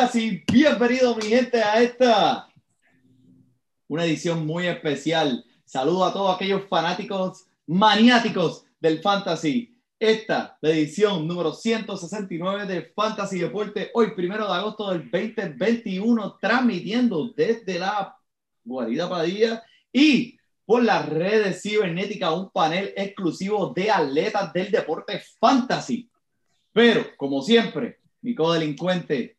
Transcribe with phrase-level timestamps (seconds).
[0.00, 2.48] buenas y bienvenidos mi gente a esta
[3.86, 5.44] una edición muy especial.
[5.66, 9.76] Saludo a todos aquellos fanáticos maniáticos del fantasy.
[9.98, 17.34] Esta, la edición número 169 de Fantasy Deporte, hoy primero de agosto del 2021, transmitiendo
[17.36, 18.16] desde la
[18.64, 26.08] Guarida Padilla y por las redes cibernéticas un panel exclusivo de atletas del deporte fantasy.
[26.72, 29.36] Pero, como siempre, mi codelincuente,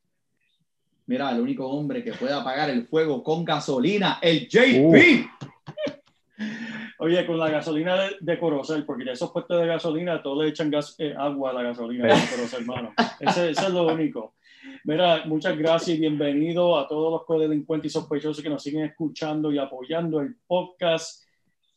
[1.11, 5.27] mira, el único hombre que puede apagar el fuego con gasolina, el JP.
[6.99, 10.49] Oye, con la gasolina de, de Corozal, porque ya esos puestos de gasolina, todos le
[10.49, 12.93] echan gas, eh, agua a la gasolina de Corozal, hermano.
[13.19, 14.35] Ese, ese es lo único.
[14.85, 19.51] Mira, muchas gracias y bienvenido a todos los codelincuentes y sospechosos que nos siguen escuchando
[19.51, 21.25] y apoyando el podcast.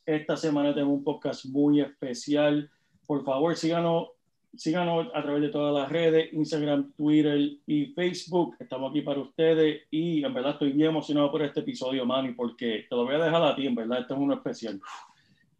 [0.06, 2.70] Esta semana tenemos un podcast muy especial.
[3.04, 4.10] Por favor, síganos,
[4.56, 8.56] síganos a través de todas las redes, Instagram, Twitter y Facebook.
[8.58, 12.86] Estamos aquí para ustedes y en verdad estoy bien emocionado por este episodio, Manny, porque
[12.88, 14.80] te lo voy a dejar a ti, en verdad, este es uno especial.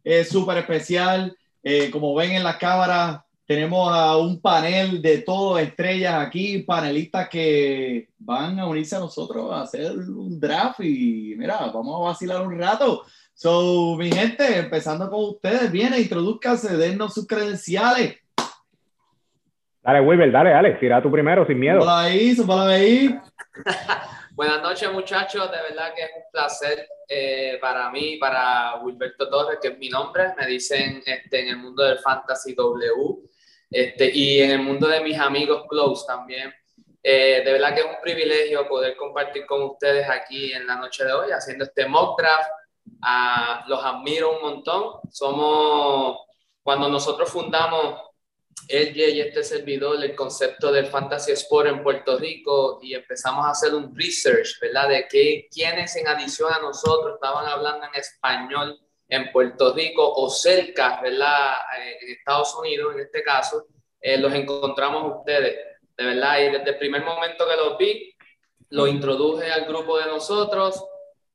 [0.03, 1.35] Es súper especial.
[1.63, 7.29] Eh, como ven en la cámara, tenemos a un panel de todo estrellas aquí, panelistas
[7.29, 12.45] que van a unirse a nosotros a hacer un draft y mira, vamos a vacilar
[12.45, 13.03] un rato.
[13.33, 18.15] So, mi gente, empezando con ustedes, viene, introduzcanse, dennos sus credenciales.
[19.85, 21.79] Dale, Wilber, dale, dale, tira tú primero, sin miedo.
[21.79, 23.19] Súbala ahí, súbala ahí.
[24.31, 25.51] Buenas noches, muchachos.
[25.51, 29.89] De verdad que es un placer eh, para mí, para Wilberto Torres, que es mi
[29.89, 30.33] nombre.
[30.39, 33.29] Me dicen este, en el mundo del Fantasy W
[33.69, 36.51] este, y en el mundo de mis amigos close también.
[37.03, 41.05] Eh, de verdad que es un privilegio poder compartir con ustedes aquí en la noche
[41.05, 42.49] de hoy, haciendo este mock draft.
[43.03, 44.93] Ah, los admiro un montón.
[45.11, 46.25] Somos,
[46.63, 48.14] cuando nosotros fundamos
[48.67, 53.51] él y este servidor el concepto del fantasy sport en Puerto Rico y empezamos a
[53.51, 54.89] hacer un research, ¿verdad?
[54.89, 60.29] De que quienes en adición a nosotros estaban hablando en español en Puerto Rico o
[60.29, 61.53] cerca, ¿verdad?
[61.79, 63.67] Eh, En Estados Unidos, en este caso,
[64.01, 65.57] eh, los encontramos ustedes,
[65.95, 66.39] de verdad.
[66.39, 68.15] Y desde el primer momento que los vi,
[68.69, 70.83] los introduje al grupo de nosotros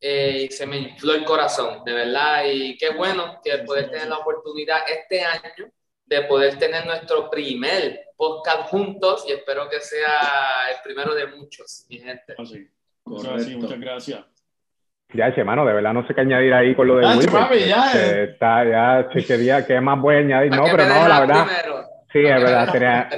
[0.00, 2.44] eh, y se me infló el corazón, de verdad.
[2.47, 5.70] Y qué bueno que poder tener la oportunidad este año
[6.10, 11.87] de poder tener nuestro primer podcast juntos y espero que sea el primero de muchos,
[11.88, 12.34] mi gente.
[12.37, 12.69] Así.
[13.16, 14.20] Es así, muchas gracias.
[15.15, 17.31] Ya, ese mano, de verdad no sé qué añadir ahí con lo de Ah, Wilber.
[17.31, 18.25] papi, ya, Este, eh.
[18.25, 20.50] está, ya, sí, quería, ¿qué más voy a añadir?
[20.53, 21.47] No, pero no, la verdad.
[21.47, 21.84] primero.
[22.12, 23.09] Sí, es verdad, tenía,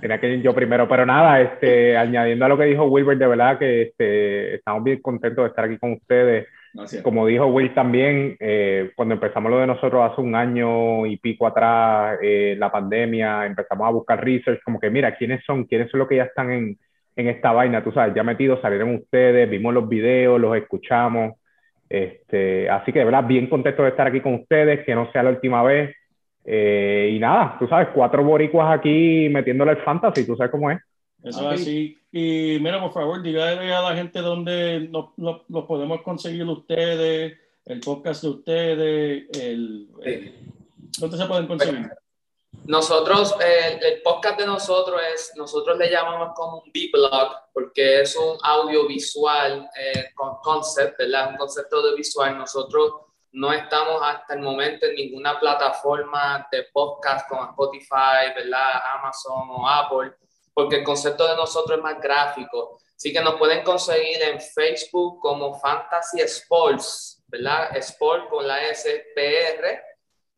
[0.00, 3.26] tenía que ir yo primero, pero nada, este, añadiendo a lo que dijo Wilber, de
[3.28, 6.48] verdad que este, estamos bien contentos de estar aquí con ustedes.
[6.76, 7.02] Gracias.
[7.02, 11.46] Como dijo Will también, eh, cuando empezamos lo de nosotros hace un año y pico
[11.46, 15.64] atrás, eh, la pandemia, empezamos a buscar research, como que mira, ¿quiénes son?
[15.64, 16.78] ¿Quiénes son los que ya están en,
[17.16, 17.82] en esta vaina?
[17.82, 21.34] Tú sabes, ya metidos, salieron ustedes, vimos los videos, los escuchamos.
[21.88, 25.22] Este, así que de verdad, bien contento de estar aquí con ustedes, que no sea
[25.22, 25.96] la última vez.
[26.44, 30.78] Eh, y nada, tú sabes, cuatro boricuas aquí metiéndole el fantasy, tú sabes cómo es.
[31.24, 31.96] Eso es así.
[32.18, 37.36] Y mira, por favor, dígale a la gente dónde nos, nos- los podemos conseguir ustedes,
[37.66, 40.34] el podcast de ustedes, el, el-
[40.98, 41.90] ¿dónde se pueden conseguir?
[42.64, 48.38] Nosotros, el podcast de nosotros es, nosotros le llamamos como un B-blog, porque es un
[48.42, 51.32] audiovisual eh, con concept, ¿verdad?
[51.32, 52.38] Un concepto audiovisual.
[52.38, 52.92] Nosotros
[53.32, 58.80] no estamos hasta el momento en ninguna plataforma de podcast como Spotify, ¿verdad?
[59.00, 60.12] Amazon o Apple,
[60.56, 62.80] porque el concepto de nosotros es más gráfico.
[62.96, 67.76] Así que nos pueden conseguir en Facebook como Fantasy Sports, ¿verdad?
[67.76, 69.82] Sport con la S, PR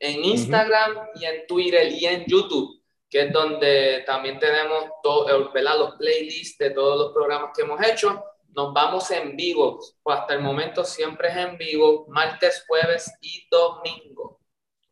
[0.01, 2.83] en Instagram y en Twitter y en YouTube.
[3.09, 5.79] que es donde también tenemos todo, eh, ¿verdad?
[5.79, 8.23] los playlists de todos los programas que hemos hecho.
[8.49, 13.47] Nos vamos en vivo, pues hasta el momento siempre es en vivo, martes, jueves y
[13.51, 14.38] domingo.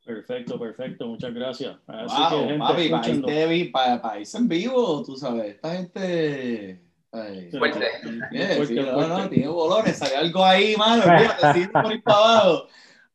[0.07, 1.77] Perfecto, perfecto, muchas gracias.
[1.89, 6.81] Así Wow, que, gente, papi, irse en vivo, tú sabes, esta gente...
[7.11, 7.87] ay, Fuerte.
[8.31, 9.09] tiene, Fuerte, sí, no, fuerte.
[9.09, 11.03] no, tiene bolores, sale algo ahí, mano,
[11.53, 12.67] sigue por ir para abajo.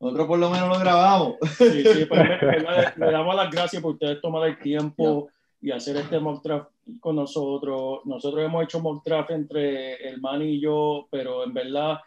[0.01, 1.35] Nosotros por lo menos lo grabamos.
[1.57, 2.37] Sí, sí, pues, me-
[2.97, 5.29] me- le damos las gracias por ustedes tomar el tiempo
[5.61, 7.99] y hacer este mock draft con nosotros.
[8.05, 11.99] Nosotros hemos hecho mock draft entre el Manny y yo, pero en verdad,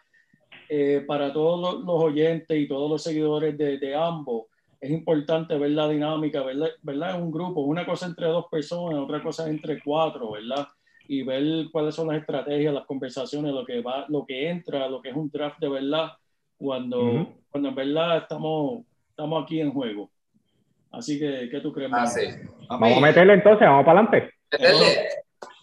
[0.69, 4.43] eh, para todos los, los oyentes y todos los seguidores de, de ambos,
[4.85, 6.69] es importante ver la dinámica, ¿verdad?
[6.83, 7.15] ¿verdad?
[7.15, 10.67] Es un grupo, una cosa entre dos personas, otra cosa entre cuatro, ¿verdad?
[11.07, 15.01] Y ver cuáles son las estrategias, las conversaciones, lo que va, lo que entra, lo
[15.01, 16.11] que es un draft de verdad,
[16.57, 17.33] cuando, Ujú.
[17.49, 20.09] cuando en verdad estamos, estamos aquí en juego.
[20.91, 21.91] Así que, ¿qué tú crees?
[21.93, 22.21] Ah, sí.
[22.69, 24.33] Vamos a meterle entonces, vamos para adelante.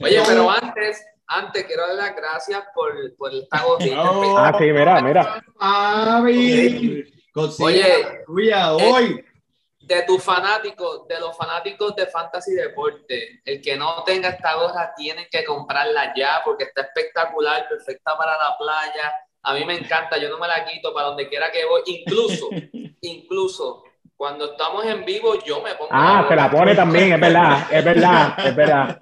[0.01, 4.11] Oye, pero antes, antes quiero dar las gracias por, por esta gorrita.
[4.11, 4.35] Oh.
[4.37, 5.43] Ah, sí, mira, mira.
[5.59, 9.25] Papi, Oye, tuya hoy.
[9.81, 14.93] de tus fanáticos, de los fanáticos de Fantasy Deporte, el que no tenga esta gorra
[14.97, 19.13] tienen que comprarla ya porque está espectacular, perfecta para la playa.
[19.45, 21.83] A mí me encanta, yo no me la quito para donde quiera que voy.
[21.87, 22.49] Incluso,
[23.01, 23.83] incluso
[24.17, 25.91] cuando estamos en vivo, yo me pongo.
[25.91, 29.01] Ah, se la pone también, es verdad, es verdad, es verdad.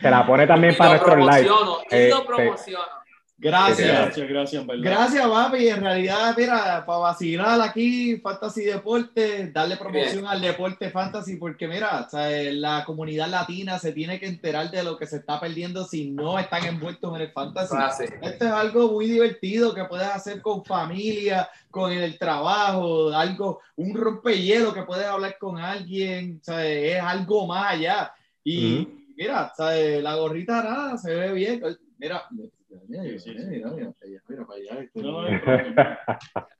[0.00, 1.46] Se la pone también Y para lo nuestros live.
[1.46, 2.22] promociono, y Eh, lo sí.
[2.26, 3.01] promociono.
[3.42, 3.88] Gracias.
[3.88, 4.66] Gracias, gracias.
[4.66, 5.66] Gracias, papi.
[5.66, 12.04] En realidad, mira, para vacilar aquí, Fantasy Deporte, darle promoción al deporte Fantasy, porque mira,
[12.06, 15.84] o sea, la comunidad latina se tiene que enterar de lo que se está perdiendo
[15.84, 17.74] si no están envueltos en el Fantasy.
[17.76, 18.04] Ah, sí.
[18.22, 23.92] Esto es algo muy divertido que puedes hacer con familia, con el trabajo, algo, un
[23.92, 28.14] rompehielo que puedes hablar con alguien, o sea, es algo más allá.
[28.44, 28.86] Y
[29.16, 31.60] mira, o sea, la gorrita nada, se ve bien.
[31.98, 32.24] Mira,
[32.72, 33.74] Sí, sí, mira, sí.
[33.76, 34.80] mira, mira, mira para allá.
[34.82, 35.98] este, No, no, mira,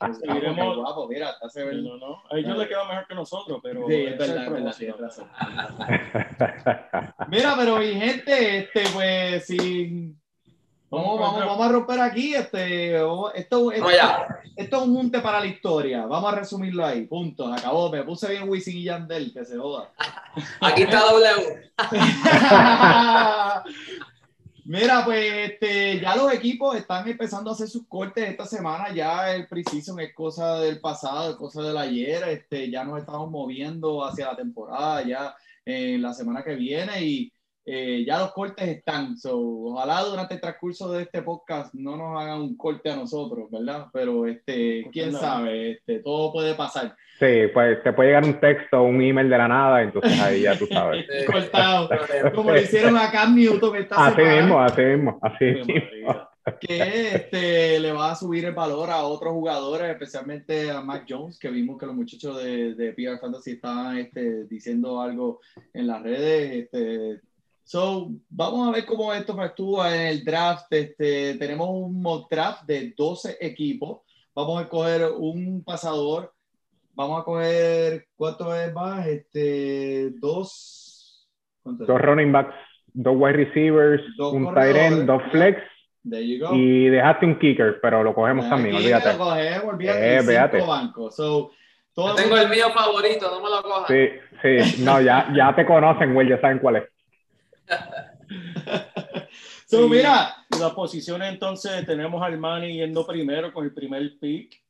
[0.01, 1.75] no, seguiremos- guapo, mira, hasta se ve.
[1.77, 2.23] no, no.
[2.31, 3.87] A ellos les queda mejor que nosotros, pero.
[3.89, 5.29] Sí, es verdad, es verdad, tienes razón.
[7.29, 10.15] Mira, pero mi gente, este, pues, si
[10.91, 14.27] vamos, vamos, vamos a romper aquí, este, esto, esto, allá.
[14.57, 16.05] esto es un junte para la historia.
[16.07, 17.91] Vamos a resumirlo ahí, punto, acabó.
[17.91, 19.91] Me puse bien Wisin y Yandel, que se joda.
[20.61, 21.73] Aquí está W.
[24.65, 28.95] Mira, pues este, ya los equipos están empezando a hacer sus cortes esta semana.
[28.95, 32.23] Ya el preseason es cosa del pasado, es cosa del ayer.
[32.29, 37.33] Este, ya nos estamos moviendo hacia la temporada, ya en la semana que viene y
[37.65, 39.17] eh, ya los cortes están.
[39.17, 43.51] So, ojalá durante el transcurso de este podcast no nos hagan un corte a nosotros,
[43.51, 43.87] ¿verdad?
[43.93, 45.19] Pero este, quién no.
[45.19, 46.97] sabe, este, todo puede pasar.
[47.21, 50.43] Sí, pues te puede llegar un texto o un email de la nada, entonces ahí
[50.43, 51.07] ya tú sabes.
[51.09, 51.89] Eh, Cortado,
[52.35, 54.41] como lo hicieron a Cam Newton esta Así semana.
[54.41, 56.29] mismo, así mismo, así mismo.
[56.61, 61.39] Que este, le va a subir el valor a otros jugadores, especialmente a Mac Jones,
[61.39, 65.41] que vimos que los muchachos de, de PR Fantasy estaban este, diciendo algo
[65.73, 66.65] en las redes.
[66.65, 67.21] Este,
[67.65, 70.67] so, vamos a ver cómo esto actúa en el draft.
[70.71, 74.01] Este, tenemos un mock draft de 12 equipos.
[74.35, 76.33] Vamos a coger un pasador.
[76.95, 79.07] Vamos a coger, ¿cuánto es más?
[79.07, 81.29] Este, dos.
[81.65, 82.55] Dos running backs,
[82.93, 85.61] dos wide receivers, Dos un tight end, dos flex
[86.09, 86.55] There you go.
[86.55, 89.13] y dejaste un kicker, pero lo cogemos también, Aquí olvídate.
[89.13, 91.17] Lo cogemos, olvídate, Eh, cinco bancos.
[91.17, 91.53] So,
[91.95, 93.87] todo Yo tengo el mío favorito, no me lo cojan.
[93.87, 94.09] Sí,
[94.43, 96.85] sí, no, ya, ya te conocen, güey, ya saben cuál es.
[99.67, 99.89] So, Sí.
[99.89, 104.61] mira, Y las posiciones entonces tenemos al Manny yendo primero con el primer pick.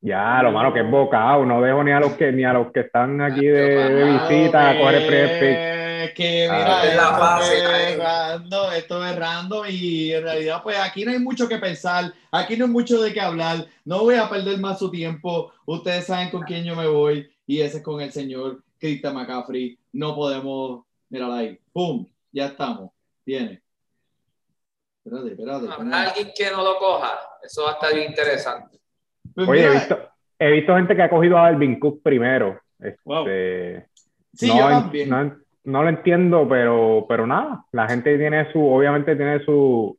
[0.00, 2.72] Ya, lo malo que es bocado, no dejo ni a los que ni a los
[2.72, 6.14] que están aquí de, de visita a coger el primer pick.
[6.14, 10.62] que Ah, mira, es la esto, fácil, es random, esto es random y en realidad
[10.62, 14.00] pues aquí no hay mucho que pensar, aquí no hay mucho de qué hablar, no
[14.00, 17.78] voy a perder más su tiempo, ustedes saben con quién yo me voy y ese
[17.78, 22.06] es con el señor Christian McCaffrey, no podemos, mírala ahí, ¡pum!
[22.32, 22.90] Ya estamos,
[23.24, 23.62] viene.
[25.04, 25.66] Espérate, espérate.
[25.70, 27.18] ¿Habrá alguien que no lo coja?
[27.42, 28.78] Eso va a estar bien interesante.
[29.34, 29.98] Pues Oye, he visto,
[30.38, 32.60] he visto gente que ha cogido a Alvin Cook primero.
[33.04, 33.26] Wow.
[33.28, 33.88] Este,
[34.34, 35.08] sí, no, yo en- también.
[35.10, 39.98] no, no lo entiendo, pero, pero nada, la gente tiene su, obviamente tiene su,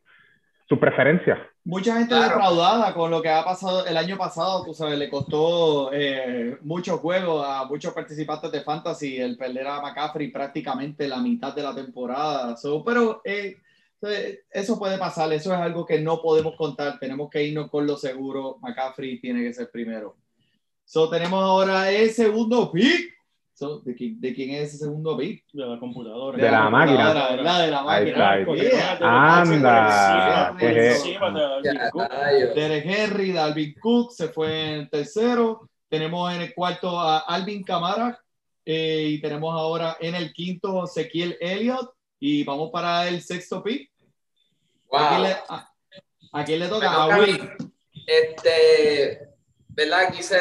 [0.68, 1.38] su preferencia.
[1.66, 2.26] Mucha gente Claro.
[2.26, 7.00] defraudada con lo que ha pasado el año pasado, tú sabes, le costó eh, muchos
[7.00, 11.74] juegos a muchos participantes de Fantasy el perder a McCaffrey prácticamente la mitad de la
[11.74, 12.58] temporada.
[12.58, 13.58] So, pero eh,
[14.02, 17.88] eh, eso puede pasar, eso es algo que no podemos contar, tenemos que irnos con
[17.88, 18.58] lo seguro.
[18.62, 20.18] McCaffrey tiene que ser primero.
[20.84, 23.14] So, tenemos ahora el segundo pick.
[23.84, 25.44] ¿De, quién, ¿De quién es ese segundo pick?
[25.54, 26.38] De la computadora.
[26.38, 27.14] De la máquina.
[27.42, 28.10] La de la Ahí máquina.
[28.10, 29.42] está, ahí Yeah.
[29.42, 32.02] Anda, qué Por es- encima de Dalvin Ya, Cook.
[32.10, 32.56] rayos.
[32.56, 35.70] Derek Henry, Dalvin Cook se fue en tercero.
[35.90, 38.20] Tenemos en el cuarto a Alvin Kamara.
[38.66, 41.92] eh, y tenemos ahora en el quinto Ezequiel Elliott.
[42.20, 43.92] Y vamos para el sexto pick.
[44.94, 45.24] ¿A quién Wow.
[45.24, 45.70] le, a,
[46.32, 46.88] a quién le Me toca?
[46.92, 47.50] toca A Will.
[48.08, 49.20] Este,
[49.70, 50.14] ¿verdad?
[50.14, 50.38] Quise,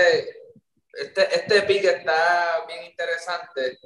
[0.93, 3.79] este, este pick está bien interesante.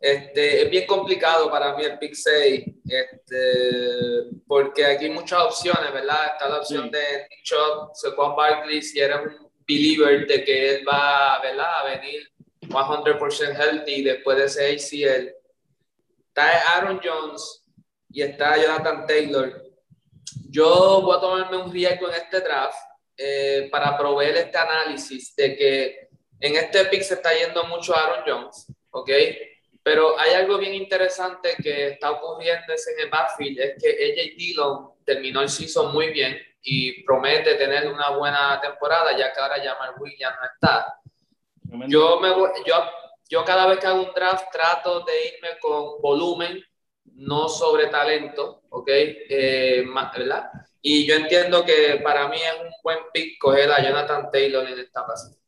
[0.00, 5.92] Este, es bien complicado para mí el pick 6, este, porque aquí hay muchas opciones,
[5.92, 6.32] ¿verdad?
[6.32, 6.90] Está la opción Sí.
[6.90, 11.80] de Nick Chubb, Saquon Barkley, si eres un believer de que él va, ¿verdad?
[11.80, 12.28] A venir
[12.62, 15.32] 100% healthy después de ese ACL.
[16.28, 17.64] Está Aaron Jones
[18.10, 19.62] y está Jonathan Taylor.
[20.50, 22.76] Yo voy a tomarme un riesgo en este draft
[23.16, 26.08] eh, para proveer este análisis de que
[26.42, 29.10] en este pick se está yendo mucho Aaron Jones, ¿ok?
[29.82, 34.90] Pero hay algo bien interesante que está ocurriendo en el backfield, es que AJ Dillon
[35.04, 39.94] terminó el season muy bien y promete tener una buena temporada, ya que ahora Jamal
[39.98, 41.00] Williams no está.
[41.88, 42.28] Yo, me
[42.66, 42.90] yo,
[43.28, 46.62] yo cada vez que hago un draft trato de irme con volumen,
[47.04, 48.88] no sobre talento, ¿ok?
[48.88, 49.84] Eh,
[50.16, 50.50] ¿Verdad?
[50.80, 54.80] Y yo entiendo que para mí es un buen pick coger a Jonathan Taylor en
[54.80, 55.41] esta pasada.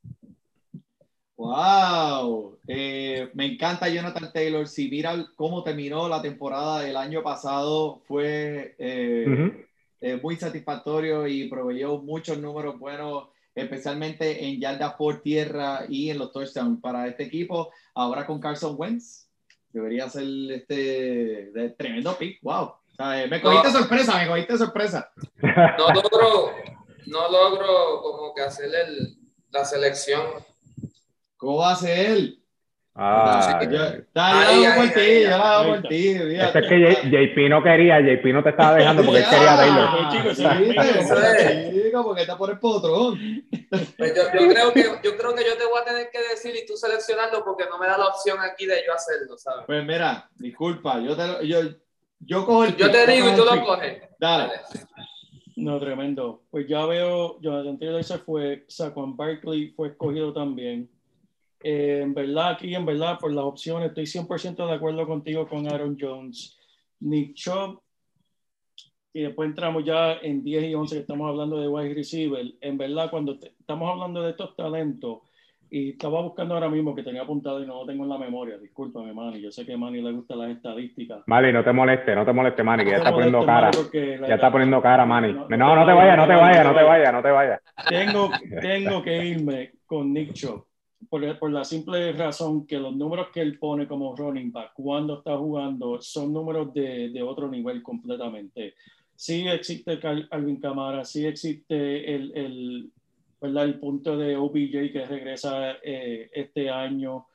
[1.44, 4.66] Wow, Eh, me encanta Jonathan Taylor.
[4.66, 9.66] Si mira cómo terminó la temporada del año pasado, fue eh,
[10.00, 16.18] eh, muy satisfactorio y proveyó muchos números buenos, especialmente en yardas por tierra y en
[16.18, 17.70] los touchdowns para este equipo.
[17.94, 19.28] Ahora con Carson Wentz,
[19.70, 22.40] debería ser este de tremendo pick.
[22.42, 23.78] Wow, O sea, eh, me cogiste No.
[23.80, 25.12] sorpresa, me cogiste sorpresa.
[25.42, 26.52] No logro,
[27.06, 29.16] no logro como que hacer el-
[29.50, 30.22] la selección.
[31.36, 32.40] ¿Cómo va a ser él?
[32.96, 33.96] Ah, Yo- ya.
[34.14, 36.08] Dale, Ahí, yo la por ti, yo la hago por ti.
[36.10, 40.08] Eso es que JP no quería, JP no te estaba dejando porque él quería Taylor.
[40.12, 43.18] Chicos, Sí, chico, porque está por el potrón.
[43.98, 46.54] Pues yo, yo creo que, yo creo que yo te voy a tener que decir
[46.54, 49.64] y tú seleccionarlo porque no me da la opción aquí de yo hacerlo, ¿sabes?
[49.66, 51.58] Pues mira, disculpa, yo te lo- yo,
[52.20, 54.02] yo cojo el Yo te digo y tú lo coges.
[54.20, 54.52] Dale.
[55.56, 56.42] No, tremendo.
[56.50, 60.88] Pues ya veo, Jonathan Taylor se fue, Saquon Barkley fue escogido también.
[61.66, 65.66] Eh, en verdad, aquí, en verdad, por las opciones, estoy 100% de acuerdo contigo con
[65.66, 66.58] Aaron Jones.
[67.00, 67.80] Nick Chubb,
[69.14, 72.44] y después entramos ya en 10 y 11, que estamos hablando de wide receiver.
[72.60, 75.20] En verdad, cuando te- estamos hablando de estos talentos,
[75.70, 78.58] y estaba buscando ahora mismo que tenía apuntado y no lo tengo en la memoria,
[78.58, 79.40] discúlpame, Manny.
[79.40, 81.22] Yo sé que a Manny le gustan las estadísticas.
[81.26, 83.70] Mali, no te moleste, no te moleste, Manny, que ya está poniendo cara.
[83.70, 85.32] Manny, Ya está poniendo cara, Manny.
[85.32, 87.60] No, No, no te vayas, no te vayas, no te vayas, no te vayas.
[87.88, 88.30] tengo,
[88.60, 90.64] tengo que irme con Nick Chubb
[91.08, 95.18] por, por la simple razón que los números que él pone como running back cuando
[95.18, 98.74] está jugando son números de, de otro nivel completamente.
[99.16, 99.98] Sí existe
[100.30, 102.90] Alvin Kamara, sí existe el, el,
[103.40, 103.64] ¿verdad?
[103.64, 107.26] el punto de OBJ que regresa eh, este año,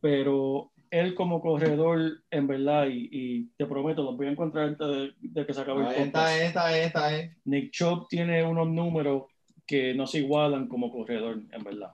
[0.00, 4.86] pero él como corredor, en verdad, y, y te prometo, los voy a encontrar antes
[4.86, 6.06] de, de que se acabe el Ahí podcast.
[6.06, 7.36] está, esta, esta, esta, eh.
[7.46, 9.24] Nick Chubb tiene unos números
[9.66, 11.92] que no se igualan como corredor, en verdad.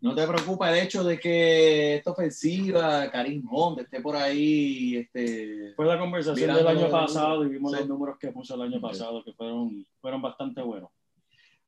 [0.00, 5.72] No te preocupa el hecho de que esta ofensiva, Karim Hunt, esté por ahí, este,
[5.74, 7.78] Fue la conversación del año pasado y vimos Sí.
[7.80, 8.82] los números que puso el año Ok.
[8.82, 10.90] pasado, que fueron, fueron bastante buenos.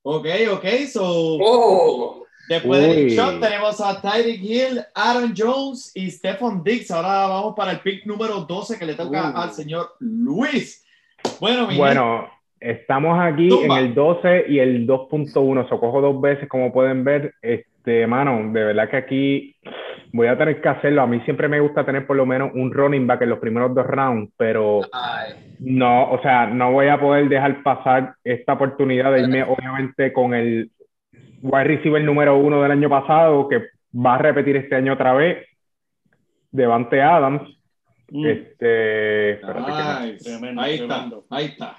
[0.03, 1.03] Ok, ok, so
[1.41, 3.17] Oh, después de Nick.
[3.19, 6.91] Chubb tenemos a Tyreek Hill, Aaron Jones y Stephon Diggs.
[6.91, 9.37] Ahora vamos para el pick número 12 que le toca Uh.
[9.39, 10.85] al señor Luis.
[11.41, 12.29] Bueno, mi Bueno,
[12.61, 13.81] estamos aquí Tumba.
[13.81, 15.69] en el 12 y el 2.1.
[15.69, 17.35] Socojo dos veces, como pueden ver.
[17.43, 17.67] Este,
[18.07, 19.57] mano, de verdad que aquí
[20.13, 21.03] voy a tener que hacerlo.
[21.03, 23.75] A mí siempre me gusta tener por lo menos un running back en los primeros
[23.75, 25.55] dos rounds, pero ay.
[25.61, 30.35] no, o sea, no voy a poder dejar pasar esta oportunidad de irme, obviamente, con
[30.35, 30.71] el
[31.43, 33.63] wide receiver número uno del año pasado, que
[33.95, 35.47] va a repetir este año otra vez,
[36.51, 37.43] Devante Adams.
[38.11, 40.19] Mm, Este, que.
[40.25, 41.77] Tremendo, ahí está, ahí está.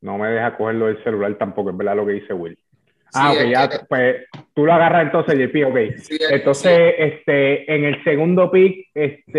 [0.00, 2.56] No me deja cogerlo del celular tampoco, es verdad lo que dice Will.
[3.10, 4.16] Sí, Ah, ok, es ya, que- pues
[4.54, 5.76] tú lo agarras entonces, JP, ok.
[5.96, 9.38] sí, es- Entonces, este, en el segundo pick este,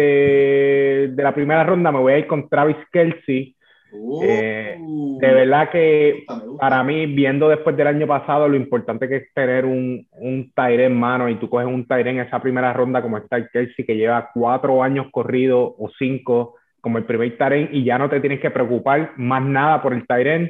[1.11, 3.55] de la primera ronda me voy a ir con Travis Kelsey.
[3.91, 4.77] Uh, Eh,
[5.21, 6.59] De verdad que me gusta, me gusta.
[6.61, 10.97] para mí, viendo después del año pasado, lo importante que es tener un, un en
[10.97, 13.95] mano y tú coges un end en esa primera ronda como está el Kelsey, que
[13.97, 18.39] lleva cuatro años corrido o cinco como el primer end y ya no te tienes
[18.39, 20.49] que preocupar más nada por el end.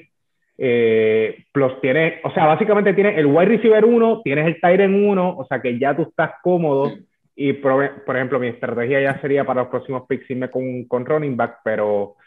[0.61, 5.09] Eh, plus tienes, o sea, básicamente tienes el wide receiver 1, tienes el tight end
[5.09, 6.91] 1, o sea que ya tú estás cómodo
[7.33, 11.05] y por, por ejemplo, mi estrategia ya sería para los próximos picks irme con, con
[11.05, 12.17] running back, pero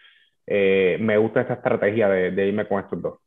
[0.47, 3.19] eh, me gusta esta estrategia de, de irme con estos dos.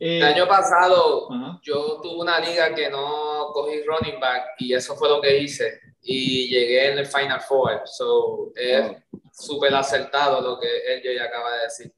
[0.00, 1.60] Eh, El año pasado Ajá.
[1.62, 5.80] yo tuve una liga que no cogí running back y eso fue lo que hice
[6.02, 7.82] y llegué en el Final Four.
[7.84, 8.90] So, es
[9.32, 11.92] súper acertado lo que él ya acaba de decir.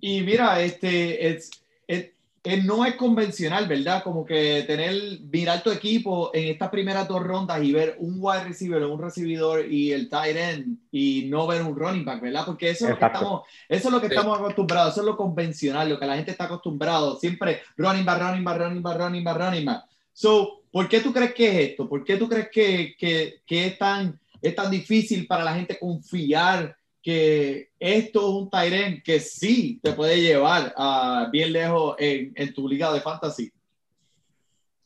[0.00, 2.10] Y mira, este, es, es-
[2.42, 4.02] es- no es convencional, ¿verdad?
[4.02, 8.44] Como que tener, mirar tu equipo en estas primeras dos rondas y ver un wide
[8.44, 12.44] receiver, un recibidor y el tight end y no ver un running back, ¿verdad?
[12.44, 13.18] Porque eso es lo que Exacto.
[13.18, 14.14] estamos, eso es lo que Sí.
[14.14, 18.20] estamos acostumbrados, eso es lo convencional, lo que la gente está acostumbrado, siempre running back,
[18.20, 19.84] running back, running back, running back, running back.
[20.12, 21.88] So, ¿por qué tú crees que es esto?
[21.88, 25.78] ¿Por qué tú crees que, que, que es, tan, es tan difícil para la gente
[25.78, 32.32] confiar que esto es un Tyren que sí te puede llevar a bien lejos en,
[32.34, 33.52] en tu liga de fantasy?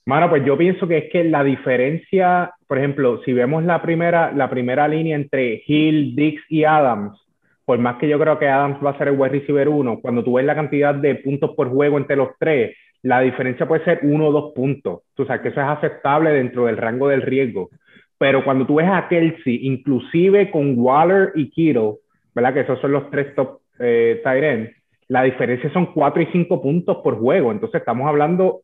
[0.04, 4.32] Mano, pues yo pienso que es que la diferencia, por ejemplo, si vemos la primera,
[4.32, 7.16] la primera línea entre Hill, Dix y Adams,
[7.64, 10.24] por más que yo creo que Adams va a ser el wide receiver uno, cuando
[10.24, 14.00] tú ves la cantidad de puntos por juego entre los tres, la diferencia puede ser
[14.02, 15.02] uno o dos puntos.
[15.14, 17.68] Tú sabes que eso es aceptable dentro del rango del riesgo.
[18.16, 21.96] Pero cuando tú ves a Kelsey, inclusive con Waller y Kittle,
[22.38, 22.54] ¿verdad?
[22.54, 24.72] Que esos son los tres top eh, tight ends,
[25.08, 27.50] la diferencia son cuatro y cinco puntos por juego.
[27.50, 28.60] Entonces estamos hablando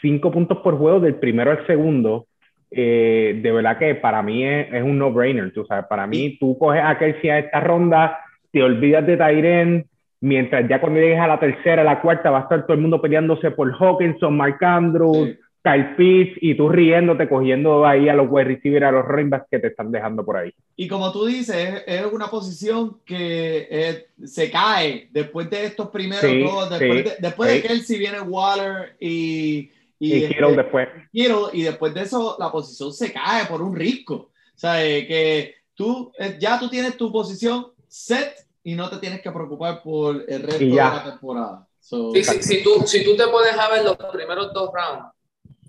[0.00, 2.26] cinco puntos por juego del primero al segundo.
[2.70, 5.52] Eh, de verdad que para mí es, es un no-brainer.
[5.52, 8.18] Tú sabes, para mí tú coges a Kelsey a esta ronda,
[8.50, 9.86] te olvidas de Tyren,
[10.20, 12.80] mientras ya cuando llegues a la tercera, a la cuarta, va a estar todo el
[12.80, 15.38] mundo peleándose por Hawkinson, Mark Andrews, Sí.
[15.68, 19.48] Kyle Pitts, y tú riéndote, cogiendo ahí a los wide receivers, a los running backs
[19.50, 20.52] que te están dejando por ahí.
[20.76, 25.90] Y como tú dices, es, es una posición que eh, se cae después de estos
[25.90, 27.56] primeros Sí, dos, después, sí, de, después sí.
[27.56, 30.88] de Kelsey viene Waller y, y, Y, este, Kittle después.
[31.12, 34.14] Kittle, y después de eso la posición se cae por un risco.
[34.14, 38.96] O sea, eh, que tú eh, ya tú tienes tu posición set y no te
[38.96, 41.68] tienes que preocupar por el resto de la temporada.
[41.80, 45.10] So, Sí, sí, si, tú, si tú te a ver los primeros dos rounds,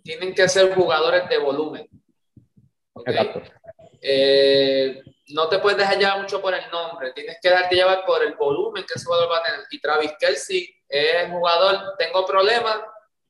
[0.04, 1.88] tienen que ser jugadores de volumen.
[2.94, 3.08] ¿ok?
[3.08, 3.42] Exacto.
[4.02, 8.24] Eh, no te puedes dejar llevar mucho por el nombre, tienes que darte llevar por
[8.24, 9.60] el volumen que ese jugador va a tener.
[9.70, 12.78] Y Travis Kelsey es jugador, tengo problemas,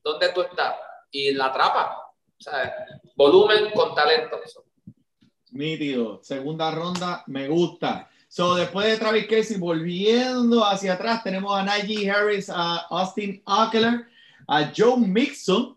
[0.02, 0.76] ¿dónde tú estás?
[1.10, 2.10] Y la atrapa.
[2.38, 2.74] O sea,
[3.16, 4.40] volumen con talento.
[5.50, 6.20] Nítido.
[6.22, 8.08] Segunda ronda, me gusta.
[8.28, 14.06] So, después de Travis Kelsey, volviendo hacia atrás, tenemos a Najee Harris, a Austin Eckler,
[14.46, 15.76] a Joe Mixon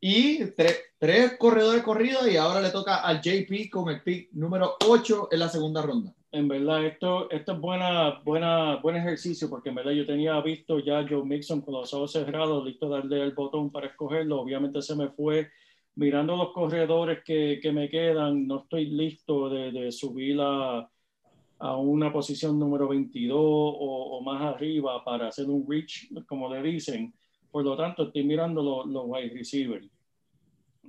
[0.00, 2.28] y tre- tres corredores corridos.
[2.30, 6.14] Y ahora le toca al JP con el pick número 8 en la segunda ronda.
[6.32, 10.78] En verdad, esto, esto es buena, buena, buen ejercicio porque en verdad yo tenía visto
[10.78, 14.40] ya Joe Mixon con los ojos cerrados, listo a darle el botón para escogerlo.
[14.40, 15.48] Obviamente se me fue
[15.96, 18.46] mirando los corredores que, que me quedan.
[18.46, 20.88] No estoy listo de, de subir a,
[21.58, 26.62] a una posición número 22 o, o más arriba para hacer un reach, como le
[26.62, 27.12] dicen.
[27.50, 29.88] Por lo tanto, estoy mirando los, los wide receivers.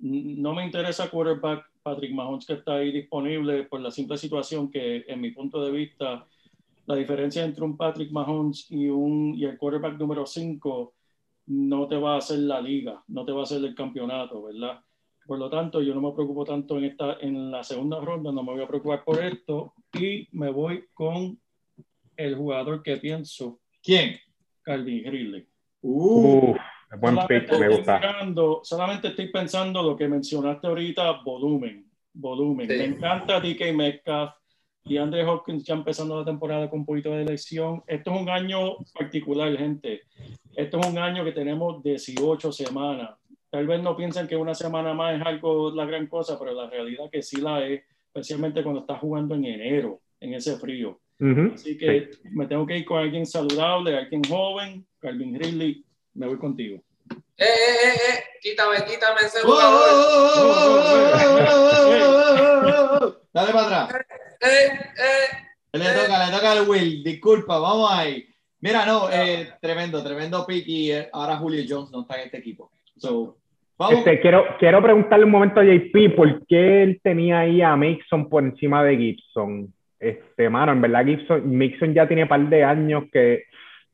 [0.02, 5.04] No me interesa quarterback Patrick Mahomes que está ahí disponible por la simple situación que,
[5.08, 6.26] en mi punto de vista,
[6.86, 10.93] la diferencia entre un Patrick Mahomes y, un, y el quarterback número 5
[11.47, 14.80] no te va a hacer la liga, no te va a hacer el campeonato, ¿verdad?
[15.26, 18.43] Por lo tanto, yo no me preocupo tanto en, esta, en la segunda ronda, no
[18.43, 21.39] me voy a preocupar por esto y me voy con
[22.17, 24.15] el jugador que pienso, ¿Quién?
[24.62, 25.47] Calvin Ridley.
[25.82, 26.58] Uh, Uf,
[27.00, 27.98] buen pick, Solamente me estoy gusta.
[28.00, 32.67] mirando- solamente estoy pensando lo que mencionaste ahorita, volumen, volumen.
[32.70, 32.78] Sí.
[32.78, 34.32] Me encanta DK Metcalf
[34.84, 37.84] y Andre Hopkins ya empezando la temporada con un poquito de elección.
[37.88, 40.02] Esto es un año particular, gente.
[40.56, 43.12] Esto es un año que tenemos 18 semanas.
[43.50, 46.70] Tal vez no piensen que una semana más es algo la gran cosa, pero la
[46.70, 51.00] realidad que sí la es, especialmente cuando estás jugando en enero, en ese frío.
[51.54, 54.86] Así que me tengo que ir con alguien saludable, alguien joven.
[55.00, 55.84] Calvin Ridley,
[56.16, 56.82] me voy contigo.
[57.38, 59.90] Eh, eh, eh, eh, quítame, quítame ese oh, oh, jugador.
[59.94, 63.18] oh, oh, oh, oh, oh, oh, oh.
[63.34, 64.06] Dale para atrás.
[64.42, 67.04] Eh, eh, Le toca, le toca al Will.
[67.04, 68.26] Disculpa, vamos ahí.
[68.60, 72.38] Mira, no, eh, tremendo, tremendo pick y eh, ahora Julio Jones no está en este
[72.38, 72.72] equipo.
[72.98, 73.38] So,
[73.78, 74.00] vamos.
[74.00, 78.30] Este, quiero, quiero preguntarle un momento a JP por qué él tenía ahí a Mixon
[78.30, 79.74] por encima de Gibson.
[80.02, 83.44] Este, mano, en verdad Gibson, Mixon ya tiene un par de años que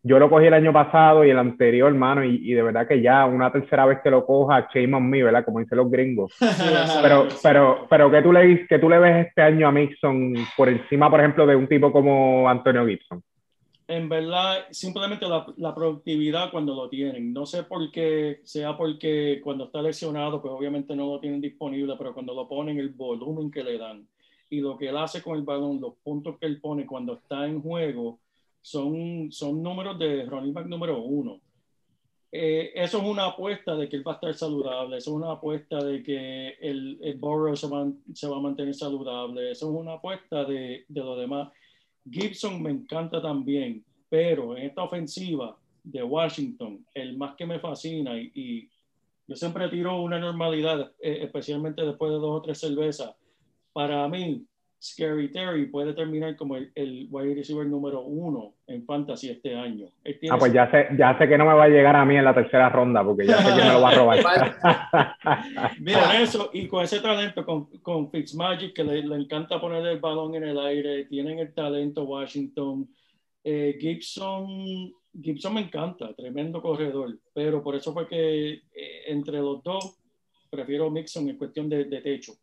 [0.04, 3.02] yo lo cogí el año pasado y el anterior, mano, y, y de verdad que
[3.02, 5.43] ya una tercera vez que lo coja, shame on me, ¿verdad?
[5.43, 6.34] Como dicen los gringos.
[7.02, 10.70] Pero, pero, pero ¿qué tú, le, ¿qué tú le ves este año a Mixon por
[10.70, 13.22] encima, por ejemplo, de un tipo como Antonio Gibson?
[13.88, 17.34] En verdad, simplemente la, la productividad cuando lo tienen.
[17.34, 21.96] No sé por qué, sea porque cuando está lesionado, pues obviamente no lo tienen disponible,
[21.98, 24.08] pero cuando lo ponen, el volumen que le dan.
[24.49, 27.45] Y lo que él hace con el balón, los puntos que él pone cuando está
[27.47, 28.19] en juego,
[28.62, 31.39] son, son números de running back número uno.
[32.31, 35.31] Eh, eso es una apuesta de que él va a estar saludable, eso es una
[35.31, 39.79] apuesta de que el, el Burrow se va, se va a mantener saludable, eso es
[39.79, 41.49] una apuesta de, de lo demás.
[42.10, 48.19] Gibson me encanta también, pero en esta ofensiva de Washington, el más que me fascina
[48.19, 48.69] y, y
[49.27, 53.13] yo siempre tiro una normalidad, eh, especialmente después de dos o tres cervezas.
[53.78, 54.44] Para mí,
[54.82, 59.92] Scary Terry puede terminar como el, el wide receiver número uno en fantasy este año.
[60.32, 62.26] Ah, pues ya sé, ya sé que no me va a llegar a mí en
[62.26, 64.18] la tercera ronda, porque ya sé que me lo va a robar.
[65.80, 70.00] Mira, eso y con ese talento, con, con Fitzmagic, que le, le encanta poner el
[70.00, 72.90] balón en el aire, tienen el talento Washington.
[73.44, 79.62] Eh, Gibson, Gibson me encanta, tremendo corredor, pero por eso fue que eh, entre los
[79.62, 80.00] dos
[80.50, 82.34] prefiero Mixon en cuestión de, de techo.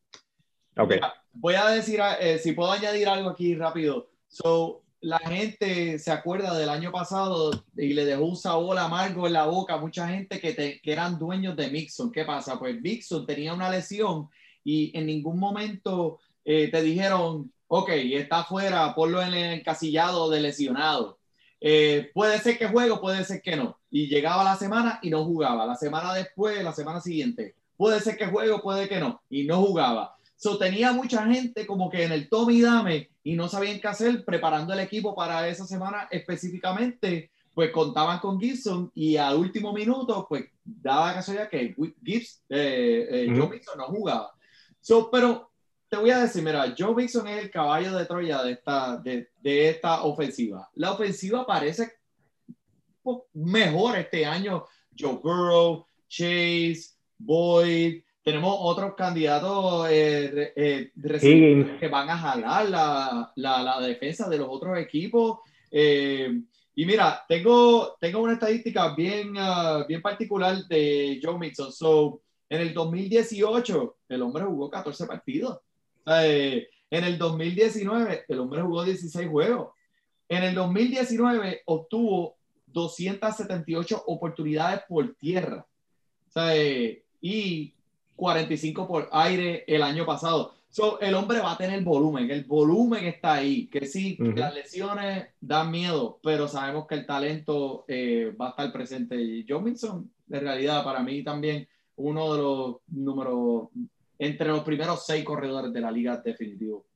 [0.76, 0.94] Ok.
[1.32, 4.08] voy a decir, eh, si puedo añadir algo aquí rápido.
[4.28, 9.34] So, la gente se acuerda del año pasado y le dejó un sabor amargo en
[9.34, 12.10] la boca a mucha gente que, te- que eran dueños de Mixon.
[12.10, 12.58] ¿Qué pasa?
[12.58, 14.28] Pues Mixon tenía una lesión
[14.64, 20.40] y en ningún momento eh, te dijeron, ok, está fuera, ponlo en el encasillado de
[20.40, 21.18] lesionado.
[21.60, 23.78] Eh, puede ser que juegue, puede ser que no.
[23.90, 25.66] Y llegaba la semana y no jugaba.
[25.66, 29.22] La semana después, la semana siguiente, puede ser que juegue, puede que no.
[29.30, 30.16] Y no jugaba.
[30.44, 33.88] So, tenía mucha gente como que en el tome y dame y no sabían qué
[33.88, 39.72] hacer preparando el equipo para esa semana específicamente, pues contaban con Gibson y al último
[39.72, 43.26] minuto, pues daba la casualidad que Gibbs, eh, eh.
[43.34, 44.34] Joe Mixon no jugaba.
[44.82, 45.50] So, pero
[45.88, 49.30] te voy a decir, mira, Joe Mixon es el caballo de Troya de esta, de,
[49.40, 50.68] de esta ofensiva.
[50.74, 51.90] La ofensiva parece
[53.32, 54.66] mejor este año.
[54.94, 60.90] Joe Burrow, Chase, Boyd, tenemos otros candidatos eh, eh,
[61.78, 65.40] que van a jalar la, la, la defensa de los otros equipos.
[65.70, 66.40] Eh,
[66.74, 71.70] y mira, tengo, tengo una estadística bien, ah, bien particular de Joe Mixon.
[71.70, 75.60] So, en el 2018, el hombre jugó 14 partidos.
[76.06, 79.72] Eh, en el 2019, el hombre jugó 16 juegos.
[80.28, 85.66] En el 2019, obtuvo 278 oportunidades por tierra.
[86.28, 87.74] O sea, eh, y
[88.16, 90.54] 45 por aire el año pasado.
[90.68, 94.32] So, el hombre va a tener volumen, el volumen está ahí, que sí, Ujú.
[94.32, 99.14] las lesiones dan miedo, pero sabemos que el talento eh, va a estar presente.
[99.14, 99.72] Y John
[100.26, 103.68] de realidad, para mí también, uno de los números,
[104.18, 106.86] entre los primeros seis corredores de la liga definitivo.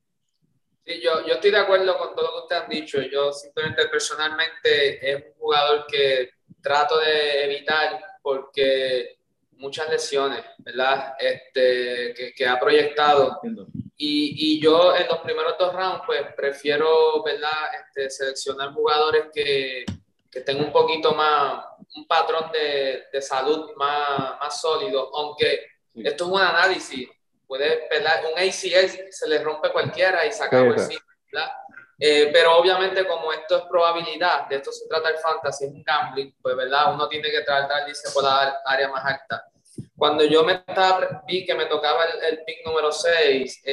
[0.85, 3.01] Sí, yo, yo estoy de acuerdo con todo lo que ustedes han dicho.
[3.01, 9.18] Yo simplemente personalmente es un jugador que trato de evitar porque
[9.59, 11.13] muchas lesiones, ¿verdad?
[11.19, 13.39] Este, que, que ha proyectado.
[13.97, 17.51] Y, y yo en los primeros dos rounds, pues prefiero, ¿verdad?
[17.79, 19.85] Este, seleccionar jugadores que,
[20.31, 26.03] que tengan un poquito más, un patrón de, de salud más, más sólido, aunque Sí.
[26.05, 27.09] esto es un análisis.
[27.47, 28.21] Puede, ¿verdad?
[28.31, 31.51] Un ACL se le rompe cualquiera y se acabó el ciclo, ¿verdad?
[32.01, 35.83] Eh, pero obviamente como esto es probabilidad, de esto se trata el fantasy, es un
[35.83, 39.45] gambling, pues verdad, uno tiene que tratar de irse por la área más alta.
[39.97, 43.63] Cuando yo me estaba, vi que me tocaba el, el pick número 6,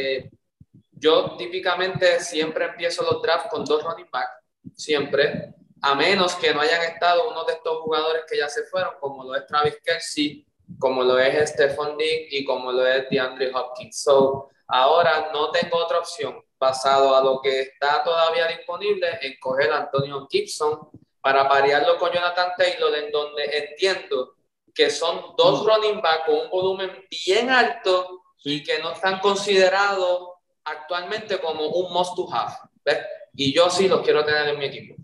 [0.90, 4.28] yo típicamente siempre empiezo los drafts con dos running back,
[4.74, 8.94] siempre, a menos que no hayan estado uno de estos jugadores que ya se fueron,
[8.98, 10.44] como lo es Travis Kelsey,
[10.78, 14.02] como lo es Stephon Diggs y como lo es DeAndre Hopkins.
[14.02, 19.72] So, ahora no tengo otra opción basado a lo que está todavía disponible en coger
[19.72, 20.88] a Antonio Gibson
[21.20, 24.34] para parearlo con Jonathan Taylor, en donde entiendo
[24.74, 30.28] que son dos running back con un volumen bien alto y que no están considerados
[30.64, 32.54] actualmente como un must to have.
[32.84, 32.98] ¿ves?
[33.34, 34.94] Y yo sí los quiero tener en mi equipo.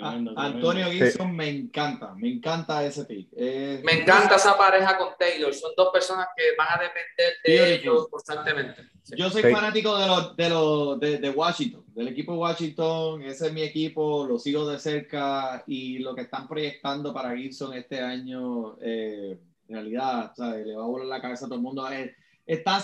[0.00, 0.70] Tremendo, A- tremendo.
[0.70, 3.28] Antonio Gibson me encanta, me encanta ese pick.
[3.36, 5.54] Eh, Me encanta esa pareja con Taylor.
[5.54, 7.80] Son dos personas que van a depender de Beautiful.
[7.92, 8.82] ellos constantemente.
[9.04, 9.14] Sí.
[9.16, 9.50] Yo soy Sí.
[9.52, 13.22] fanático de, los de, los de, de Washington, del equipo de Washington.
[13.22, 17.74] Ese es mi equipo, lo sigo de cerca y lo que están proyectando para Gibson
[17.74, 20.66] este año, eh, en realidad, ¿sabes?
[20.66, 21.88] le va a volar la cabeza a todo el mundo.
[21.92, 22.82] Eh, está.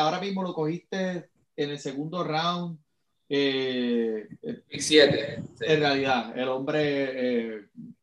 [0.00, 2.78] Ahora mismo lo cogiste en el segundo round.
[3.28, 4.26] Eh,
[4.68, 4.80] Pick.
[4.80, 4.98] Sí.
[4.98, 7.62] en realidad, el hombre eh,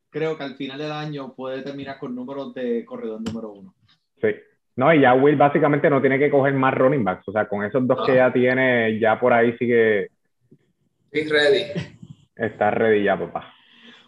[0.09, 3.73] creo que al final del año puede terminar con números de corredor número uno.
[4.21, 4.29] Sí.
[4.77, 7.27] No, y ya Will básicamente no tiene que coger más running backs.
[7.27, 10.09] O sea, con esos dos que ya tiene, ya por ahí que
[11.11, 11.71] Pick ready.
[12.35, 13.54] está ready ya, papá.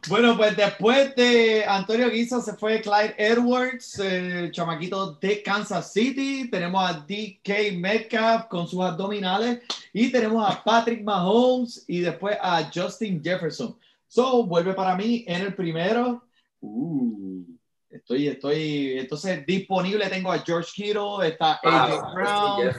[0.09, 6.49] Bueno, pues después de Antonio Guisa se fue Clyde Edwards, el chamaquito de Kansas City.
[6.49, 9.59] Tenemos a DK Metcalf con sus abdominales
[9.91, 13.75] y tenemos a Patrick Mahomes y después a Justin Jefferson.
[14.07, 16.23] So, vuelve para mí en el primero.
[16.61, 17.43] Uh,
[17.89, 22.75] estoy, estoy, entonces disponible tengo a George Kittle, está AJ Ah, Brown.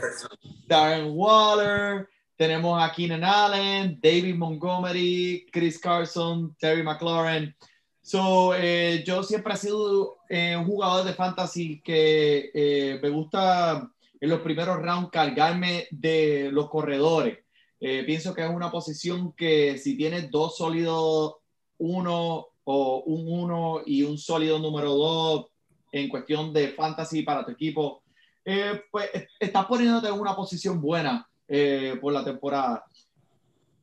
[0.66, 7.52] Darren Waller, tenemos a Keenan Allen, David Montgomery, Chris Carson, Terry McLaurin.
[8.00, 13.90] So, eh, yo siempre he sido eh, un jugador de fantasy que eh, me gusta
[14.20, 17.40] en los primeros rounds cargarme de los corredores.
[17.80, 21.34] Eh, pienso que es una posición que si tienes dos sólidos,
[21.78, 25.46] uno o un uno y un sólido número dos
[25.90, 28.02] en cuestión de fantasy para tu equipo,
[28.44, 32.84] eh, pues est- estás poniéndote en una posición buena eh, por la temporada.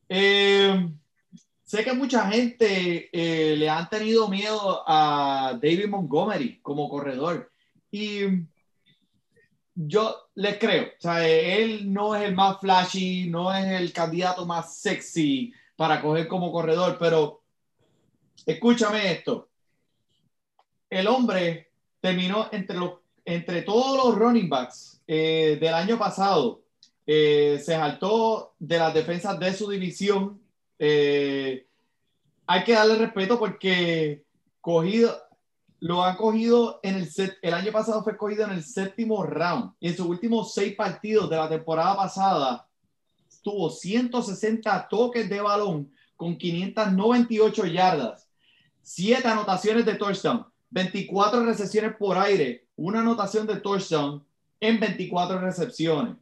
[0.08, 0.88] Eh,
[1.64, 7.50] sé que mucha gente eh, le han tenido miedo a David Montgomery como corredor
[7.90, 8.20] y
[9.74, 10.84] yo les creo.
[10.84, 16.00] O sea, él no es el más flashy, no es el candidato más sexy para
[16.00, 17.42] coger como corredor, pero
[18.46, 19.48] escúchame esto.
[20.88, 22.92] El hombre terminó entre, los,
[23.24, 26.62] entre todos los running backs eh, del año pasado.
[27.06, 30.40] Eh, se saltó de las defensas de su división.
[30.78, 31.66] Eh,
[32.46, 34.24] hay que darle respeto porque
[34.60, 35.16] cogido,
[35.80, 39.74] lo han cogido en el set, el año pasado fue cogido en el séptimo round
[39.78, 42.68] y en sus últimos seis partidos de la temporada pasada
[43.42, 48.28] tuvo 160 toques de balón con 598 yardas,
[48.82, 54.24] 7 anotaciones de touchdown, 24 recepciones por aire, una anotación de touchdown
[54.58, 56.16] en 24 recepciones.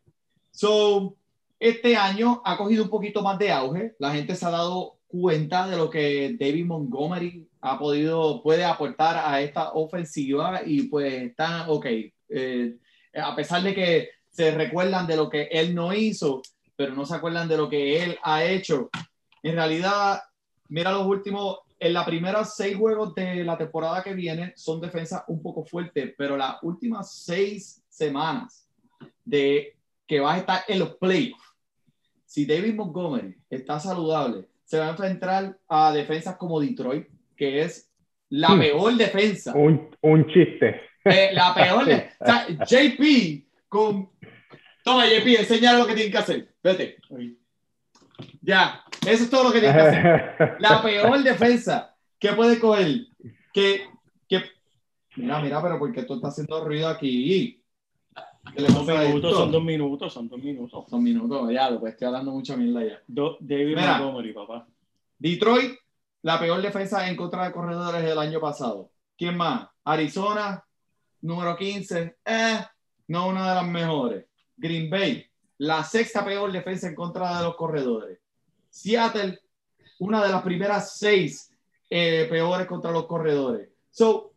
[0.54, 1.16] So,
[1.58, 3.96] este año ha cogido un poquito más de auge.
[3.98, 9.16] La gente se ha dado cuenta de lo que David Montgomery ha podido, puede aportar
[9.16, 11.86] a esta ofensiva y pues está, ok,
[12.28, 12.76] eh,
[13.14, 16.40] a pesar de que se recuerdan de lo que él no hizo,
[16.76, 18.90] pero no se acuerdan de lo que él ha hecho.
[19.42, 20.20] En realidad,
[20.68, 25.24] mira los últimos, en la primera seis juegos de la temporada que viene son defensas
[25.26, 28.68] un poco fuertes, pero las últimas seis semanas
[29.24, 29.74] de
[30.06, 31.42] que vas a estar en los playoffs,
[32.24, 37.90] si David Montgomery está saludable, se va a enfrentar a defensas como Detroit, que es
[38.30, 39.54] la peor defensa.
[39.54, 40.80] Un, un chiste.
[41.04, 41.84] Eh, la peor.
[41.84, 44.10] de- o sea, JP con.
[44.82, 46.54] Toma, JP, enséñale lo que tienen que hacer.
[46.62, 46.96] Vete.
[48.42, 50.56] Ya, eso es todo lo que tienen que hacer.
[50.60, 53.06] La peor defensa que puede coger.
[53.52, 53.86] Que,
[54.28, 54.42] que...
[55.16, 57.63] Mira, mira, pero porque tú estás haciendo ruido aquí.
[58.52, 60.84] ¿Qué le Dos pasa a minutos, son dos minutos, son dos minutos.
[60.88, 63.02] Son minutos, ya, lo pues estoy hablando mucha mierda ya.
[63.06, 63.98] Do- David Mira.
[63.98, 64.66] Montgomery, papá.
[65.18, 65.72] Detroit,
[66.22, 68.90] la peor defensa en contra de corredores del año pasado.
[69.16, 69.68] ¿Quién más?
[69.84, 70.64] Arizona,
[71.22, 72.58] número 15, eh,
[73.08, 74.26] no una de las mejores.
[74.56, 75.24] Green Bay,
[75.58, 78.18] la sexta peor defensa en contra de los corredores.
[78.68, 79.40] Seattle,
[80.00, 81.50] una de las primeras seis
[81.90, 83.68] eh, peores contra los corredores.
[83.90, 84.32] So,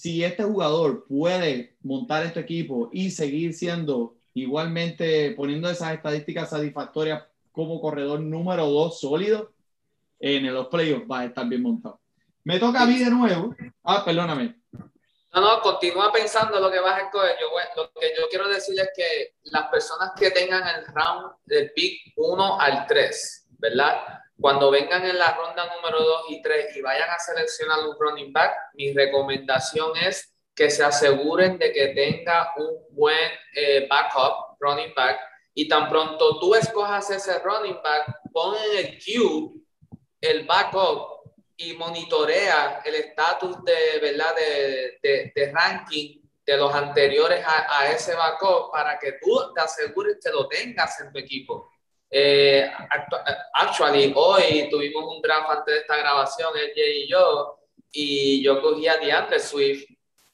[0.00, 7.22] si este jugador puede montar este equipo y seguir siendo igualmente poniendo esas estadísticas satisfactorias
[7.52, 9.52] como corredor número dos sólido,
[10.18, 12.00] en los playoffs va a estar bien montado.
[12.44, 13.54] Me toca a mí de nuevo.
[13.84, 14.56] Ah, perdóname.
[15.34, 17.36] No, no, continúa pensando lo que vas a escoger.
[17.38, 21.32] Yo, voy- lo que yo quiero decirles es que las personas que tengan el round
[21.44, 23.96] del pick 1 al 3, ¿verdad?
[24.40, 28.32] Cuando vengan en la ronda número 2 y 3 y vayan a seleccionar un running
[28.32, 34.94] back, mi recomendación es que se aseguren de que tenga un buen eh, backup running
[34.94, 35.20] back
[35.54, 39.50] y tan pronto tú escojas ese running back, pon en el queue
[40.20, 41.20] el backup
[41.56, 44.34] y monitorea el estatus de, ¿verdad?
[44.34, 49.60] De, de, de ranking de los anteriores a, a, ese backup para que tú te
[49.60, 51.69] asegures que lo tengas en tu equipo.
[52.10, 52.68] Eh,
[53.54, 57.58] actually, hoy tuvimos un draft antes de esta grabación, él y yo,
[57.92, 59.84] y yo cogí a DeAndre Swift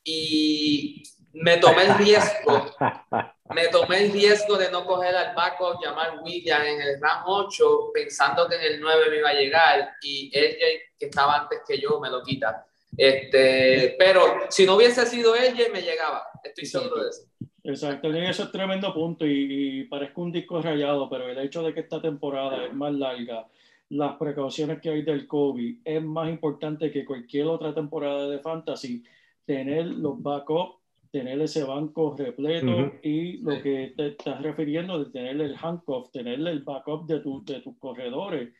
[0.02, 1.02] y
[1.34, 2.74] me tomé el riesgo,
[3.54, 7.90] me tomé el riesgo de no coger al backup Jamal Williams en el round 8
[7.92, 10.56] pensando que en el 9 me iba a llegar y él
[10.98, 12.66] que estaba antes que yo me lo quita.
[12.96, 17.22] Este, pero si no hubiese sido ella me llegaba, estoy seguro de eso.
[17.68, 21.62] Exacto, y eso es tremendo punto y, y parezco un disco rayado, pero el hecho
[21.62, 23.48] de que esta temporada es más larga,
[23.88, 29.02] las precauciones que hay del COVID, es más importante que cualquier otra temporada de fantasy,
[29.44, 30.76] tener los backups,
[31.10, 32.92] tener ese banco repleto Ujú.
[33.02, 37.44] y lo que te estás refiriendo de tener el handcuff, tener el backup de, tu,
[37.44, 38.52] de tus corredores.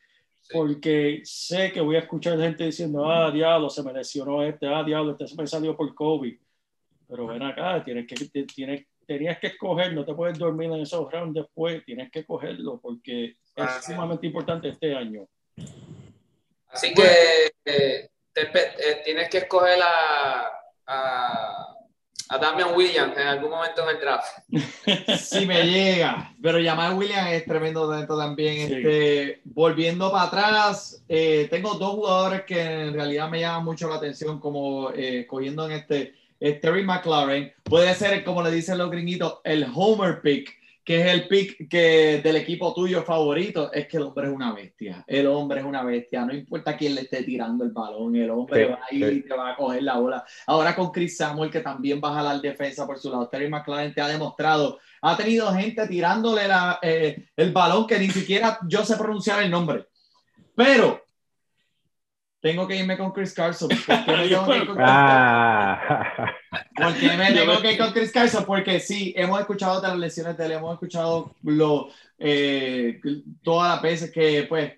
[0.53, 4.85] porque sé que voy a escuchar gente diciendo, ah, diablo, se me lesionó este, ah,
[4.85, 6.35] diablo, este se me salió por COVID.
[7.09, 11.11] Pero ven acá, tienes que, tienes, tenías que escoger, no te puedes dormir en esos
[11.11, 13.93] rounds después, tienes que cogerlo porque Ah, es sí.
[13.93, 15.27] sumamente importante este año.
[16.69, 20.47] Así que eh, te eh, tienes que escoger a,
[20.87, 21.77] a,
[22.29, 24.39] a Damian Williams en algún momento en el draft.
[25.19, 26.35] Si me llega.
[26.43, 28.69] Pero Jamal Williams es tremendo talento también.
[28.69, 28.75] Sí.
[28.75, 33.97] Este, volviendo para atrás, eh, tengo dos jugadores que en realidad me llaman mucho la
[33.97, 36.15] atención, como eh, cogiendo en este.
[36.41, 41.07] Eh, Terry McLaren puede ser, como le dicen los gringuitos, el Homer pick, que es
[41.09, 43.73] el pick que, del equipo tuyo favorito.
[43.73, 45.03] Es que el hombre es una bestia.
[45.09, 46.25] El hombre es una bestia.
[46.25, 49.15] No importa quién le esté tirando el balón, el hombre Sí, va a ir sí.
[49.17, 50.25] y te va a coger la bola.
[50.47, 53.29] Ahora con Chris Samuel, que también va a jalar defensa por su lado.
[53.29, 54.79] Terry McLaren te ha demostrado.
[55.03, 59.51] Ha tenido gente tirándole la, eh, el balón que ni siquiera yo sé pronunciar el
[59.51, 59.87] nombre.
[60.55, 61.06] Pero
[62.47, 63.69] tengo que irme con Chris Carson.
[63.69, 64.79] ¿Por qué me tengo que ir con Chris Carson?
[64.79, 66.35] Ah,
[66.77, 68.45] ¿Por qué me tengo que ir con Chris Carson?
[68.45, 73.01] Porque sí, hemos escuchado de las lesiones de él, hemos escuchado lo, eh,
[73.43, 74.75] todas las veces que pues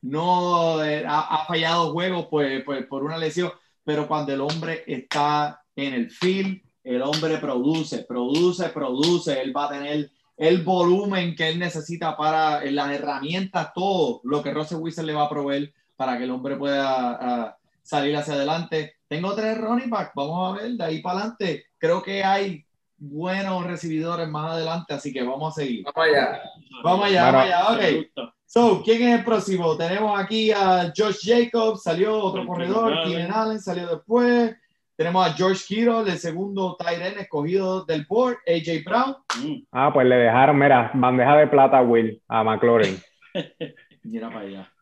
[0.00, 3.52] no eh, ha, ha fallado juegos pues, pues, por una lesión,
[3.84, 9.66] pero cuando el hombre está en el field, el hombre produce, produce, produce, él va
[9.66, 15.04] a tener el volumen que él necesita para las herramientas, todo lo que Russell Wilson
[15.04, 18.94] le va a proveer para que el hombre pueda ah, salir hacia adelante.
[19.08, 21.66] Tengo tres running back, vamos a ver, de ahí para adelante.
[21.76, 22.64] Creo que hay
[22.96, 25.84] buenos recibidores más adelante, así que vamos a seguir.
[25.84, 26.40] Vamos allá.
[26.84, 28.32] Vamos allá, Bueno, vamos allá, ok.
[28.46, 29.76] So, ¿quién es el próximo?
[29.76, 33.10] Tenemos aquí a Josh Jacobs, salió otro corredor, Allen.
[33.10, 34.56] Keenan Allen salió después.
[34.94, 39.16] Tenemos a George Kittle, el segundo tight end escogido del board, AJ Brown.
[39.40, 39.66] Mm.
[39.72, 42.96] ah, pues le dejaron, mira, bandeja de plata a Will, a McLaurin.
[44.04, 44.72] Mira para allá.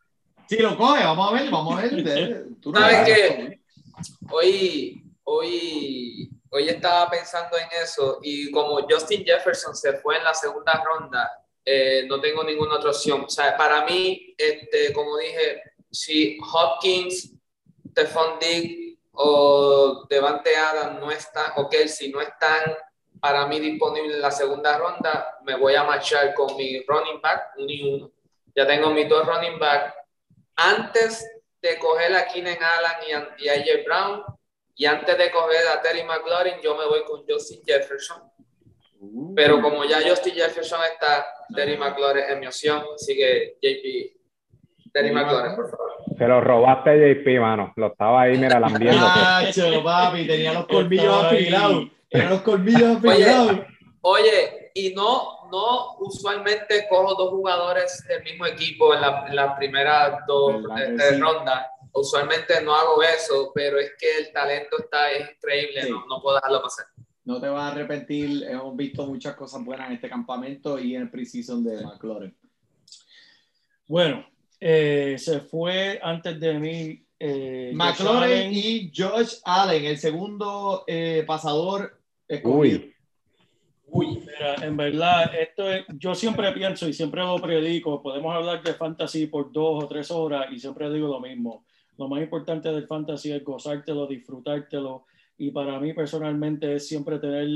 [0.47, 2.45] Si lo coge, vamos a ver, vamos a ver.
[2.61, 3.59] Tú no ¿Sabes qué?
[4.31, 10.33] Hoy, hoy, hoy estaba pensando en eso y como Justin Jefferson se fue en la
[10.33, 11.31] segunda ronda,
[11.65, 13.25] eh, no tengo ninguna otra opción.
[13.25, 17.33] O sea, para mí, este, como dije, si Hopkins,
[17.91, 22.73] Stephon Diggs o Devante Adams no están, o Kelsey no están
[23.19, 27.51] para mí disponibles en la segunda ronda, me voy a marchar con mi running back,
[27.57, 28.11] uno y uno.
[28.55, 29.93] Ya tengo mis dos running back.
[30.57, 31.25] Antes
[31.61, 34.23] de coger a Keenan Allen y a, y a AJ Brown,
[34.75, 38.21] y antes de coger a Terry McLaurin, yo me voy con Justin Jefferson.
[38.99, 44.91] Uh, Pero como ya Justin Jefferson está, Terry McLaurin es mi opción, así que JP,
[44.93, 45.93] Terry McLaurin, por favor.
[46.17, 47.73] Se lo robaste a JP, mano.
[47.75, 49.01] Lo estaba ahí, mira, lambiendo.
[49.01, 51.87] Nacho, papi, tenía los colmillos afilados.
[52.09, 53.59] Eran los colmillos afilados.
[54.01, 60.25] Oye, y no, no usualmente cojo dos jugadores del mismo equipo en, la- en primeras
[60.27, 61.19] dos ¿Verdad que eh, sí?
[61.19, 61.65] rondas.
[61.93, 65.89] Usualmente no hago eso, pero es que el talento está es increíble, Sí.
[65.91, 66.85] no, no puedo dejarlo pasar.
[67.25, 68.43] No te vas a arrepentir.
[68.43, 72.35] Hemos visto muchas cosas buenas en este campamento y en el preseason de McLaurin.
[73.87, 74.25] Bueno,
[74.59, 77.03] eh, se fue antes de mí.
[77.19, 82.79] Eh, McLaurin y Josh Allen, el segundo eh, pasador escogido.
[82.81, 82.95] Uy,
[83.89, 88.61] Uy, mira, en verdad, esto es, yo siempre pienso y siempre lo predico, podemos hablar
[88.61, 91.65] de fantasy por dos o tres horas y siempre digo lo mismo.
[91.97, 95.05] Lo más importante del fantasy es gozártelo, disfrutártelo
[95.37, 97.47] y para mí personalmente es siempre tener,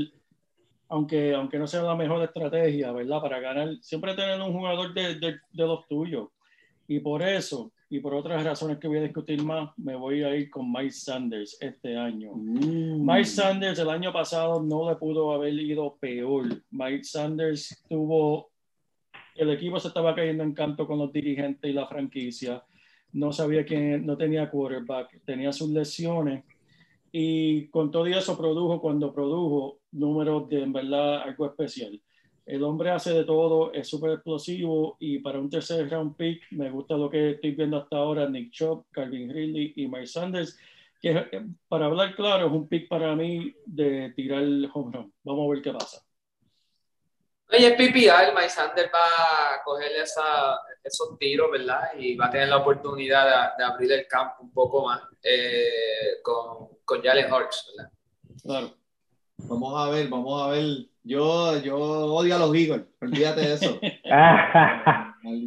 [0.88, 3.20] aunque, aunque no sea la mejor estrategia, ¿verdad?
[3.20, 6.28] Para ganar, siempre tener un jugador de, de, de los tuyos.
[6.88, 10.34] Y por eso, y por otras razones que voy a discutir más, me voy a
[10.34, 12.30] ir con Mike Sanders este año.
[12.32, 13.04] Uh.
[13.04, 16.46] Mike Sanders el año pasado no le pudo haber ido peor.
[16.70, 18.50] Mike Sanders tuvo,
[19.34, 22.64] el equipo se estaba cayendo en canto con los dirigentes y la franquicia.
[23.12, 26.44] No sabía quién, no tenía quarterback, tenía sus lesiones
[27.12, 32.00] y con todo eso produjo cuando produjo números de en verdad algo especial.
[32.44, 36.70] El hombre hace de todo, es súper explosivo y para un tercer round pick me
[36.70, 40.58] gusta lo que estoy viendo hasta ahora, Nick Chubb, Calvin Ridley y Mike Sanders
[41.02, 45.14] que para hablar claro es un pick para mí de tirar el home run.
[45.24, 46.00] Vamos a ver qué pasa.
[47.50, 51.90] Oye, es PPR, Mike Sanders va a cogerle esa, esos tiros, ¿verdad?
[51.98, 53.24] Y va a tener la oportunidad
[53.56, 57.92] de, de abrir el campo un poco más eh, con, con Jalen Hurts, ¿verdad?
[58.42, 58.81] Claro.
[59.38, 60.64] Vamos a ver, vamos a ver.
[61.04, 63.80] Yo, yo odio a los Eagles, olvídate de eso.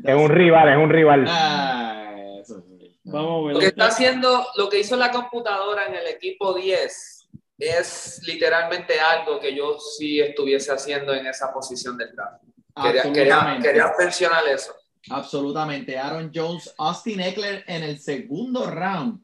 [0.05, 1.25] Es un rival, es un rival.
[1.27, 2.97] Ah, eso sí.
[3.03, 3.53] Vamos a ver.
[3.55, 7.27] Lo que está haciendo, lo que hizo la computadora en el equipo 10
[7.57, 12.43] es literalmente algo que yo sí estuviese haciendo en esa posición del draft.
[12.81, 14.73] Quería, quería, quería mencionar eso.
[15.09, 15.97] Absolutamente.
[15.97, 19.23] Aaron Jones, Austin Eckler en el segundo round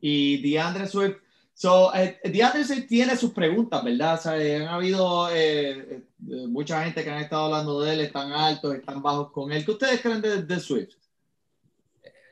[0.00, 1.16] y DeAndre Swift.
[1.54, 4.14] So, eh, DeAndre Swift tiene sus preguntas, ¿verdad?
[4.14, 6.02] O sea, han habido eh, eh,
[6.48, 9.64] mucha gente que han estado hablando de él, están altos, están bajos con él.
[9.64, 10.94] ¿Qué ustedes creen de, de Swift?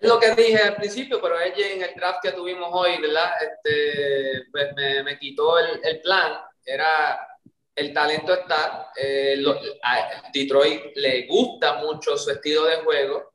[0.03, 3.31] lo que dije al principio, pero ella en el draft que tuvimos hoy, ¿verdad?
[3.41, 6.33] Este, pues me, quitó el, plan.
[6.65, 7.39] Era
[7.75, 8.91] el talento está.
[8.97, 9.43] Eh,
[9.83, 13.32] a Detroit le gusta mucho su estilo de juego.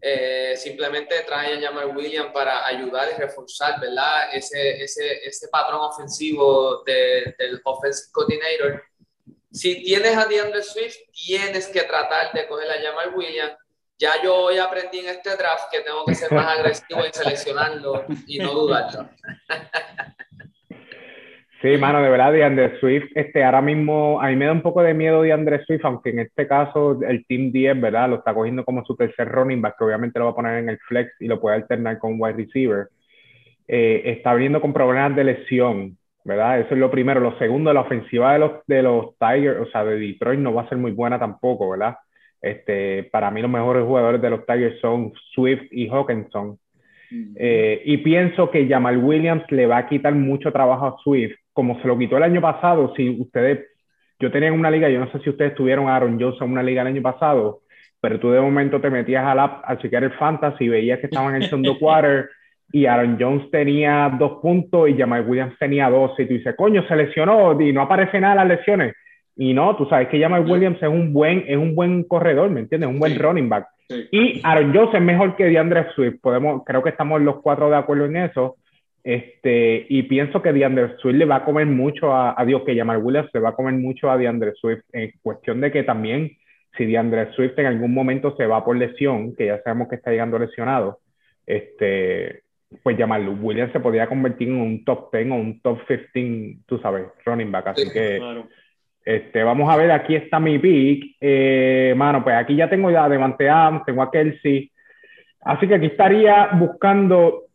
[0.00, 4.34] Eh, simplemente trae a Jamal Williams para ayudar y reforzar, ¿verdad?
[4.34, 8.82] Ese, ese, ese patrón ofensivo de, del offensive coordinator.
[9.50, 13.56] Si tienes a DeAndre Swift, tienes que tratar de coger a Jamal Williams
[13.98, 18.04] ya yo hoy aprendí en este draft que tengo que ser más agresivo en seleccionarlo
[18.26, 19.08] y no dudarlo.
[21.62, 24.82] Sí, mano, de verdad, DeAndre Swift, este, ahora mismo a mí me da un poco
[24.82, 28.10] de miedo DeAndre Swift, aunque en este caso el Team 10, ¿verdad?
[28.10, 30.68] Lo está cogiendo como su tercer running back, que obviamente lo va a poner en
[30.68, 32.88] el flex y lo puede alternar con wide receiver.
[33.66, 36.60] Eh, está viniendo con problemas de lesión, ¿verdad?
[36.60, 37.20] Eso es lo primero.
[37.20, 40.62] Lo segundo, la ofensiva de los, de los Tigers, o sea, de Detroit no va
[40.62, 41.96] a ser muy buena tampoco, ¿verdad?
[42.42, 46.58] Este, para mí los mejores jugadores de los Tigers son Swift y Hawkinson.
[47.36, 51.80] Eh, y pienso que Jamal Williams le va a quitar mucho trabajo a Swift, como
[51.80, 52.92] se lo quitó el año pasado.
[52.94, 53.66] Si ustedes,
[54.20, 56.62] yo tenía una liga, yo no sé si ustedes tuvieron a Aaron Jones en una
[56.62, 57.60] liga el año pasado,
[57.98, 61.06] pero tú de momento te metías a, la, a chequear el fantasy y veías que
[61.06, 62.28] estaban en el segundo quarter
[62.72, 66.12] y Aaron Jones tenía dos puntos y Jamal Williams tenía dos.
[66.18, 68.94] Y tú dices, coño, se lesionó y no aparece nada en las lesiones.
[69.34, 72.60] Y no, tú sabes que Jamal Williams es un buen, es un buen corredor, ¿me
[72.60, 72.90] entiendes?
[72.90, 73.18] Un buen Sí.
[73.18, 73.66] running back.
[73.88, 74.08] Sí.
[74.10, 76.20] Y Aaron Jones es mejor que DeAndre Swift.
[76.20, 78.56] Podemos, creo que estamos los cuatro de acuerdo en eso.
[79.06, 82.76] Este, y pienso que DeAndre Swift le va a comer mucho a, a Dios, que
[82.76, 84.82] Jamal Williams le va a comer mucho a DeAndre Swift.
[84.92, 86.32] En cuestión de que también,
[86.76, 90.10] si DeAndre Swift en algún momento se va por lesión, que ya sabemos que está
[90.10, 90.98] llegando lesionado,
[91.46, 92.42] este,
[92.82, 96.78] pues Jamal Williams se podría convertir en un top 10 o un top 15, tú
[96.78, 97.68] sabes, running back.
[97.68, 98.16] Así Sí, que.
[98.18, 98.48] Claro.
[99.04, 101.14] Este, vamos a ver, aquí está mi pick.
[101.20, 104.72] Eh, mano, pues aquí ya tengo ya a Devante Adams, tengo a Kelsey.
[105.42, 107.45] Así que aquí estaría buscando.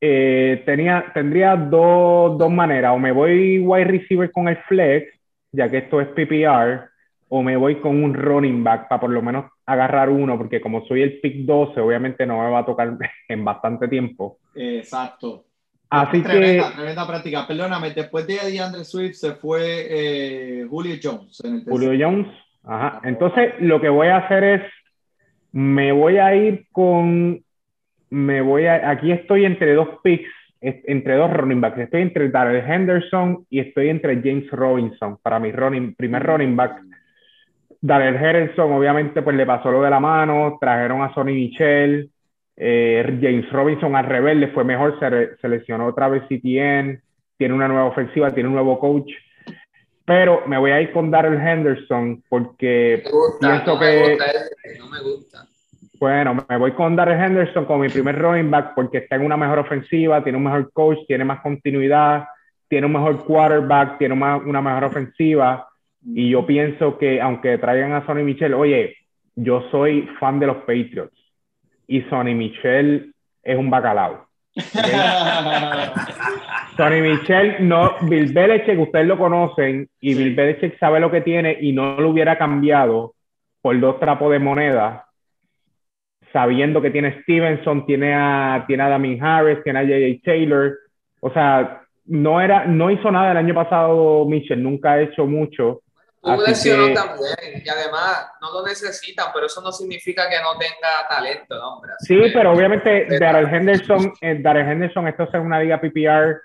[0.00, 2.92] Eh, tenía, tendría dos, dos maneras.
[2.94, 5.12] O me voy wide receiver con el flex,
[5.52, 6.88] ya que esto es PPR,
[7.28, 10.86] o me voy con un running back para por lo menos agarrar uno, porque como
[10.86, 12.96] soy el pick 12, obviamente no me va a tocar
[13.28, 14.38] en bastante tiempo.
[14.54, 15.44] Exacto.
[15.90, 16.76] Así tremenda, que.
[16.76, 17.46] tremenda práctica.
[17.46, 21.40] Perdóname, después de DeAndre Swift se fue eh, Julio Jones.
[21.44, 22.28] En el Julio Jones.
[22.64, 23.00] Ajá.
[23.04, 24.62] Entonces, lo que voy a hacer es,
[25.52, 27.42] me voy a ir con,
[28.10, 30.28] me voy a, aquí estoy entre dos picks,
[30.60, 31.78] entre dos running backs.
[31.78, 36.80] Estoy entre Darrell Henderson y estoy entre James Robinson para mi running, primer running back.
[37.80, 42.10] Darrell Henderson, obviamente, pues le pasó lo de la mano, trajeron a Sonny Michel.
[42.56, 47.00] Eh, James Robinson al revés le fue mejor, se, re- se lesionó otra vez CTN,
[47.36, 49.12] tiene una nueva ofensiva, tiene un nuevo coach.
[50.04, 54.08] Pero me voy a ir con Darrell Henderson porque Me gusta, pienso no me que,
[54.10, 55.47] gusta ese, no me gusta.
[55.98, 59.36] Bueno, me voy con Darrell Henderson como mi primer running back porque está en una
[59.36, 62.26] mejor ofensiva, tiene un mejor coach, tiene más continuidad,
[62.68, 65.68] tiene un mejor quarterback, tiene una, una mejor ofensiva.
[66.04, 68.96] Y yo pienso que aunque traigan a Sonny Michel, oye,
[69.34, 71.16] yo soy fan de los Patriots
[71.86, 74.26] y Sonny Michel es un bacalao.
[76.76, 80.14] Sonny Michel, no, Bill Belichick, ustedes lo conocen y.
[80.14, 83.14] Bill Belichick sabe lo que tiene y no lo hubiera cambiado
[83.60, 85.07] por dos trapos de moneda,
[86.32, 90.20] sabiendo que tiene Stevenson, tiene a, tiene a Damien Harris, tiene a J.J.
[90.24, 90.76] Taylor.
[91.20, 95.82] O sea, no, era, no hizo nada el año pasado Michel, nunca ha hecho mucho.
[96.22, 100.58] Así lesionó que- también y además no lo necesitan, pero eso no significa que no
[100.58, 101.92] tenga talento, el hombre.
[101.98, 106.36] Así Sí, que- pero obviamente Darrell Henderson, eh, Darrell Henderson, esto es una liga PPR.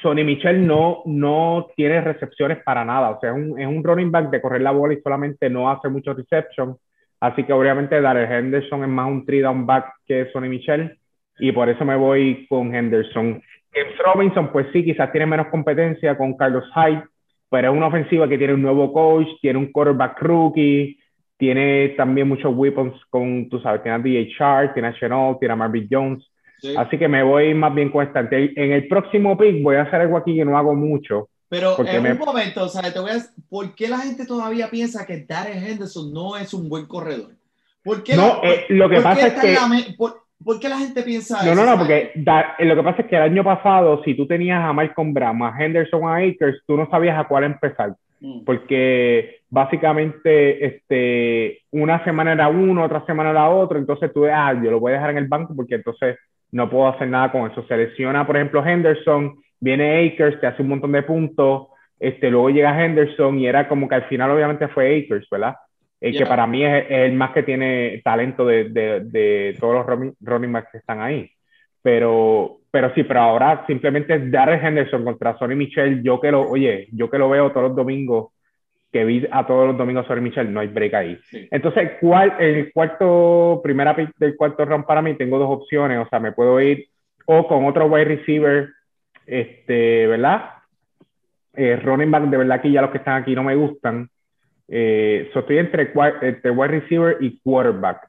[0.00, 3.10] Sonny Michel no, no tiene recepciones para nada.
[3.10, 5.68] O sea, es un, es un running back de correr la bola y solamente no
[5.70, 6.76] hace mucho reception.
[7.20, 10.98] Así que obviamente Darrell Henderson es más un three down back que Sonny Michel.
[11.38, 13.40] Y por eso me voy con Henderson.
[13.72, 17.04] James Robinson, pues sí, quizás tiene menos competencia con Carlos Hyde,
[17.50, 20.98] pero es una ofensiva que tiene un nuevo coach, tiene un quarterback rookie,
[21.36, 25.56] tiene también muchos weapons con, tú sabes, tiene a Shark, tiene a Chenault, tiene a
[25.56, 26.28] Marvin Jones.
[26.58, 26.74] Sí.
[26.76, 28.28] Así que me voy más bien con esta.
[28.30, 31.28] En el próximo pick voy a hacer algo aquí que no hago mucho.
[31.48, 33.18] Pero Porque en me- un momento, o sea, te voy a
[33.48, 37.30] ¿por qué la gente todavía piensa que Darren Henderson no es un buen corredor?
[37.82, 40.68] ¿Por qué No, la, eh, lo que por pasa es que- la por, por qué
[40.68, 41.54] la gente piensa No, eso?
[41.54, 41.78] no, no, ¿sabes?
[41.78, 44.72] porque da- eh, lo que pasa es que el año pasado, si tú tenías a
[44.74, 47.94] Malcolm Brown, a Henderson, a Akers, tú no sabías a cuál empezar.
[48.20, 48.44] Mm.
[48.44, 54.72] porque básicamente este, una semana era uno, otra semana era otro, entonces tú, ah, yo
[54.72, 56.16] lo voy a dejar en el banco porque entonces
[56.50, 57.64] no puedo hacer nada con eso.
[57.68, 62.84] Selecciona, por ejemplo, Henderson, viene Akers, te hace un montón de puntos, este, luego llega
[62.84, 65.56] Henderson y era como que al final obviamente fue Akers, ¿verdad?
[66.00, 66.28] El que Yeah.
[66.28, 70.14] para mí es, es el más que tiene talento de, de, de todos los running,
[70.20, 71.28] running backs que están ahí.
[71.82, 76.02] Pero, pero sí, pero ahora simplemente Darrell Henderson contra Sonny Michel.
[76.02, 78.32] Yo que lo, oye, yo que lo veo todos los domingos,
[78.92, 81.18] que vi a todos los domingos Sonny Michel, no hay break ahí.
[81.30, 81.48] Sí.
[81.50, 85.98] Entonces, ¿cuál, el cuarto, primera pick del cuarto round para mí, tengo dos opciones.
[85.98, 86.86] O sea, me puedo ir
[87.26, 88.70] o con otro wide receiver,
[89.28, 90.50] este, ¿verdad?
[91.54, 94.08] Eh, running back, de verdad que ya los que están aquí no me gustan.
[94.68, 98.08] Eh, so estoy entre, entre wide receiver y quarterback.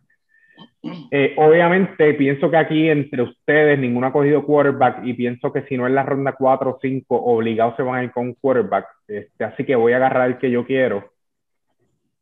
[1.12, 5.78] Eh, obviamente, pienso que aquí entre ustedes ninguno ha cogido quarterback y pienso que si
[5.78, 8.88] no es la ronda 4 o 5, obligados se van a ir con quarterback.
[9.08, 11.12] Este, así que voy a agarrar el que yo quiero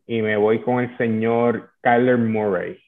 [0.08, 2.80] y me voy con el señor Kyler Murray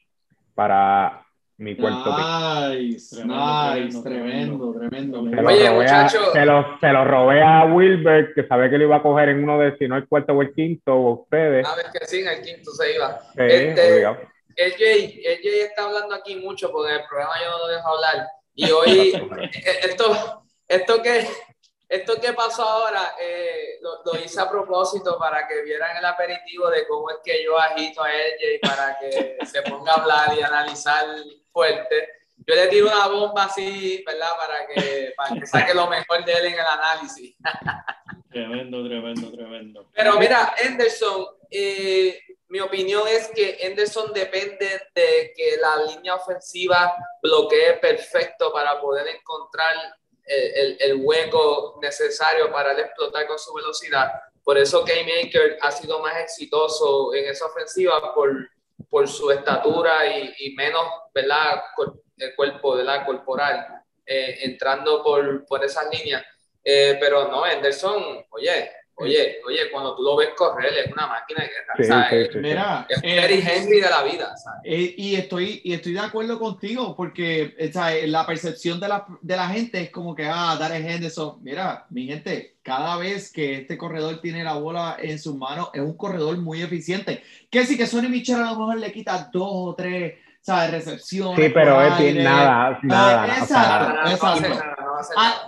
[0.55, 1.25] para
[1.59, 2.79] mi cuarto pick.
[2.79, 5.19] Nice, Tremendo, nice, tremendo, tremendo, tremendo.
[5.19, 5.29] tremendo.
[5.29, 6.31] Se lo, Oye, robé a, muchacho.
[6.31, 9.43] se, lo, se lo robé a Wilbert, que sabe que lo iba a coger en
[9.43, 11.67] uno de, si no el cuarto o el quinto, o ustedes.
[11.67, 13.19] A ver que sí, en el quinto se iba.
[13.33, 14.17] Sí, este- obligado.
[14.55, 18.27] LJ, LJ está hablando aquí mucho porque en el programa yo no lo dejo hablar.
[18.55, 19.29] Y hoy,
[19.83, 21.27] esto, esto, que,
[21.89, 26.69] esto que pasó ahora, eh, lo, lo hice a propósito para que vieran el aperitivo
[26.69, 30.41] de cómo es que yo agito a LJ para que se ponga a hablar y
[30.41, 31.05] analizar
[31.51, 32.09] fuerte.
[32.47, 34.29] Yo le tiro una bomba así, ¿verdad?
[34.37, 37.35] Para que, para que saque lo mejor de él en el análisis.
[38.31, 39.89] Tremendo, tremendo, tremendo.
[39.93, 46.95] Pero mira, Henderson, eh, mi opinión es que Henderson depende de que la línea ofensiva
[47.21, 49.75] bloquee perfecto para poder encontrar
[50.25, 54.11] el, el- el hueco necesario para él explotar con su velocidad.
[54.43, 58.49] Por eso K-Maker ha sido más exitoso en esa ofensiva por,
[58.89, 61.61] por su estatura y, menos, ¿verdad?
[62.17, 63.05] El cuerpo, ¿verdad?
[63.05, 66.23] Corporal, eh, entrando por, por esas líneas.
[66.63, 71.41] Eh, pero no, Henderson, oye, oye, oye, cuando tú lo ves correr, es una máquina
[71.43, 71.73] de guerra.
[71.77, 72.39] Sí, o sea, sí, es, sí.
[72.39, 74.61] Mira, es un eh, Terry Henry de la vida, ¿sabes?
[74.63, 79.05] Eh, y, estoy, y estoy de acuerdo contigo porque o sea, la percepción de la,
[79.21, 83.55] de la gente es como que, ah, Darren Henderson, mira, mi gente, cada vez que
[83.61, 87.23] este corredor tiene la bola en sus manos, es un corredor muy eficiente.
[87.49, 90.15] Que sí que Sonny Michel a lo mejor le quita dos o tres,
[90.49, 90.71] ¿sabes?
[90.71, 91.45] Recepciones.
[91.45, 92.23] Sí, pero es aire.
[92.23, 93.27] nada, nada.
[93.27, 94.09] Eh, exacto.
[94.09, 94.63] Exacto.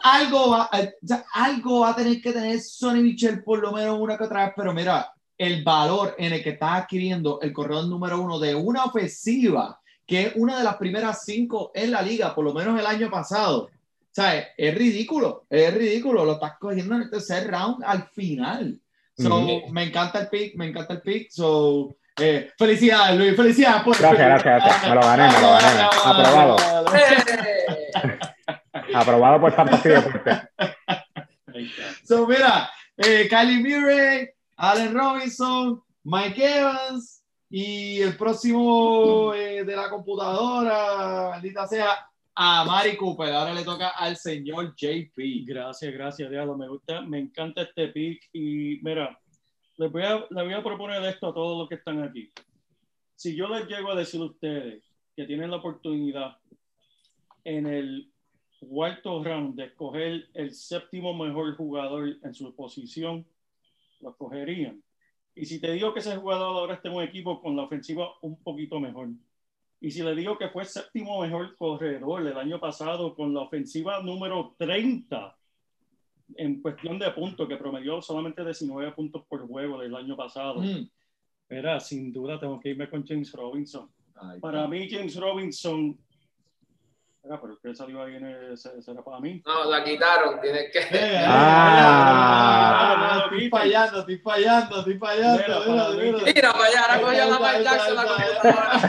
[0.04, 0.94] algo, va, eh,
[1.34, 4.54] algo va a tener que tener Sonny Michel por lo menos una que otra vez,
[4.56, 8.86] pero mira, el valor en el que está adquiriendo el corredor número uno de una
[8.86, 12.86] ofensiva, que es una de las primeras cinco en la liga, por lo menos el
[12.86, 13.70] año pasado.
[14.12, 14.48] ¿Sabes?
[14.58, 16.26] Es ridículo, es ridículo.
[16.26, 18.80] Lo estás cogiendo en el tercer round al final.
[19.18, 19.72] So, Ujú.
[19.72, 21.32] Me encanta el pick, me encanta el pick.
[21.32, 24.90] So, eh, felicidades, Luis, felicidades por el Gracias, gracias, gracias.
[24.90, 25.82] Me lo gané, me lo gané.
[26.06, 26.56] Aprobado.
[28.94, 30.42] Aprobado por Fantasy Deporte.
[32.04, 39.90] So, mira, eh, Kylie Murray, Allen Robinson, Mike Evans y el próximo eh, de la
[39.90, 43.34] computadora, maldita sea, a Mari Cooper.
[43.34, 45.46] Ahora le toca al señor JP.
[45.46, 46.58] Gracias, gracias, Diablo.
[46.58, 48.30] Me gusta, me encanta este pick.
[48.34, 49.18] Y mira,
[49.82, 52.32] les voy a, les voy a proponer esto a todos los que están aquí.
[53.16, 54.84] Si yo les llego a decir a ustedes
[55.16, 56.38] que tienen la oportunidad
[57.44, 58.12] en el
[58.60, 63.26] cuarto round de escoger el séptimo mejor jugador en su posición,
[64.02, 64.84] lo escogerían.
[65.34, 68.08] Y si te digo que ese jugador ahora está en un equipo con la ofensiva
[68.22, 69.10] un poquito mejor,
[69.80, 74.00] y si le digo que fue séptimo mejor corredor el año pasado con la ofensiva
[74.04, 75.36] número 30
[76.38, 80.62] en cuestión de puntos, que promedió solamente 19 puntos por juego del año pasado.
[80.62, 80.90] Mm.
[81.50, 83.90] Era, sin duda, tengo que irme con James Robinson.
[84.16, 85.98] Ay, Para mí, James Robinson.
[87.24, 89.44] Era, pero que salió ahí en el, ese- ese era para mí.
[89.46, 90.80] No, la quitaron, tienes que.
[90.92, 93.22] Eh, Ah.
[93.26, 95.38] estoy fallando, estoy fallando, estoy fallando.
[95.38, 96.18] Mira, mira, para mira.
[96.18, 96.24] mí.
[96.34, 98.80] Mira para allá, ahora cogió la Mike Jackson la computadora.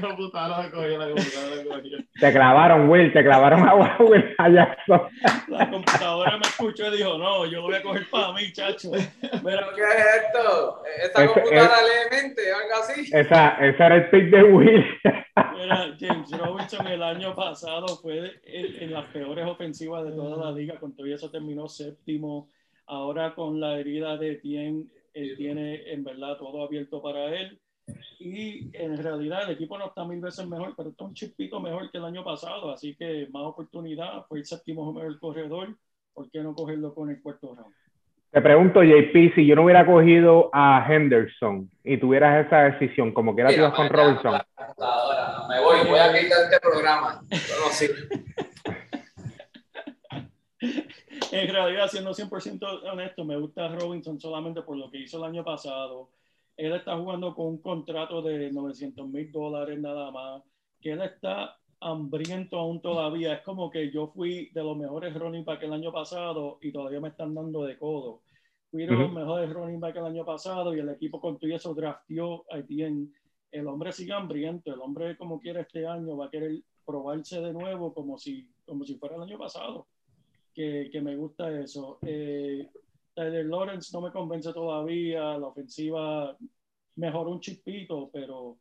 [0.00, 1.98] La computadora cogió, la computadora cogió.
[2.18, 5.02] Te clavaron, Will, te clavaron a Will Jackson.
[5.48, 8.90] La computadora me escuchó y dijo: No, yo lo voy a coger para mí, chacho.
[8.90, 10.82] Mira, ¿Qué es esto?
[11.04, 13.10] ¿Esta computadora lee mente o algo así?
[13.12, 14.86] Esa, ese era el pick de Will.
[15.34, 20.52] Mira, James Robinson el año pasado fue en, en las peores ofensivas de toda la
[20.52, 22.48] liga, con todo eso terminó séptimo.
[22.86, 27.58] Ahora con la herida de Tien, él tiene en verdad todo abierto para él.
[28.18, 31.90] Y en realidad el equipo no está mil veces mejor, pero está un chispito mejor
[31.90, 32.70] que el año pasado.
[32.70, 34.26] Así que más oportunidad.
[34.28, 35.76] Fue el séptimo mejor corredor.
[36.12, 37.74] ¿Por qué no cogerlo con el cuarto round?
[38.30, 43.34] Te pregunto, JP, si yo no hubiera cogido a Henderson y tuvieras esa decisión, como
[43.36, 44.32] que era Mira, con Robinson.
[44.32, 45.01] la computadora,
[45.48, 47.24] me voy, voy a quitar este programa.
[47.30, 48.22] Esto no sirve.
[51.32, 55.42] En realidad, siendo 100% honesto, me gusta Robinson solamente por lo que hizo el año
[55.42, 56.10] pasado.
[56.56, 60.42] Él está jugando con un contrato de 900 mil dólares nada más,
[60.80, 63.34] que él está hambriento aún todavía.
[63.34, 67.00] Es como que yo fui de los mejores running back el año pasado y todavía
[67.00, 68.22] me están dando de codo.
[68.70, 72.44] Fui de los mejores running back el año pasado y el equipo con eso drafteó
[72.50, 73.08] a Etienne.
[73.52, 74.74] El hombre sigue hambriento.
[74.74, 78.84] El hombre, como quiera este año, va a querer probarse de nuevo como si, como
[78.84, 79.86] si fuera el año pasado
[80.54, 81.98] que, que me gusta eso.
[82.06, 82.68] Eh,
[83.14, 86.36] Tyler Lawrence no me convence todavía, la ofensiva
[86.96, 88.56] mejoró un chispito, pero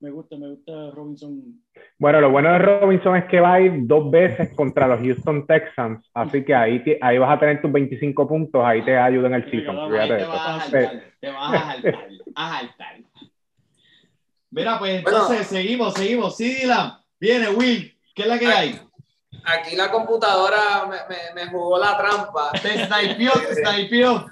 [0.00, 1.62] me gusta, me gusta Robinson.
[1.98, 5.46] Bueno, lo bueno de Robinson es que va a ir dos veces contra los Houston
[5.46, 9.34] Texans, así que ahí, ahí vas a tener tus 25 puntos, ahí te ayuda en
[9.34, 9.76] el season.
[9.88, 12.96] Te vas a saltar, te vas a saltar, a saltar.
[14.56, 15.18] Mira, pues Bueno.
[15.18, 16.34] entonces seguimos, seguimos.
[16.36, 18.80] Sí, Dylan, viene Will, ¿qué es la que hay?
[19.44, 22.52] Aquí la computadora me, me- me jugó la trampa.
[22.62, 24.26] Te snipeó, te snipeó.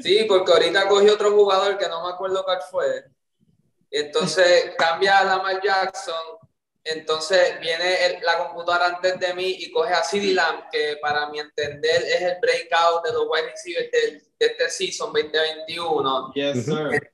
[0.00, 3.04] Sí, porque ahorita cogí otro jugador que no me acuerdo cuál fue.
[3.90, 6.14] Entonces cambia a Lamar Jackson.
[6.84, 11.28] Entonces viene el- la computadora antes de mí y coge a CeeDee Lamb, que para
[11.30, 16.32] mi entender es el breakout de los wide receivers del- de este season 2021.
[16.34, 17.10] Yes, sir.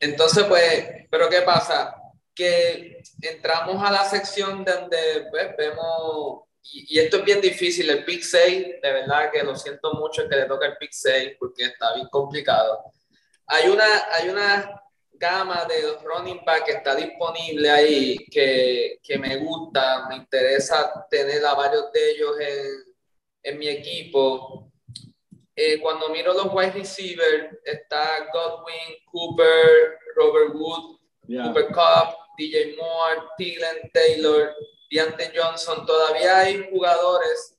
[0.00, 1.94] Entonces, pues, pero ¿qué pasa?
[2.34, 8.22] Que entramos a la sección donde pues, vemos, y, esto es bien difícil, el pick
[8.22, 11.94] 6, de verdad que lo siento mucho que le toca el pick 6 porque está
[11.94, 12.84] bien complicado.
[13.46, 14.82] Hay una, hay una
[15.12, 21.44] gama de running back que está disponible ahí que, que me gusta, me interesa tener
[21.44, 22.94] a varios de ellos en,
[23.44, 24.72] en mi equipo.
[25.56, 31.44] Eh, cuando miro los wide receivers, está Godwin, Cooper, Robert Wood, Yeah.
[31.44, 34.54] Cooper Cup, DJ Moore, Thielen, Taylor,
[34.90, 35.86] Deontay Johnson.
[35.86, 37.58] Todavía hay jugadores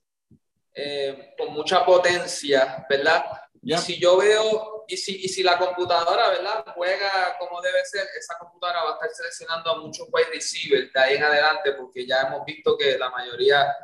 [0.73, 3.25] eh, con mucha potencia, ¿verdad?
[3.61, 3.79] Yeah.
[3.79, 6.65] Y si yo veo, y si, y si la computadora, ¿verdad?
[6.75, 10.99] Juega como debe ser, esa computadora va a estar seleccionando a muchos wide receivers de
[10.99, 13.75] ahí en adelante, porque ya hemos visto que la mayoría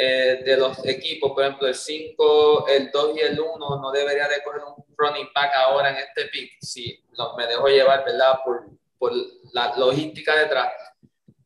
[0.00, 4.28] eh, de los equipos, por ejemplo, el 5, el 2 y el 1, no debería
[4.28, 8.38] de coger un running back ahora en este pick, si no, me dejo llevar, ¿verdad?
[8.44, 9.12] Por, por
[9.52, 10.72] la logística detrás.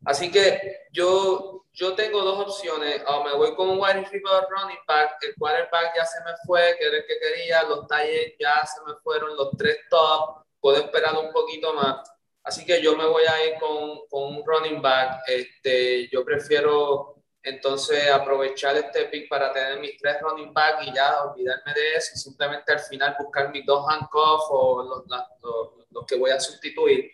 [0.04, 4.84] Así que yo, yo tengo dos opciones, o me voy con un wide receiver running
[4.86, 8.66] back, el quarterback ya se me fue, que era el que quería, los talles ya
[8.66, 12.06] se me fueron, los tres top, puedo esperar un poquito más.
[12.44, 15.22] Así que yo me voy a ir con, con un running back.
[15.26, 17.11] Este, yo prefiero
[17.44, 22.12] entonces aprovechar este pick para tener mis tres running back y ya olvidarme de eso
[22.14, 25.06] y simplemente al final buscar mis dos handcuffs o los,
[25.42, 27.10] los- los que voy a sustituir.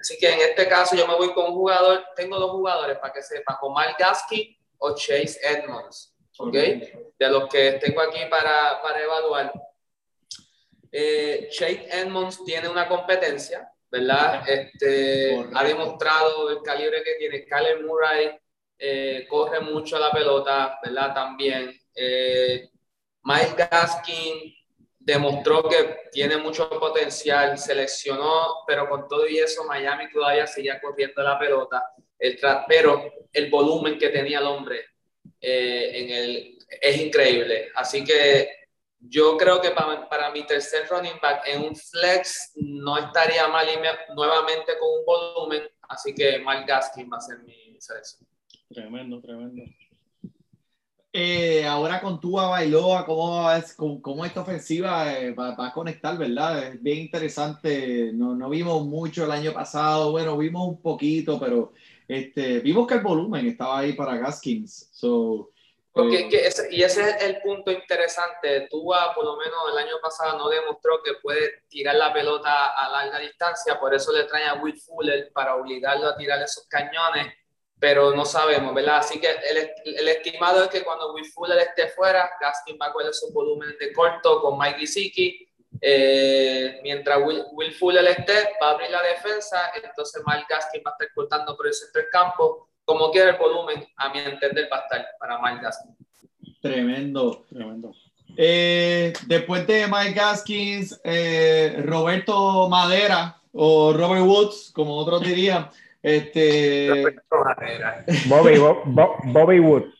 [0.00, 3.12] Así que en este caso yo me voy con un jugador, tengo dos jugadores para
[3.12, 6.52] que sepan, Omar Gasky o Chase Edmonds, ¿ok?
[6.54, 9.52] De los que tengo aquí para, para evaluar.
[10.92, 14.42] Eh, Chase Edmonds tiene una competencia, ¿verdad?
[14.48, 15.58] Este, Correcto.
[15.58, 17.44] ha demostrado el calibre que tiene.
[17.44, 18.38] Kyler Murray
[18.82, 21.12] eh, corre mucho la pelota, ¿verdad?
[21.12, 21.78] También.
[21.94, 22.70] Eh,
[23.22, 24.54] Mike Gaskin
[24.98, 31.22] demostró que tiene mucho potencial, seleccionó, pero con todo y eso Miami todavía seguía corriendo
[31.22, 34.86] la pelota, el pero el volumen que tenía el hombre
[35.40, 37.70] eh, en el, es increíble.
[37.74, 38.48] Así que
[38.98, 43.68] yo creo que para, para mi tercer running back en un flex no estaría mal
[43.68, 48.29] irme nuevamente con un volumen, así que Mike Gaskin va a ser mi selección.
[48.72, 49.62] Tremendo, tremendo.
[51.12, 55.72] Eh, ahora con Tua Bailoa, ¿cómo, es, cómo, cómo esta ofensiva eh, va, va a
[55.72, 56.68] conectar, verdad?
[56.68, 58.12] Es bien interesante.
[58.12, 61.72] No, no vimos mucho el año pasado, bueno, vimos un poquito, pero
[62.06, 64.88] este, vimos que el volumen estaba ahí para Gaskins.
[64.92, 65.50] So,
[65.92, 68.68] Porque eh, que ese- y ese es el punto interesante.
[68.70, 72.88] Tua, por lo menos el año pasado, no demostró que puede tirar la pelota a
[72.88, 77.34] larga distancia, por eso le traen a Will Fuller para obligarlo a tirar esos cañones,
[77.80, 78.98] pero no sabemos, ¿verdad?
[78.98, 82.92] Así que el, el estimado es que cuando Will Fuller esté fuera, Gaskin va a
[82.92, 85.48] coger esos volúmenes de corto con Mike Gesicki.
[85.80, 90.90] Eh, mientras Will, Will Fuller esté, va a abrir la defensa, entonces Mike Gaskin va
[90.90, 92.68] a estar cortando por el centro del campo.
[92.84, 95.96] Como quiera el volumen, a mi entender, va a estar para Mike Gaskin.
[96.60, 97.46] tremendo.
[97.48, 97.92] Tremendo.
[98.36, 105.70] Eh, después de Mike Gaskins, eh, Roberto Madera o Robert Woods, como otros dirían,
[106.02, 107.16] este,
[108.26, 109.94] Bobby, Bo- Bo- Bobby Woods.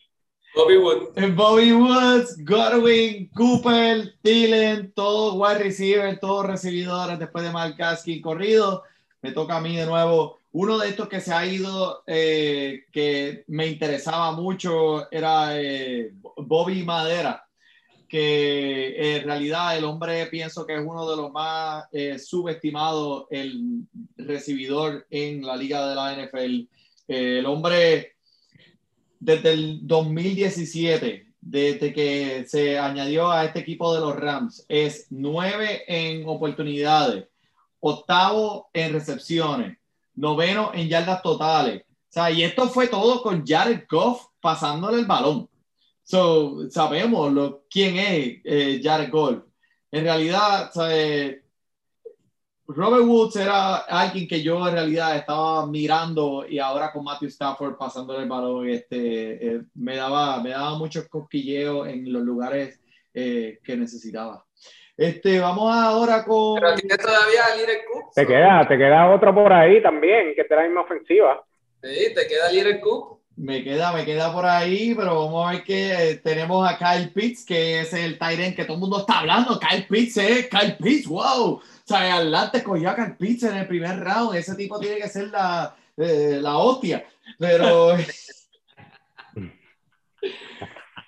[0.55, 1.13] Bobby Wood.
[1.17, 8.21] Eh, Bobby Woods, Godwin, Cooper, Thielen, todos wide receiver, todos recibidores después de Mark Gaskin
[8.21, 8.83] corrido.
[9.23, 10.39] Me toca a mí de nuevo.
[10.53, 16.83] Uno de estos que se ha ido, eh, que me interesaba mucho, era eh, Bobby
[16.83, 17.47] Madera,
[18.11, 23.85] que en realidad el hombre pienso que es uno de los más eh, subestimados, el
[24.17, 26.69] recibidor en la liga de la NFL.
[27.07, 28.17] Eh, el hombre
[29.21, 35.85] desde el 2017, desde que se añadió a este equipo de los Rams, es nueve
[35.87, 37.29] en oportunidades,
[37.79, 39.79] octavo en recepciones,
[40.17, 41.83] noveno en yardas totales.
[41.83, 45.49] O sea, y esto fue todo con Jared Goff pasándole el balón.
[46.11, 49.45] So, sabemos lo, quién es eh, Jared Goff.
[49.93, 50.73] En realidad,
[52.67, 57.77] Robert Woods era alguien que yo en realidad estaba mirando y ahora con Matthew Stafford
[57.77, 62.81] pasándole el balón, este, eh, me, daba, me daba muchos cosquilleos en los lugares
[63.15, 64.45] eh, que necesitaba.
[64.97, 66.57] Este, vamos ahora con...
[66.57, 68.15] Pero todavía a Little Cook.
[68.17, 71.41] Te queda, te queda otro por ahí también, que te la misma ofensiva.
[71.81, 73.20] Sí, te queda Little Cook.
[73.43, 77.09] Me queda, me queda por ahí, pero vamos a ver que eh, tenemos a Kyle
[77.11, 79.59] Pitts, que es el Tyrant que todo el mundo está hablando.
[79.59, 81.53] Kyle Pitts es Kyle Pitts, wow.
[81.55, 84.37] O sea, Atlante cogió a Kyle Pitts en el primer round.
[84.37, 87.03] Ese tipo tiene que ser la, eh, la hostia.
[87.39, 87.97] Pero,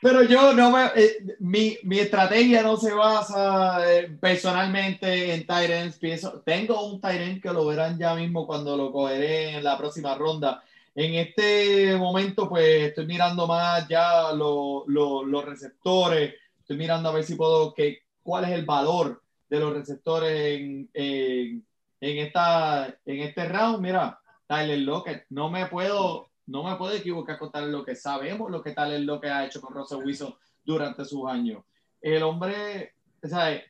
[0.01, 0.87] pero yo no me.
[0.97, 5.99] eh, mi, mi estrategia no se basa eh, personalmente en Tyrants.
[5.99, 10.15] Pienso, tengo un Tyrant que lo verán ya mismo cuando lo cogeré en la próxima
[10.15, 10.63] ronda.
[10.95, 16.35] En este momento, pues estoy mirando más ya lo- lo- los receptores.
[16.61, 20.91] Estoy mirando a ver si puedo, que, cuál es el valor de los receptores en,
[20.93, 21.67] en,
[22.01, 23.81] en esta, en este round.
[23.81, 27.97] Mira, Tyler Lockett, no me puedo, no me puedo equivocar con Tyler Lockett.
[27.97, 31.65] Sabemos lo que Tyler Lockett ha hecho con Russell Wilson durante sus años.
[32.01, 33.63] El hombre, sea,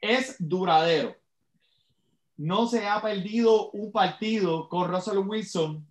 [0.00, 1.16] es duradero
[2.36, 5.86] no se ha perdido un partido con Russell Wilson.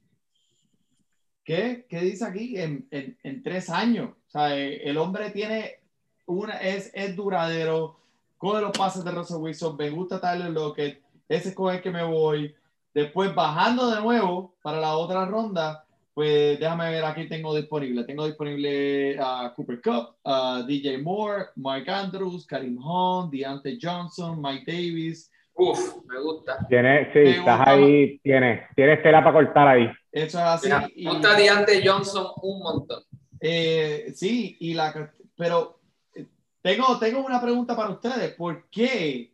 [1.43, 1.85] ¿Qué?
[1.89, 2.57] ¿Qué dice aquí?
[2.57, 4.11] En, en- tres años.
[4.27, 5.79] O sea, eh, el hombre tiene
[6.25, 7.99] una, es, es duradero,
[8.37, 11.91] coge los pases de Russell Wilson, me gusta Tyler Lockett, ese es con el que
[11.91, 12.53] me voy.
[12.93, 15.83] Después bajando de nuevo para la otra ronda,
[16.13, 18.03] pues déjame ver, aquí tengo disponible.
[18.03, 24.71] Tengo disponible a Cooper Cup, a DJ Moore, Mike Andrews, Karim Hunt, Deontay Johnson, Mike
[24.71, 26.65] Davis, Uf, me gusta.
[26.67, 29.87] Tienes, sí, Me estás gusta ahí, tienes, tienes tela para cortar ahí.
[30.11, 30.65] Eso es así.
[30.67, 33.03] Mira, y- me gusta Deante Johnson un montón.
[33.39, 35.79] eh, sí, y la, pero
[36.15, 36.25] eh,
[36.61, 38.33] tengo, tengo una pregunta para ustedes.
[38.35, 39.31] ¿Por qué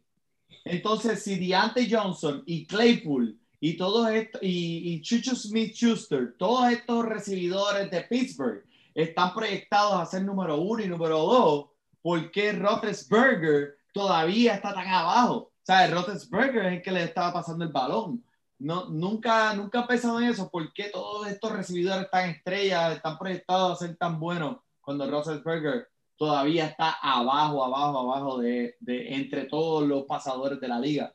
[0.65, 6.71] entonces si Deante Johnson y Claypool y todos estos, y, y Chucho Smith Schuster, todos
[6.71, 8.63] estos recibidores de Pittsburgh
[8.93, 11.65] están proyectados a ser número uno y número dos,
[12.01, 15.51] ¿por qué Roethlisberger todavía está tan abajo?
[15.69, 18.23] Sea, Roethlisberger es el que le estaba pasando el balón.
[18.57, 20.49] No, nunca, nunca he pensado en eso.
[20.49, 25.87] ¿Por qué todos estos recibidores tan estrellas están proyectados a ser tan buenos cuando Roethlisberger
[26.17, 31.13] todavía está abajo, abajo, abajo de, de entre todos los pasadores de la liga?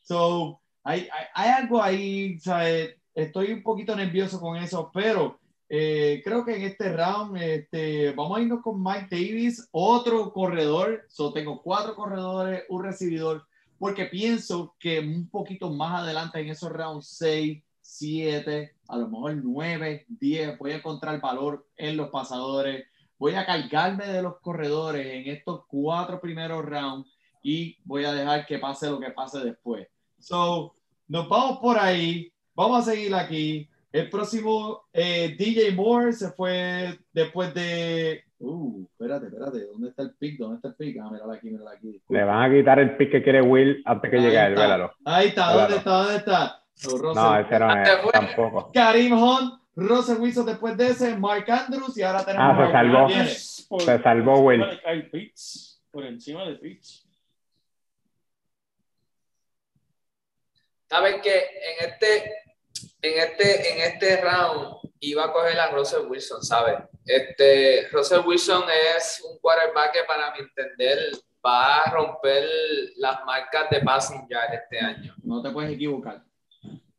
[0.00, 2.94] So, hay, hay, hay algo ahí, ¿sabes?
[3.12, 8.38] Estoy un poquito nervioso con eso, pero eh, creo que en este round este, vamos
[8.38, 11.04] a irnos con Mike Davis, otro corredor.
[11.08, 13.48] So, tengo cuatro corredores, un recibidor
[13.78, 19.36] porque pienso que un poquito más adelante en esos rounds 6, 7, a lo mejor
[19.36, 22.86] 9, 10, voy a encontrar valor en los pasadores.
[23.18, 27.08] Voy a cargarme de los corredores en estos cuatro primeros rounds
[27.42, 29.88] y voy a dejar que pase lo que pase después.
[30.18, 30.74] So,
[31.06, 32.32] nos vamos por ahí.
[32.54, 33.68] Vamos a seguir aquí.
[33.90, 38.24] El próximo, eh, DJ Moore se fue después de.
[38.40, 39.66] Uh, espérate, espérate.
[39.66, 40.38] ¿Dónde está el pick?
[40.38, 40.96] ¿Dónde está el pick?
[41.02, 42.00] Ah, míralo aquí, míralo aquí.
[42.08, 44.62] Le van a quitar el pick que quiere Will antes que Ahí llegue él, está.
[44.62, 44.92] vélalo.
[45.04, 45.90] Ahí está, ¿dónde está?
[45.90, 46.64] ¿Dónde está?
[46.84, 48.70] No, Russell- ese no es, tampoco.
[48.72, 53.08] Karim Hunt, Russell Wilson después de ese, Mark Andrews y ahora tenemos Ah, se salvó.
[53.68, 54.64] Por, Se salvó Will.
[55.10, 57.04] Pitts, por encima de Pitts.
[60.88, 62.24] Sabes que en este,
[63.02, 66.78] en este, en este round iba a coger a Russell Wilson, ¿sabes?
[67.08, 71.10] Este, Russell Wilson es un quarterback que para mi entender
[71.44, 72.46] va a romper
[72.96, 75.14] las marcas de passing yard este año.
[75.22, 76.22] No te puedes equivocar.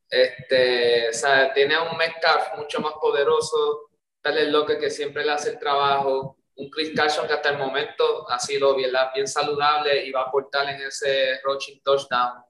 [0.09, 5.51] Este, o sea, tiene un Metcalf mucho más poderoso, tal Loque que siempre le hace
[5.51, 10.11] el trabajo, un Chris Carson que hasta el momento ha sido bien, bien saludable y
[10.11, 12.43] va a aportar en ese rushing touchdown.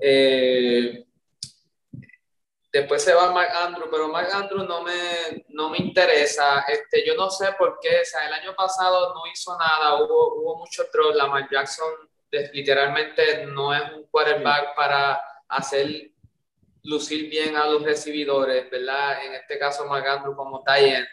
[0.00, 1.06] Eh,
[2.72, 6.64] después se va Mark Andrew, pero Mark Andrew no me, no me interesa.
[6.66, 10.36] Este, yo no sé por qué, o sea, el año pasado no hizo nada, hubo,
[10.36, 11.16] hubo mucho troll.
[11.16, 11.92] Lamar Jackson
[12.52, 16.12] literalmente no es un quarterback para hacer
[16.84, 19.24] lucir bien a los recibidores, ¿verdad?
[19.24, 21.06] En este caso, Mark Andrew como Tyen.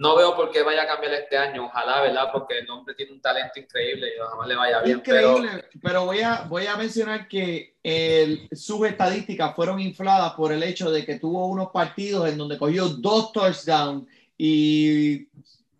[0.00, 2.30] No veo por qué vaya a cambiar este año, ojalá, ¿verdad?
[2.32, 4.96] Porque el hombre tiene un talento increíble y ojalá le vaya bien.
[4.96, 10.62] Increíble, pero, voy, a, voy a mencionar que el- sus estadísticas fueron infladas por el
[10.62, 14.06] hecho de que tuvo unos partidos en donde cogió dos touchdowns
[14.38, 15.28] y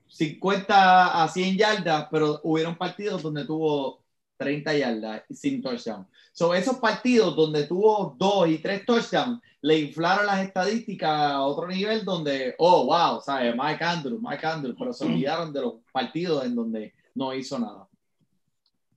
[0.09, 4.00] 50 a 100 yardas, pero hubieron partidos donde tuvo
[4.41, 6.09] 30 yardas sin touchdown.
[6.33, 11.69] So, esos partidos donde tuvo dos y tres touchdowns le inflaron las estadísticas a otro
[11.69, 13.55] nivel donde, oh, wow, ¿sabes?
[13.55, 17.87] Mike Andrew, Mike Andrew, pero se olvidaron de los partidos en donde no hizo nada.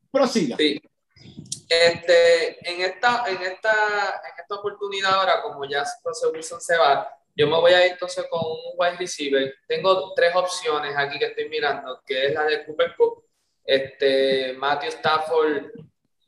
[0.09, 0.55] Prosiga.
[0.55, 0.81] Sí.
[1.67, 7.05] Este, en, esta, en, esta, en esta oportunidad ahora, como ya Russell Wilson se va,
[7.35, 9.53] yo me voy a ir entonces con un wide receiver.
[9.67, 13.25] Tengo tres opciones aquí que estoy mirando, que es la de Cooper Cup.
[13.65, 15.71] Este, Matthew Stafford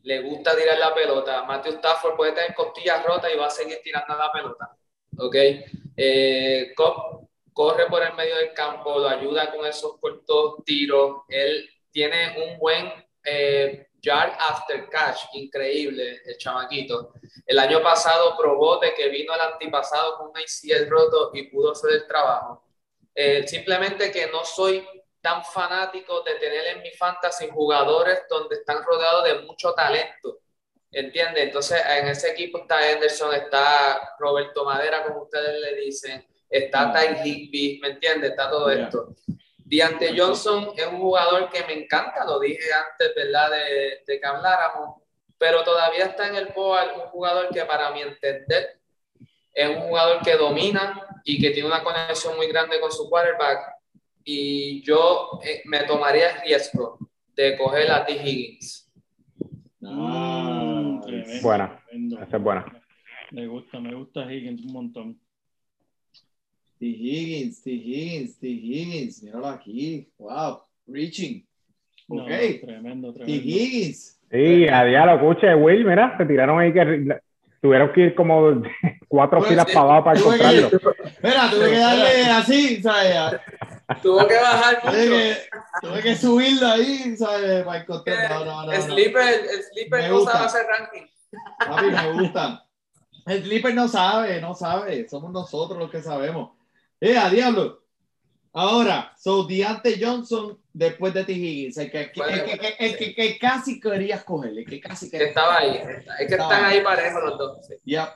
[0.04, 1.44] le gusta tirar la pelota.
[1.44, 4.76] Matthew Stafford puede tener costillas rotas y va a seguir tirando la pelota.
[5.18, 5.36] ¿Ok?
[5.98, 11.24] Eh, Cup corre por el medio del campo, lo ayuda con esos cortos tiros.
[11.30, 12.92] Él tiene un buen
[13.24, 17.14] eh, yard after catch, increíble el chamaquito.
[17.46, 21.72] El año pasado probó de que vino el antipasado con un ACL roto y pudo
[21.72, 22.64] hacer el trabajo.
[23.14, 24.86] Eh, simplemente que no soy
[25.26, 30.38] tan fanático de tener en mi fantasy jugadores donde están rodeados de mucho talento.
[30.92, 31.46] ¿Entiendes?
[31.46, 37.28] Entonces, en ese equipo está Henderson, está Roberto Madera, como ustedes le dicen, está Ty
[37.28, 38.30] Higby, ¿me entiendes?
[38.32, 38.84] Está todo Yeah.
[38.84, 39.16] esto.
[39.58, 43.50] Deante Johnson es un jugador que me encanta, lo dije antes, ¿verdad?
[43.50, 45.02] De, de que habláramos,
[45.40, 48.80] pero todavía está en el board un jugador que para mi entender
[49.52, 53.75] es un jugador que domina y que tiene una conexión muy grande con su quarterback
[54.26, 56.98] y yo eh, me tomaría el riesgo
[57.36, 58.14] de coger a T.
[58.14, 58.92] Higgins.
[59.80, 61.08] Mm, Nice.
[61.08, 61.80] tremendo, Buena.
[61.88, 62.22] tremendo.
[62.22, 62.82] Esa es buena.
[63.32, 65.20] Me gusta, me gusta Higgins un montón.
[66.80, 66.86] T.
[66.86, 67.70] Higgins, T.
[67.72, 68.48] Higgins, T.
[68.48, 70.10] Higgins, míralo aquí.
[70.18, 71.46] Wow, reaching.
[72.08, 72.30] No, Ok.
[72.62, 73.20] tremendo, T.
[73.20, 73.48] tremendo.
[73.48, 74.20] Higgins.
[74.32, 77.20] Sí, a diablo, escuche, Will, mira, se tiraron ahí que
[77.62, 78.62] tuvieron que ir como
[79.08, 80.68] cuatro Pues, filas sí, para abajo para encontrarlo.
[80.68, 83.40] Espera, tuve que darle así, ¿sabes?
[84.02, 85.10] Tuvo que bajar Tuve mucho.
[85.12, 85.38] que,
[85.82, 87.64] tuve que subirlo ahí, ¿sabes?
[87.64, 88.32] Para encontrar.
[88.32, 88.72] No, no, no.
[88.72, 88.86] el no.
[88.94, 91.08] sleeper, el sleeper no sabe hacer ranking.
[91.60, 92.62] Papi, me gusta.
[93.28, 95.10] El Clipper no sabe, no sabe.
[95.10, 96.52] Somos nosotros los que sabemos.
[97.02, 97.84] ¡Eh, a diablo!
[98.54, 101.34] Ahora, so Deante Johnson después de T.
[101.34, 104.80] Higgins, el que, el que, el que- el que- que casi querías coger, el que
[104.80, 105.76] casi Que querías estaba ahí.
[106.20, 107.66] Es que están ahí parejos los dos.
[107.68, 107.74] sí.
[107.84, 108.14] Ya.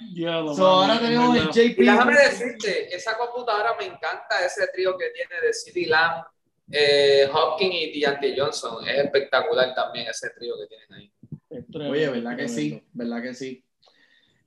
[0.00, 1.48] Diablo, So, ahora en tenemos el.
[1.48, 1.80] JP.
[1.80, 6.24] Y déjame decirte, esa computadora me encanta ese trío que tiene de CeeDee Lamb,
[6.70, 8.86] eh, Hopkins y Deante Johnson.
[8.86, 11.12] Es espectacular también ese trío que tienen ahí.
[11.70, 12.82] Tremendo, Oye, ¿verdad que sí?
[12.92, 13.64] ¿Verdad que sí?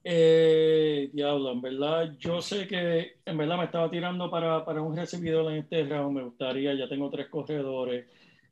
[0.04, 4.96] Eh, diablo, en verdad, yo sé que en verdad me estaba tirando para, para un
[4.96, 8.08] recibidor en este round, me gustaría, ya tengo tres corredores,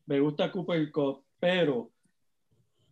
[0.05, 1.89] me gusta Cooper Cup, pero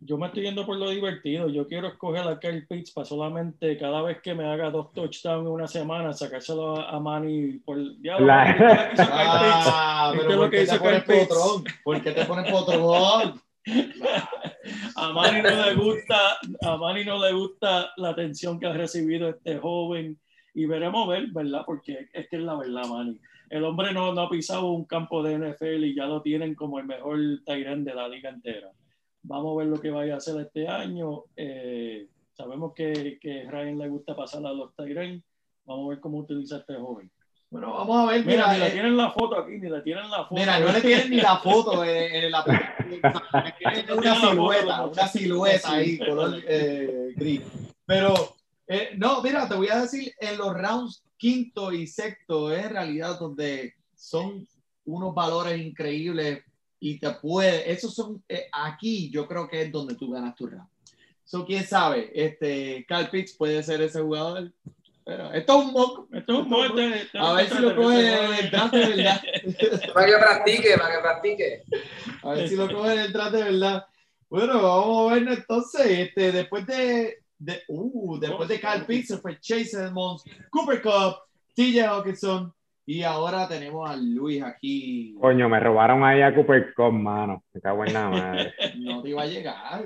[0.00, 3.76] yo me estoy yendo por lo divertido, yo quiero escoger a Kyle Pitts para solamente
[3.76, 7.76] cada vez que me haga dos touchdowns en una semana, sacárselo a, a Manny por
[8.00, 8.92] diablo, La-.
[8.98, 11.28] Ah, ¿Viste pero lo ¿por que qué hizo te pones Kyle Pitts?
[11.28, 11.64] potrón?
[11.84, 13.42] ¿Por qué te pones potrón?
[14.96, 19.28] A Manny no le gusta, a Manny no le gusta la atención que ha recibido
[19.28, 20.18] este joven
[20.54, 21.62] y veremos ver, ¿verdad?
[21.64, 23.18] Porque es que es la verdad, Manny.
[23.50, 26.78] El hombre no, no ha pisado un campo de NFL y ya lo tienen como
[26.78, 28.70] el mejor Tyrant de la liga entera.
[29.22, 31.24] Vamos a ver lo que vaya a hacer este año.
[31.36, 35.22] Eh, sabemos que, que a Ryan le gusta pasar a los Tyrant.
[35.64, 37.10] Vamos a ver cómo utiliza este joven.
[37.50, 38.26] Bueno, vamos a ver.
[38.26, 40.34] Mira, Mira, ni le eh, tienen la foto aquí, ni le tienen la foto.
[40.34, 42.44] Mira, no le tienen ni la foto en, en la
[43.44, 47.40] le tienen una silueta, una silueta ahí, color eh, gris.
[47.86, 52.66] Pero, eh, no, mira, te voy a decir, en los rounds quinto y sexto es
[52.66, 54.46] en realidad donde son
[54.84, 56.44] unos valores increíbles
[56.80, 60.46] y te puede, esos son, eh, aquí yo creo que es donde tú ganas tu
[60.46, 60.68] round.
[61.24, 64.50] So, quién sabe, este, Carl Pitts puede ser ese jugador.
[65.08, 66.14] Pero esto es un mock.
[66.14, 69.22] Esto es un es A ver si lo coge en el draft de verdad.
[69.94, 71.62] Para que practique, para que practique.
[72.22, 73.86] A ver si lo cogen en el draft de verdad.
[74.28, 75.86] Bueno, vamos a ver entonces.
[75.86, 81.16] Este, después de, de, uh, después de Carl Pitts, se fue Chase Edmonds, Cooper Cup,
[81.54, 82.52] TJ Hawkinson.
[82.90, 85.14] Y ahora tenemos a Luis aquí.
[85.20, 87.42] Coño, me robaron ahí a Cooper Cup, mano.
[87.52, 88.54] Me cago en la madre.
[88.78, 89.82] No te iba a llegar.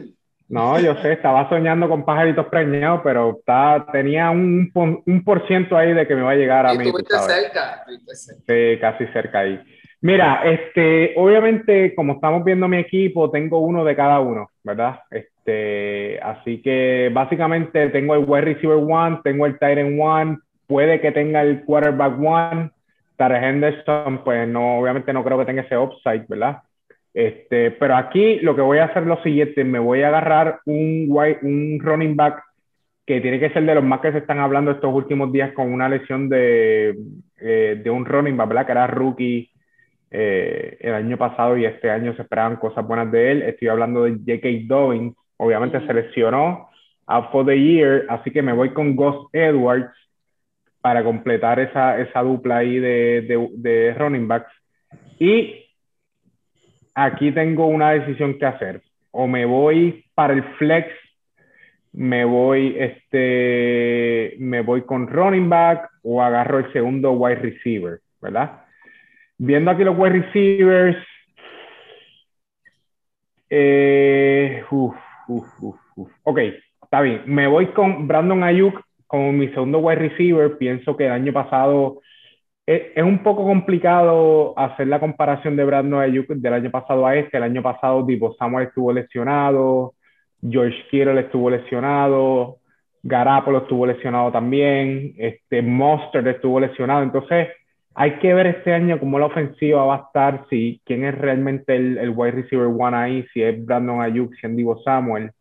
[0.49, 4.71] No, yo sé, estaba soñando con pajaritos preñados, pero está, tenía un,
[5.05, 6.85] un por ciento ahí de que me va a llegar a mí.
[6.93, 7.43] tú estuviste sabes.
[7.43, 8.43] cerca, estuviste cerca.
[8.47, 9.61] Sí, casi cerca ahí.
[10.01, 15.01] Mira, este, obviamente, como estamos viendo mi equipo, tengo uno de cada uno, ¿verdad?
[15.11, 20.39] Este, así que básicamente tengo el wide receiver one, tengo el tight end one,
[20.69, 22.71] puede que tenga el quarterback one.
[23.23, 26.59] Tara Henderson, pues no, obviamente no creo que tenga ese upside, ¿verdad?
[27.15, 30.61] Este, pero aquí lo que voy a hacer es lo siguiente, me voy a agarrar
[30.67, 32.43] un, wide- un running back
[33.07, 35.73] que tiene que ser de los más que se están hablando estos últimos días con
[35.73, 36.97] una lesión de,
[37.41, 38.67] eh, de un running back, ¿verdad?
[38.67, 39.51] Que era rookie
[40.11, 43.43] eh, el año pasado y este año se esperaban cosas buenas de él.
[43.43, 44.49] Estoy hablando de J.K.
[44.67, 46.69] Dobbins, obviamente se lesionó
[47.07, 49.91] out for the year, así que me voy con Gus Edwards
[50.83, 54.53] para completar esa, esa dupla ahí de, de, running backs.
[55.19, 55.65] Y
[56.95, 58.83] aquí tengo una decisión que hacer.
[59.13, 60.89] O me voy para el flex,
[61.93, 68.65] me voy, este, me voy con running back o agarro el segundo wide receiver, ¿verdad?
[69.39, 70.97] Viendo aquí los wide receivers,
[73.51, 74.97] eh, uf,
[75.29, 75.47] uf,
[75.95, 76.11] uf.
[76.25, 76.39] ok,
[76.83, 77.23] está bien.
[77.27, 80.57] Me voy con Brandon Ayuk como mi segundo wide receiver.
[80.57, 82.01] Pienso que el año pasado
[82.67, 87.15] es, es un poco complicado hacer la comparación de Brandon Ayuk del año pasado a
[87.15, 87.37] este.
[87.37, 89.95] El año pasado Divo Samuel estuvo lesionado,
[90.41, 92.57] George Kittle estuvo lesionado,
[93.03, 97.03] Garapolo estuvo lesionado también, este Monster estuvo lesionado.
[97.03, 97.49] Entonces,
[97.95, 101.77] hay que ver este año cómo la ofensiva va a estar, si quién es realmente
[101.77, 105.33] el, el wide receiver one ahí, si es Brandon Ayuk, si es Divo Samuel.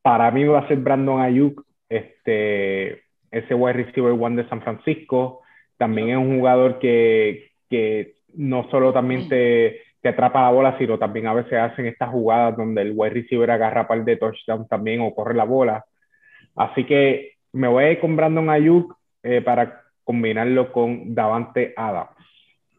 [0.00, 5.42] Para mí va a ser Brandon Ayuk, este, ese wide receiver one de San Francisco.
[5.76, 10.98] También es un jugador que, que no solo también te, te atrapa la bola, sino
[10.98, 15.00] también a veces hacen estas jugadas donde el wide receiver agarra par de touchdowns también
[15.00, 15.84] o corre la bola.
[16.56, 22.10] Así que me voy a ir con Brandon Ayuk eh, para combinarlo con Davante Adams.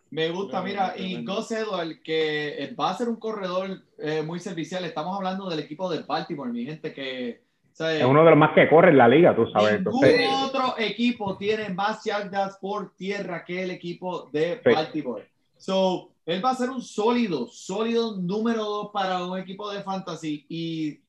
[0.09, 4.39] Me gusta, mira, y Gus Edwards, que eh, va a ser un corredor eh, muy
[4.39, 4.83] servicial.
[4.83, 7.43] Estamos hablando del equipo de Baltimore, mi gente, que
[7.75, 9.79] sea, Es uno de los más que corre en la liga, tú sabes.
[9.79, 14.71] ningún Entonces, otro equipo tiene más yardas por tierra que el equipo de Sí.
[14.73, 15.27] Baltimore.
[15.57, 20.45] So, él va a ser un sólido, sólido número dos para un equipo de fantasy.
[20.49, 20.99] Y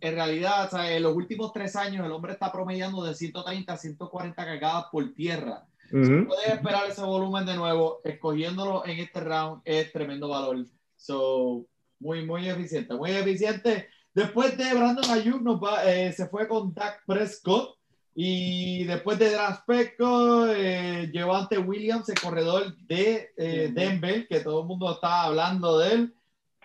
[0.00, 3.72] en realidad, o sea, en los últimos tres años, el hombre está promediando de 130
[3.72, 5.64] a 140 cargadas por tierra.
[5.92, 6.26] ujú.
[6.26, 10.64] Puedes esperar ese volumen de nuevo, escogiéndolo en este round es tremendo valor.
[10.96, 11.66] So,
[12.00, 13.88] muy, muy eficiente, muy eficiente.
[14.14, 17.76] Después de Brandon Ayuk nos va, eh, se fue con Dak Prescott
[18.14, 24.60] y después de Draft Prescott, eh, Llevante Williams, el corredor de eh, Denver, que todo
[24.60, 26.14] el mundo está hablando de él.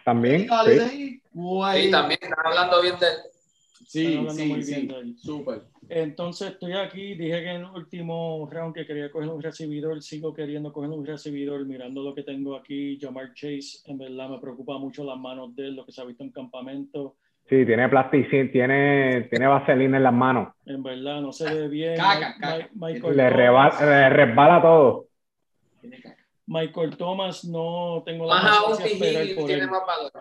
[0.04, 1.22] También, Y sí.
[1.34, 3.14] Sí, también están hablando bien de él.
[3.86, 5.18] Sí, Están hablando sí, muy sí, bien de él.
[5.18, 5.64] súper.
[5.90, 10.34] Entonces estoy aquí, dije que en el último round que quería coger un recibidor, sigo
[10.34, 14.78] queriendo coger un recibidor, mirando lo que tengo aquí, Jamar Chase, en verdad me preocupa
[14.78, 17.16] mucho las manos de él, lo que se ha visto en campamento,
[17.50, 20.54] Sí, tiene plasticina, tiene, tiene vaselina en las manos.
[20.66, 21.96] en verdad no se ve bien.
[21.96, 22.70] Caca, caca.
[22.74, 25.06] Mi- Michael, Le, Thomas, reba- le resbala todo.
[25.80, 26.18] Tiene caca.
[26.46, 29.70] Michael Thomas no tengo la aún, paciencia esperar por tiene él.
[29.70, 30.12] más valor.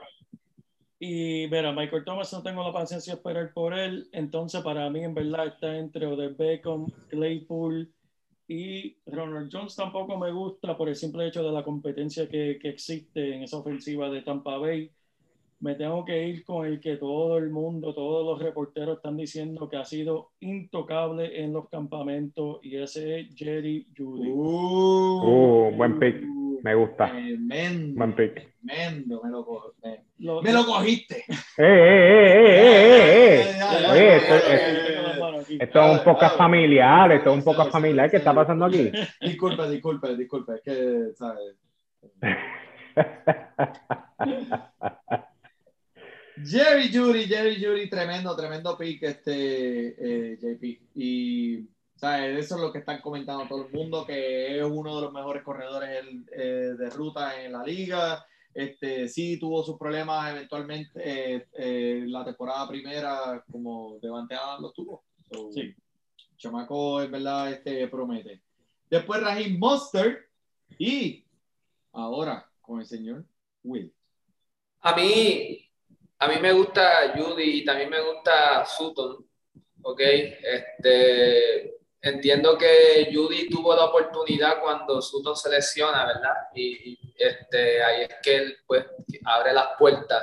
[0.98, 4.08] Y verá, Michael Thomas no tengo la paciencia de esperar por él.
[4.12, 7.92] Entonces, para mí, en verdad, está entre Odell Beckham, Claypool
[8.48, 9.76] y Ronald Jones.
[9.76, 13.58] Tampoco me gusta por el simple hecho de la competencia que, que existe en esa
[13.58, 14.90] ofensiva de Tampa Bay.
[15.58, 19.68] Me tengo que ir con el que todo el mundo, todos los reporteros están diciendo
[19.70, 24.30] que ha sido intocable en los campamentos y ese es Jerry Judy.
[24.32, 26.22] Uh, buen pick.
[26.62, 27.10] Me gusta.
[27.10, 27.96] Tremendo.
[27.96, 28.52] Buen pick.
[28.66, 31.24] Tremendo, me lo, me, Lo- me lo cogiste.
[31.28, 33.90] ¡Eh, eh, eh, eh, eh, eh!
[33.92, 38.10] Oye, esto, es- esto un podcast familiar, esto es un podcast familiar.
[38.10, 38.90] ¿Qué está pasando aquí?
[39.22, 40.54] Disculpe, disculpe, disculpe.
[40.56, 41.56] Es que, ¿sabes?
[46.44, 50.64] Jerry Judy, Jerry Judy, tremendo, tremendo pick, este eh, JP.
[50.94, 52.44] Y, ¿sabes?
[52.44, 55.42] Eso es lo que están comentando todo el mundo, que es uno de los mejores
[55.42, 58.24] corredores el- eh, de ruta en la liga.
[58.52, 64.74] Este, sí tuvo sus problemas eventualmente eh, eh, la temporada primera, como Devante Adams los
[64.74, 65.04] tuvo.
[65.30, 65.74] So, Sí.
[66.38, 68.42] Chamaco, en verdad, este, promete.
[68.90, 70.20] Después Raheem Mostert
[70.78, 71.24] y
[71.92, 73.24] ahora con el señor
[73.64, 73.92] Will.
[74.80, 75.65] A mí,
[76.18, 79.24] a mí me gusta Judy y también me gusta Sutton,
[79.82, 80.00] ¿ok?
[80.00, 86.34] Este, entiendo que Judy tuvo la oportunidad cuando Sutton se lesiona, ¿verdad?
[86.54, 88.84] Y, este, ahí es que él pues
[89.24, 90.22] abre las puertas.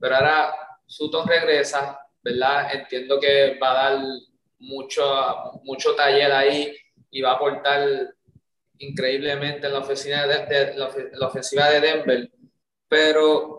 [0.00, 0.54] Pero ahora
[0.86, 2.74] Sutton regresa, ¿verdad?
[2.74, 4.04] Entiendo que va a dar
[4.58, 6.74] mucho, mucho taller ahí
[7.10, 7.88] y va a aportar
[8.78, 12.30] increíblemente en la ofensiva de, de- la, la ofensiva de Denver,
[12.88, 13.55] pero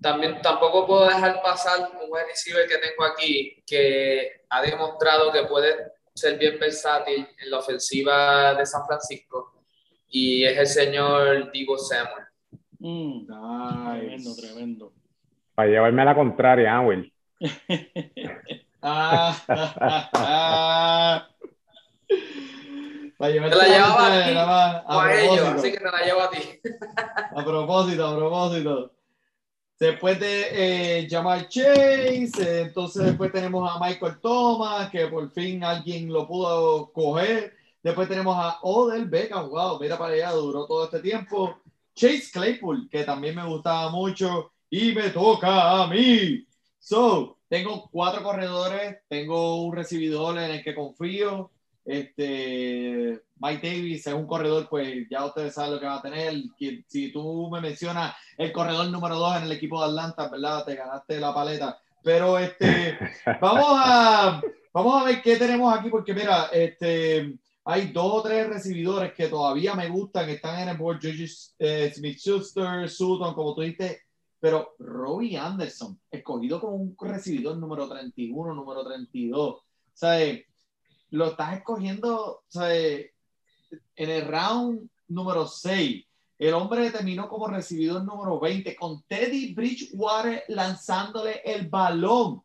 [0.00, 5.44] también tampoco puedo dejar pasar un buen receiver que tengo aquí que ha demostrado que
[5.44, 5.74] puede
[6.14, 9.52] ser bien versátil en la ofensiva de San Francisco
[10.08, 12.24] y es el señor Divo Samuel.
[12.78, 14.42] Mm, tremendo, Nice.
[14.42, 14.92] tremendo.
[15.54, 17.12] Para llevarme a la contraria, Will.
[18.88, 21.28] Ah, ah, ah.
[23.18, 26.30] Te la llevaba a ti, más, O a ellos, así que te la llevo a
[26.30, 26.38] ti.
[27.34, 28.92] A propósito, a propósito.
[29.78, 35.62] Después de eh, Jamal Chase, eh, entonces después tenemos a Michael Thomas, que por fin
[35.62, 37.54] alguien lo pudo coger.
[37.82, 41.60] Después tenemos a Odell Beckham, wow, mira para allá, duró todo este tiempo.
[41.94, 44.52] Chase Claypool, que también me gustaba mucho.
[44.70, 46.46] Y me toca a mí.
[46.78, 51.50] So, tengo cuatro corredores, tengo un recibidor en el que confío.
[51.84, 56.34] Este, Mike Davis es un corredor, pues ya ustedes saben lo que va a tener.
[56.86, 60.64] Si tú me mencionas el corredor número dos en el equipo de Atlanta, ¿verdad?
[60.64, 61.78] Te ganaste la paleta.
[62.02, 62.98] Pero este,
[63.40, 64.40] vamos a,
[64.72, 69.28] vamos a ver qué tenemos aquí, porque mira, este, hay dos o tres recibidores que
[69.28, 71.24] todavía me gustan, que están en el board, Juju
[71.58, 74.02] eh, Smith-Schuster, Sutton, como tú dijiste,
[74.38, 79.62] pero Robbie Anderson, escogido como un recibidor número 31, número 32,
[79.92, 80.44] ¿sabes?
[81.10, 83.15] Lo estás escogiendo, ¿sabes?
[83.94, 86.04] En el round número 6.
[86.38, 92.42] El hombre terminó como recibidor número 20 con Teddy Bridgewater lanzándole el balón.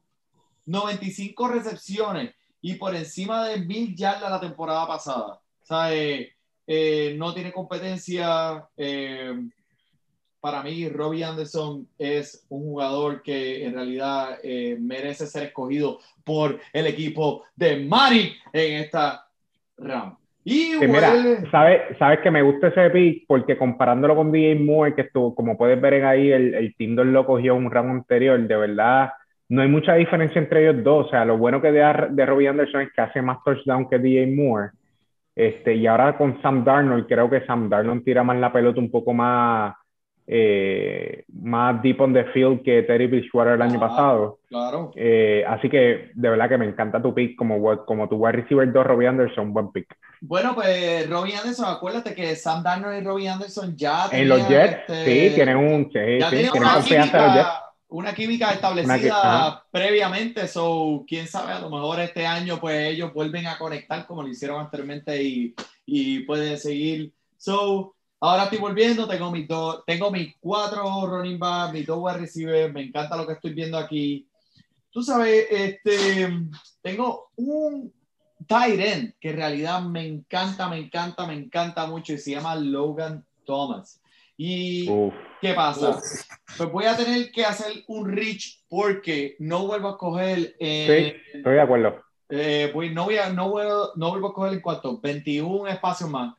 [0.66, 5.42] 95 recepciones y por encima de mil yardas la temporada pasada.
[5.64, 6.30] ¿Sabes?
[6.68, 8.68] Eh, no tiene competencia.
[8.78, 9.34] eh,
[10.42, 16.60] para mí, Robbie Anderson es un jugador que en realidad eh, merece ser escogido por
[16.74, 19.30] el equipo de Mari en esta
[19.78, 20.21] round.
[20.44, 21.14] Y Que mira,
[21.52, 25.58] ¿sabes, sabes que me gusta ese pick porque comparándolo con DJ Moore, que estuvo, como
[25.58, 29.12] puedes ver en ahí, el, el Tinder lo cogió un round anterior, de verdad,
[29.52, 31.08] no hay mucha diferencia entre ellos dos.
[31.08, 34.00] O sea, lo bueno que de, de Robbie Anderson es que hace más touchdown que
[34.00, 34.70] DJ Moore.
[35.36, 38.90] Este, y ahora con Sam Darnold, creo que Sam Darnold tira más la pelota un
[38.90, 39.76] poco más,
[40.34, 43.88] eh, más deep on the field que Terry Bridgewater el año Ah.
[43.90, 44.40] pasado.
[44.48, 44.92] claro.
[44.96, 48.72] Eh, así que de verdad que me encanta tu pick como, como tu wide receiver
[48.72, 49.88] 2, Robbie Anderson, buen pick.
[50.22, 54.68] Bueno, pues Robbie Anderson, acuérdate que Sam Darnold y Robbie Anderson ya En los tenían,
[54.70, 57.02] Jets, este, sí, tienen un, sí, ya sí, tenían tienen una en los Jets.
[57.12, 62.88] química, una química establecida Una previamente, so quién sabe, a lo mejor este año pues
[62.88, 65.54] ellos vuelven a conectar como lo hicieron anteriormente y,
[65.86, 67.12] y pueden seguir.
[67.38, 72.20] So, ahora estoy volviendo, tengo mis dos, tengo mis cuatro running backs, mis dos wide
[72.20, 74.26] receivers, me encanta lo que estoy viendo aquí.
[74.92, 76.30] Tú sabes, este,
[76.82, 77.92] tengo un
[78.48, 82.56] tight end que en realidad me encanta, me encanta, me encanta mucho y se llama
[82.56, 84.02] Logan Thomas.
[84.38, 86.00] Y Uf, ¿Qué pasa?
[86.58, 90.56] Pues voy a tener que hacer un reach porque no vuelvo a coger.
[90.60, 92.04] eh, estoy de acuerdo.
[92.30, 96.10] eh, voy- no, voy a, no, vuelvo, no vuelvo a coger en cuanto 21 espacios
[96.10, 96.36] más.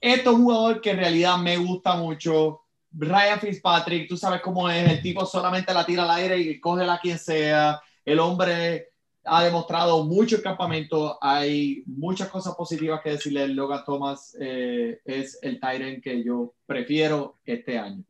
[0.00, 2.60] Este es un jugador que en realidad me gusta mucho.
[2.92, 4.90] Ryan Fitzpatrick, tú sabes cómo es.
[4.90, 7.80] El tipo solamente la tira al aire y coge a quien sea.
[8.04, 8.88] El hombre
[9.24, 11.18] ha demostrado mucho el campamento.
[11.20, 13.48] Hay muchas cosas positivas que decirle.
[13.48, 18.02] Logan Thomas eh, es el Tyrant que yo prefiero este año.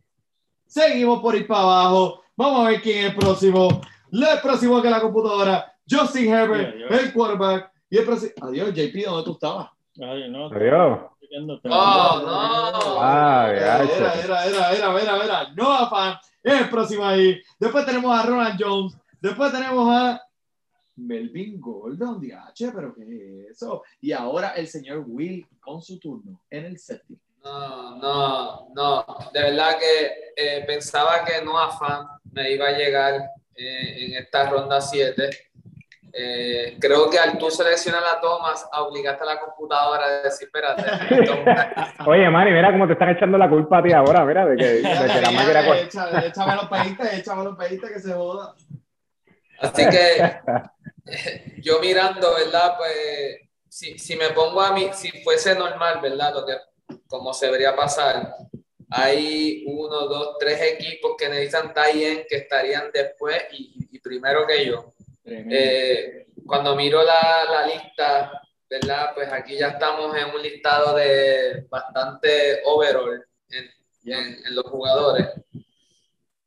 [0.66, 2.22] Seguimos por ir para abajo.
[2.36, 3.80] Vamos a ver quién es el próximo.
[4.10, 5.68] El próximo que la computadora.
[5.88, 6.98] Justin Herbert, Yeah, yeah.
[6.98, 7.70] el quarterback.
[7.90, 8.32] Y el próximo.
[8.40, 9.68] Adiós, JP, ¿dónde tú estabas?
[10.00, 11.11] Ay, no, Adiós.
[11.64, 13.02] Oh, no.
[13.02, 15.52] Ah, Era, era, era, era, era, era.
[15.54, 16.16] No afán.
[16.42, 17.40] Es el próximo ahí.
[17.59, 18.96] Después tenemos a Ronald Jones.
[19.20, 20.20] Después tenemos a
[20.96, 23.82] Melvin Gordon, DH, pero ¿qué es eso?
[24.00, 27.20] Y ahora el señor Will con su turno en el séptimo.
[27.44, 29.06] No, no, no.
[29.32, 33.14] De verdad que eh, pensaba que no afán me iba a llegar
[33.54, 35.30] eh, en esta ronda 7.
[36.14, 40.84] Eh, creo que al tú seleccionar a Thomas, obligaste a la computadora a decir, espérate,
[42.06, 44.64] Oye, Manny, mira cómo te están echando la culpa a ti ahora, mira, de que,
[44.64, 45.78] de que la máquina...
[45.78, 48.55] échame, échame los peites, échame los peites que se joda.
[49.60, 50.36] Así que
[51.62, 52.74] yo mirando, ¿verdad?
[52.76, 56.34] Pues si, si me pongo a mí, si fuese normal, ¿verdad?
[56.34, 56.56] Lo que,
[57.06, 58.34] como se debería pasar,
[58.90, 64.66] hay uno, dos, tres equipos que necesitan tie que estarían después y, y primero que
[64.66, 64.93] yo.
[65.24, 68.32] Eh, cuando miro la, la lista,
[68.69, 69.12] ¿verdad?
[69.15, 73.65] Pues aquí ya estamos en un listado de bastante overall en,
[74.12, 75.28] en- en los jugadores.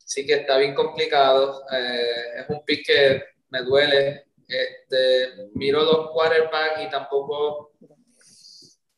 [0.03, 1.63] Así que está bien complicado.
[1.71, 4.25] Eh, es un pick que me duele.
[4.47, 7.71] Este, miro los quarterbacks y tampoco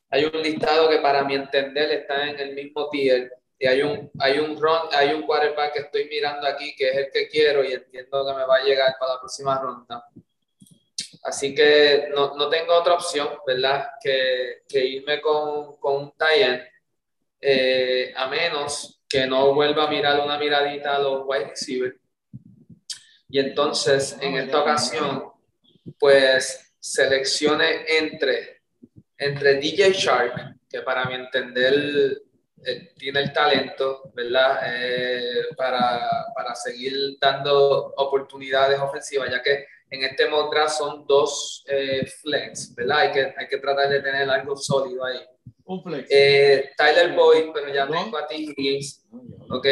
[0.09, 3.31] hay un listado que para mi entender está en el mismo tier.
[3.59, 6.97] Y hay un, hay un run, hay un quarterback que estoy mirando aquí que es
[6.97, 10.05] el que quiero y entiendo que me va a llegar para la próxima ronda.
[11.23, 13.89] Así que no, no tengo otra opción, ¿verdad?
[14.01, 16.71] Que, que irme con, con un tie
[17.41, 21.95] eh, a menos que no vuelva a mirar una miradita a los wide receivers.
[23.29, 25.31] Y entonces, en esta ocasión,
[25.99, 28.61] pues seleccione entre,
[29.17, 32.21] entre DJ Shark, que para mi entender
[32.65, 34.59] eh, tiene el talento, ¿verdad?
[34.65, 42.05] Eh, para, para, seguir dando oportunidades ofensivas, ya que en este mock son dos eh,
[42.05, 42.97] flex, ¿verdad?
[42.99, 45.19] Hay que, hay que tratar de tener algo sólido ahí.
[45.65, 46.09] Un flex.
[46.75, 48.35] Tyler Boyd, pero ya tengo a T.
[48.35, 49.05] Higgins,
[49.49, 49.67] ¿ok?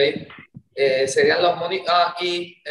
[1.08, 2.62] serían los Money ah, y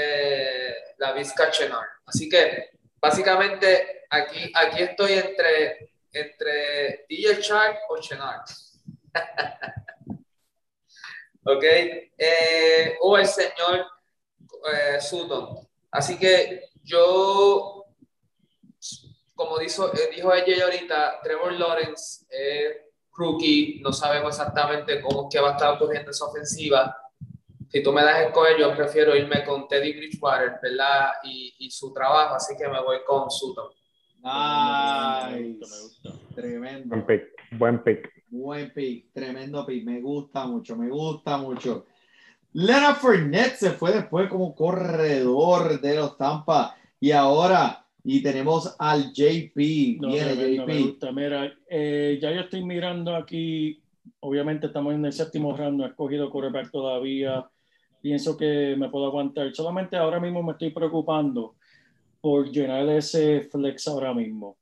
[0.98, 1.88] la Vizca Chenard.
[2.06, 2.70] Así que
[3.00, 8.44] básicamente aquí, aquí estoy entre, entre DJ Shark o Chenard.
[11.44, 11.64] ¿ok?
[12.16, 13.86] Eh, o el señor
[14.72, 15.58] eh, Sutton.
[15.90, 17.84] Así que yo,
[19.34, 22.76] como dijo, eh, dijo ella ahorita, Trevor Lawrence es
[23.16, 26.96] rookie, no sabemos exactamente cómo es que va a estar ocurriendo esa ofensiva.
[27.68, 31.12] Si tú me das el escoger, yo prefiero irme con Teddy Bridgewater, ¿verdad?
[31.24, 33.68] Y, y su trabajo, así que me voy con Sutton.
[34.24, 35.60] Nice.
[36.34, 36.88] Tremendo.
[36.88, 37.24] Buen pick.
[37.58, 38.13] Buen pick.
[38.36, 41.86] Buen pick, tremendo pick, me gusta mucho, me gusta mucho.
[42.54, 49.12] Leonard Fournette se fue después como corredor de los Tampa y ahora y tenemos al
[49.12, 49.54] JP.
[49.54, 50.66] Viene JP.
[50.66, 51.12] Me gusta.
[51.12, 53.80] Mira, eh, ya yo estoy mirando aquí,
[54.18, 57.48] obviamente estamos en el séptimo round, no he escogido quarterback todavía.
[58.00, 59.54] Pienso que me puedo aguantar.
[59.54, 61.54] Solamente ahora mismo me estoy preocupando
[62.20, 64.56] por llenar ese flex ahora mismo,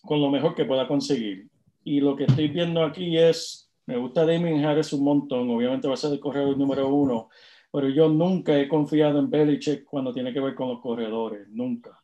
[0.00, 1.48] con lo mejor que pueda conseguir
[1.88, 5.94] y lo que estoy viendo aquí es, me gusta Damien Harris un montón, obviamente va
[5.94, 7.30] a ser el corredor número uno,
[7.72, 11.98] pero yo nunca he confiado en Belichick cuando tiene que ver con los corredores, nunca,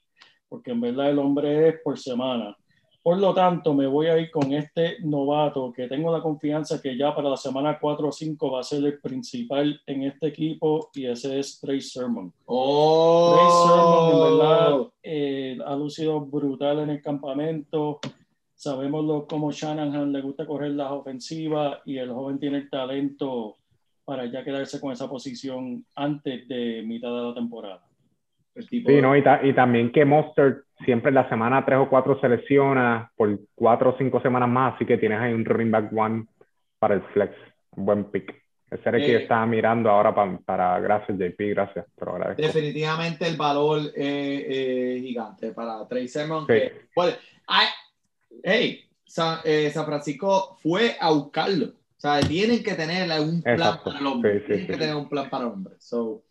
[0.48, 2.56] porque en verdad el hombre es por semana.
[3.02, 6.97] Por lo tanto, me voy a ir con este novato que tengo la confianza que
[6.97, 10.89] ya para la semana 4 o 5 va a ser el principal en este equipo
[10.94, 12.32] y ese es Trey Sermon.
[12.47, 13.35] Oh.
[13.35, 18.01] Trey Sermon, en verdad, eh, ha lucido brutal en el campamento
[18.55, 23.56] Sabemos lo, cómo Shanahan le gusta correr las ofensivas y el joven tiene el talento
[24.05, 27.82] para ya quedarse con esa posición antes de mitad de la temporada.
[28.68, 33.10] sí, no, y, y, también que Monster siempre en la semana 3 o 4 selecciona
[33.16, 36.26] por 4 o 5 semanas más, así que tienes ahí un running back one
[36.78, 37.35] para el flex.
[37.72, 38.44] buen pick.
[38.70, 41.86] Ese era el que yo estaba mirando ahora para, para gracias JP, gracias,
[42.36, 46.47] Definitivamente el valor es gigante para Trey Sermon.
[46.47, 46.55] Sí.
[46.55, 46.72] Que,
[47.47, 47.66] hay,
[48.43, 51.66] hey, San, eh, San, Francisco fue a buscarlo.
[51.66, 53.85] O sea, tienen que tener un plan Exacto.
[53.85, 54.32] para el hombre.
[54.32, 54.73] Sí, sí, tienen sí.
[54.73, 55.74] que tener un plan para el hombre.
[55.78, 56.23] So,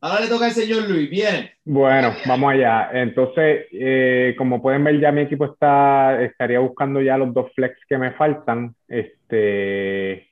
[0.00, 1.10] ahora le toca al señor Luis.
[1.10, 1.54] Viene.
[1.64, 2.90] Bueno, vamos allá.
[2.92, 7.74] Entonces, eh, como pueden ver, ya mi equipo está, estaría buscando ya los dos flex
[7.88, 8.74] que me faltan.
[8.86, 10.28] Este,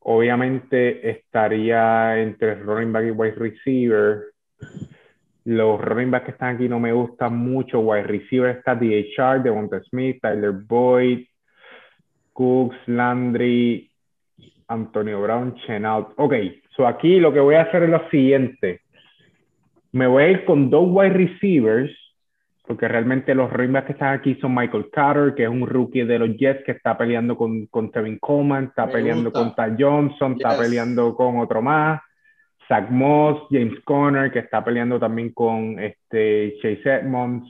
[0.00, 4.34] obviamente estaría entre running back y wide receiver.
[5.44, 7.80] Los running backs que están aquí no me gustan mucho.
[7.80, 11.26] Wide receiver está DHR, Devonta Smith, Tyler Boyd,
[12.32, 13.90] Cooks, Landry,
[14.68, 16.14] Antonio Brown, Chenault.
[16.16, 16.34] Ok,
[16.74, 18.80] so aquí lo que voy a hacer es lo siguiente.
[19.92, 21.92] Me voy a ir con dos wide receivers,
[22.66, 26.04] porque realmente los running backs que están aquí son Michael Carter, que es un rookie
[26.04, 29.54] de los Jets que está peleando con, con Tevin Coleman, está Me peleando gusta.
[29.54, 32.00] con Ty Johnson, está peleando con otro más.
[32.68, 37.46] Zach Moss, James Conner, que está peleando también con este, Chase Edmonds,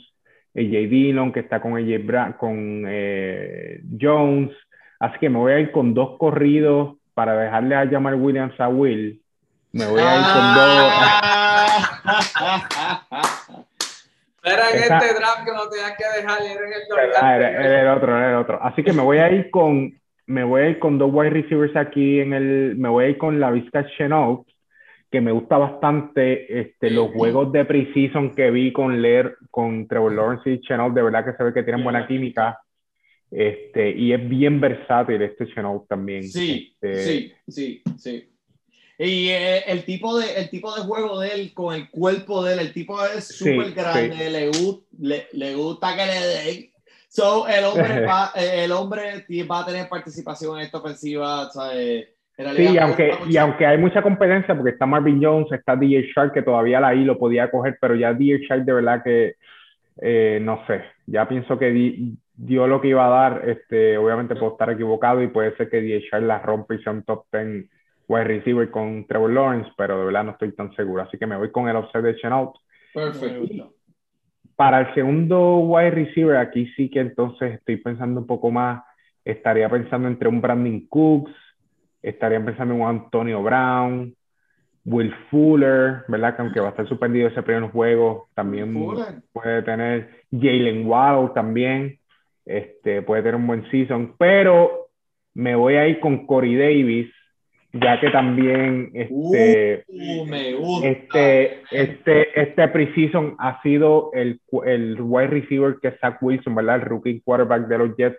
[0.54, 4.50] AJ Dillon, que está con AJ Bra con eh, Jones.
[5.00, 8.68] Así que me voy a ir con dos corridos para dejarle a Jamal Williams a
[8.68, 9.20] Will.
[9.72, 10.92] Me voy a ir con dos.
[14.44, 16.82] Era en este draft que no tenías que dejar ir en el
[17.20, 18.62] Ah, era, era el otro, era el otro.
[18.62, 21.74] Así que me voy a ir con, me voy a ir con dos wide receivers
[21.76, 24.46] aquí en el, me voy a ir con la Vizca Chenault,
[25.14, 30.10] que me gusta bastante este, los juegos de preseason que vi con Leer, con Trevor
[30.12, 32.58] Lawrence y Chenault, de verdad que se ve que tienen buena química.
[33.30, 36.24] Este, y es bien versátil este Chenault también.
[36.24, 38.28] Sí, Este, sí, sí, sí.
[38.98, 42.54] Y eh, el, tipo de, el tipo de juego de él, con el cuerpo de
[42.54, 46.70] él, el tipo es Sí, súper grande, le, gu- le, le gusta que le den.
[47.08, 52.08] So, el hombre, va, eh, el hombre va a tener participación en esta ofensiva, ¿sabes?
[52.36, 56.42] Sí, aunque, y aunque hay mucha competencia, porque está Marvin Jones, está DJ Shark, que
[56.42, 59.34] todavía la I lo podía coger, pero ya DJ Shark de verdad que,
[60.02, 64.34] eh, no sé, ya pienso que di- dio lo que iba a dar, este, obviamente
[64.36, 67.26] puedo estar equivocado y puede ser que DJ Shark la rompe y sea un top
[67.32, 67.66] 10
[68.08, 71.36] wide receiver con Trevor Lawrence, pero de verdad no estoy tan seguro, así que me
[71.36, 72.54] voy con el observation out.
[72.94, 73.72] Me Perfecto.
[74.56, 78.82] Para el segundo wide receiver, aquí sí que entonces estoy pensando un poco más,
[79.24, 81.32] estaría pensando entre un Brandon Cooks,
[82.04, 84.14] estaría pensando en un Antonio Brown,
[84.84, 86.36] Will Fuller, ¿verdad?
[86.36, 89.22] Que aunque va a estar suspendido ese primer juego, también Fuller.
[89.32, 91.98] puede tener Jalen Waddle también,
[92.44, 94.88] este, puede tener un buen season, pero
[95.32, 97.10] me voy a ir con Corey Davis,
[97.72, 100.88] ya que también este, Uh, me gusta.
[100.88, 106.76] este, este, este preseason ha sido el, el wide receiver que Zach Wilson, ¿verdad?
[106.76, 108.18] El rookie quarterback de los Jets,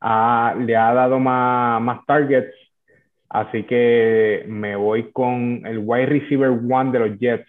[0.00, 2.54] le ha dado más, más targets.
[3.30, 7.46] Así que me voy con el wide receiver one de los Jets.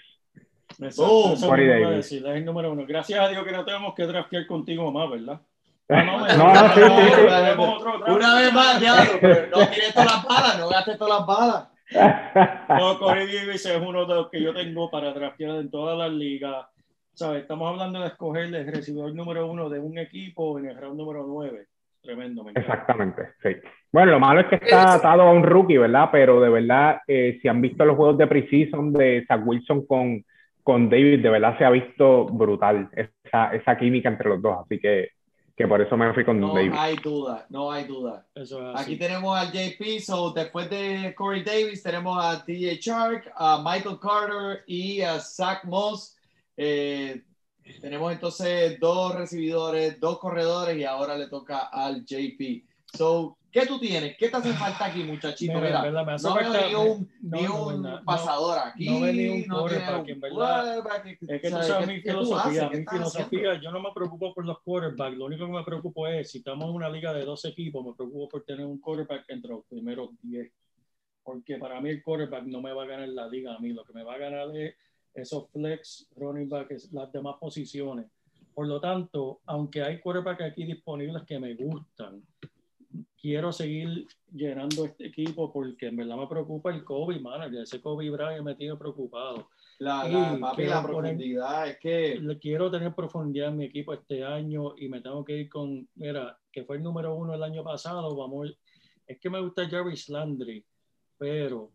[0.79, 1.95] Exacto, Oh, eso Davis.
[1.97, 2.85] decir, es el número uno.
[2.85, 5.41] Gracias a Dios que no tenemos que draftear contigo más, ¿verdad?
[5.91, 7.21] Ah, No, me- no, sí, sí, sí.
[7.23, 8.09] draft.
[8.09, 11.67] Una vez más, ya, pero no tires todas las balas, no gastes todas las balas.
[12.79, 16.11] No, Corey Davis es uno de los que yo tengo para draftear en todas las
[16.11, 16.67] ligas.
[17.15, 17.41] ¿Sabes?
[17.41, 21.25] Estamos hablando de escoger el recibidor número uno de un equipo en el round número
[21.27, 21.65] 9.
[22.01, 22.51] Tremendo, me.
[22.55, 23.49] Exactamente, sí.
[23.91, 26.09] Bueno, lo malo es que está atado a un rookie, ¿verdad?
[26.11, 30.23] Pero de verdad, eh, si han visto los juegos de preseason de Zach Wilson con,
[30.63, 34.59] con David, de verdad se ha visto brutal esa, esa química entre los dos.
[34.65, 35.09] Así que,
[35.57, 36.71] que por eso me fui con No David.
[36.73, 38.25] hay duda, no hay duda.
[38.33, 38.93] Eso es así.
[38.93, 43.97] Aquí tenemos al JP, so después de Corey Davis tenemos a DJ Shark, a Michael
[44.01, 46.15] Carter y a Zach Moss.
[46.55, 47.21] Eh,
[47.81, 52.63] tenemos entonces dos recibidores, dos corredores y ahora le toca al JP.
[52.93, 54.17] So, ¿qué tú tienes?
[54.17, 55.53] ¿Qué te hace falta aquí, muchachito?
[55.59, 58.89] Mira, Mira, me hace no veo falta- ni un, no, ni un no, pasador aquí.
[58.89, 60.77] no veo ni un quarterback, en verdad.
[61.07, 61.67] Es que tú ¿Sabes?
[61.67, 62.69] sabes ¿Qué- mi filosofía.
[62.69, 65.17] Mi filosofía, yo no me preocupo por los quarterbacks.
[65.17, 67.93] Lo único que me preocupo es, si estamos en una liga de dos equipos, me
[67.93, 70.51] preocupo por tener un quarterback entre los primeros 10.
[71.23, 73.71] Porque para mí el quarterback no me va a ganar la liga a mí.
[73.71, 74.73] Lo que me va a ganar es
[75.19, 78.07] esos flex, running back, las demás posiciones.
[78.53, 82.21] Por lo tanto, aunque hay quarterbacks aquí disponibles que me gustan,
[83.21, 87.61] quiero seguir llenando este equipo porque en verdad me preocupa el Kobe manager.
[87.61, 89.49] Ese Kobe Bryant me tiene preocupado.
[89.79, 93.93] La, la, papi, quiero la poner- profundidad es que quiero tener profundidad en mi equipo
[93.93, 97.43] este año y me tengo que ir con, mira, que fue el número uno el
[97.43, 98.57] año pasado, vamos,
[99.07, 100.65] es que me gusta Jarvis Landry,
[101.17, 101.71] pero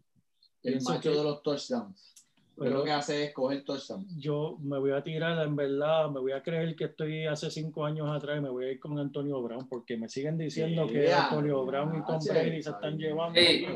[0.62, 2.13] el macho que- de los touchdowns.
[2.56, 4.16] Pero lo que hace es coger touchdowns.
[4.16, 7.84] yo me voy a tirar, en verdad, me voy a creer que estoy hace cinco
[7.84, 11.04] años atrás y me voy a ir con Antonio Brown, porque me siguen diciendo que
[11.04, 13.08] Yeah, Antonio Brown y Tom yeah, Brady se están yeah.
[13.08, 13.40] llevando.
[13.40, 13.66] Sí.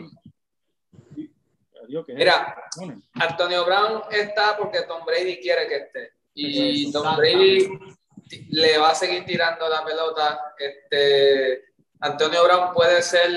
[1.17, 1.31] Y-
[1.85, 2.57] adiós, ¿qué es Mira?
[2.77, 6.13] Bueno, Antonio Brown está porque Tom Brady quiere que esté.
[6.35, 7.17] Y Tom.
[7.17, 7.69] Brady
[8.51, 10.55] le va a seguir tirando la pelota.
[10.59, 11.68] Este,
[12.01, 13.31] Antonio Brown puede ser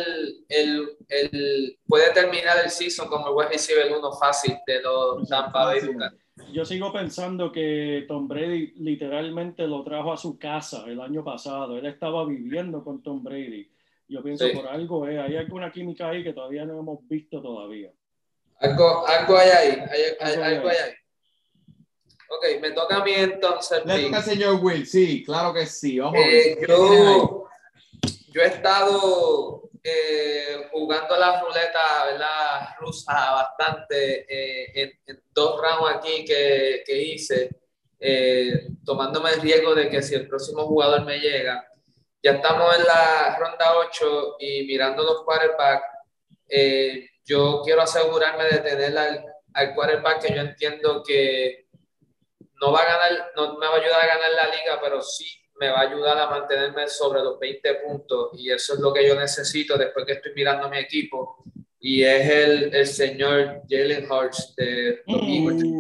[0.50, 5.66] el, el puede terminar el season como el wide receiver uno fácil de los Tampa
[5.66, 6.16] Bay Buccaneers.
[6.54, 11.78] Yo sigo pensando que Tom Brady literalmente lo trajo a su casa el año pasado.
[11.78, 13.70] Él estaba viviendo con Tom Brady.
[14.08, 14.54] Yo pienso Sí.
[14.56, 17.92] por algo, eh, hay alguna química ahí que todavía no hemos visto todavía.
[18.60, 20.92] Algo, algo hay ahí, hay, hay- Algo hay algo hay ahí.
[22.30, 23.86] Ok, me toca a mí entonces.
[23.86, 26.00] Le toca al señor Will, sí, claro que sí.
[26.00, 26.30] Vamos a ver.
[26.36, 27.18] Eh, ¿Qué tienes ahí?
[27.18, 27.41] yo,
[28.32, 32.76] yo he estado eh, jugando la ruleta, ¿verdad?
[32.80, 37.50] Rusa bastante eh, en, en dos rounds aquí que, que hice,
[38.00, 41.68] eh, tomándome el riesgo de que si el próximo jugador me llega,
[42.24, 45.86] ya estamos en la ronda 8 y mirando los quarterbacks,
[46.48, 51.68] eh, yo quiero asegurarme de tener al, al quarterback que yo entiendo que
[52.62, 55.41] no va a ganar, no me va a ayudar a ganar la liga, pero sí
[55.62, 59.08] me va a ayudar a mantenerme sobre los 20 puntos y eso es lo que
[59.08, 61.44] yo necesito después que estoy mirando mi equipo
[61.80, 65.62] y es el, el señor Jalen Hurts de los Eagles.
[65.62, 65.78] Sí,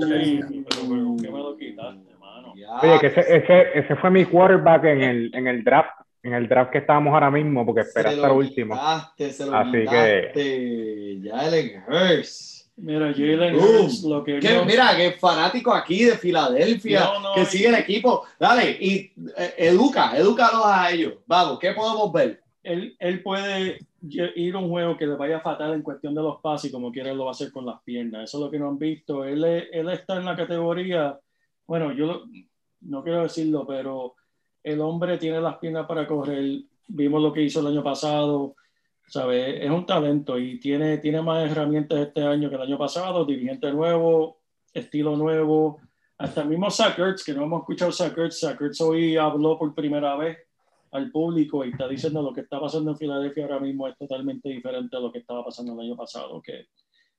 [0.69, 2.53] pero, pero, ¿qué me lo quitaste, mano?
[2.55, 2.79] Ya.
[2.79, 5.89] Oye, que ese, ese, ese fue mi quarterback en el, en el draft,
[6.21, 8.75] en el draft que estábamos ahora mismo, porque esperé Se hasta lo último.
[8.75, 11.21] quitaste, se lo Así que-.
[11.23, 12.50] Jalen Hurts.
[12.77, 17.67] Mira, Jalen Hurts, lo que mira, que fanático aquí de Filadelfia, No, no, que sigue
[17.67, 18.23] el equipo.
[18.39, 21.13] Dale, y eh, educa, edúcalos a ellos.
[21.27, 22.41] Vamos, ¿qué podemos ver?
[22.63, 26.39] él, él puede ir a un juego que le vaya fatal en cuestión de los
[26.41, 28.23] pases y como quiera lo va a hacer con las piernas.
[28.25, 29.23] Eso es lo que no han visto.
[29.25, 31.19] Él, él está en la categoría,
[31.67, 32.23] bueno, yo lo-
[32.81, 34.15] no quiero decirlo, pero
[34.63, 36.61] el hombre tiene las piernas para correr.
[36.87, 38.55] Vimos lo que hizo el año pasado.
[39.11, 39.63] ¿Sabe?
[39.63, 43.69] Es un talento y tiene, tiene más herramientas este año que el año pasado, dirigente
[43.73, 44.37] nuevo,
[44.73, 45.81] estilo nuevo,
[46.17, 49.59] hasta el mismo Zach Ertz, que no hemos escuchado Zach Ertz, Zach Ertz hoy habló
[49.59, 50.37] por primera vez
[50.91, 54.47] al público y está diciendo lo que está pasando en Filadelfia ahora mismo es totalmente
[54.47, 56.67] diferente a lo que estaba pasando el año pasado, que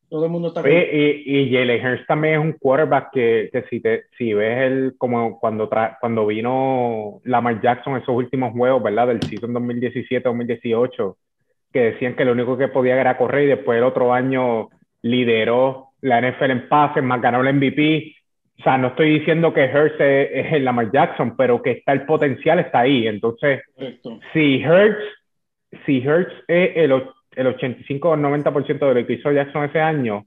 [0.08, 0.62] todo el mundo está...
[0.62, 4.62] Oye, y, y Jalen Hurts también es un quarterback que, que si, te, si ves
[4.62, 9.08] el, como cuando, tra cuando vino Lamar Jackson esos últimos juegos, ¿verdad?
[9.08, 11.16] Del season 2017-2018,
[11.72, 14.68] que decían que lo único que podía era correr y después el otro año
[15.02, 18.14] lideró la NFL en pases, más ganó el MVP.
[18.58, 22.04] O sea, no estoy diciendo que Hurts es, el Lamar Jackson, pero que está el
[22.04, 23.06] potencial está ahí.
[23.06, 24.20] Entonces, Correcto.
[24.32, 25.02] si Hurts,
[25.86, 27.02] si Hurts es el,
[27.36, 30.26] el 85 o 90% de lo que hizo Jackson ese año,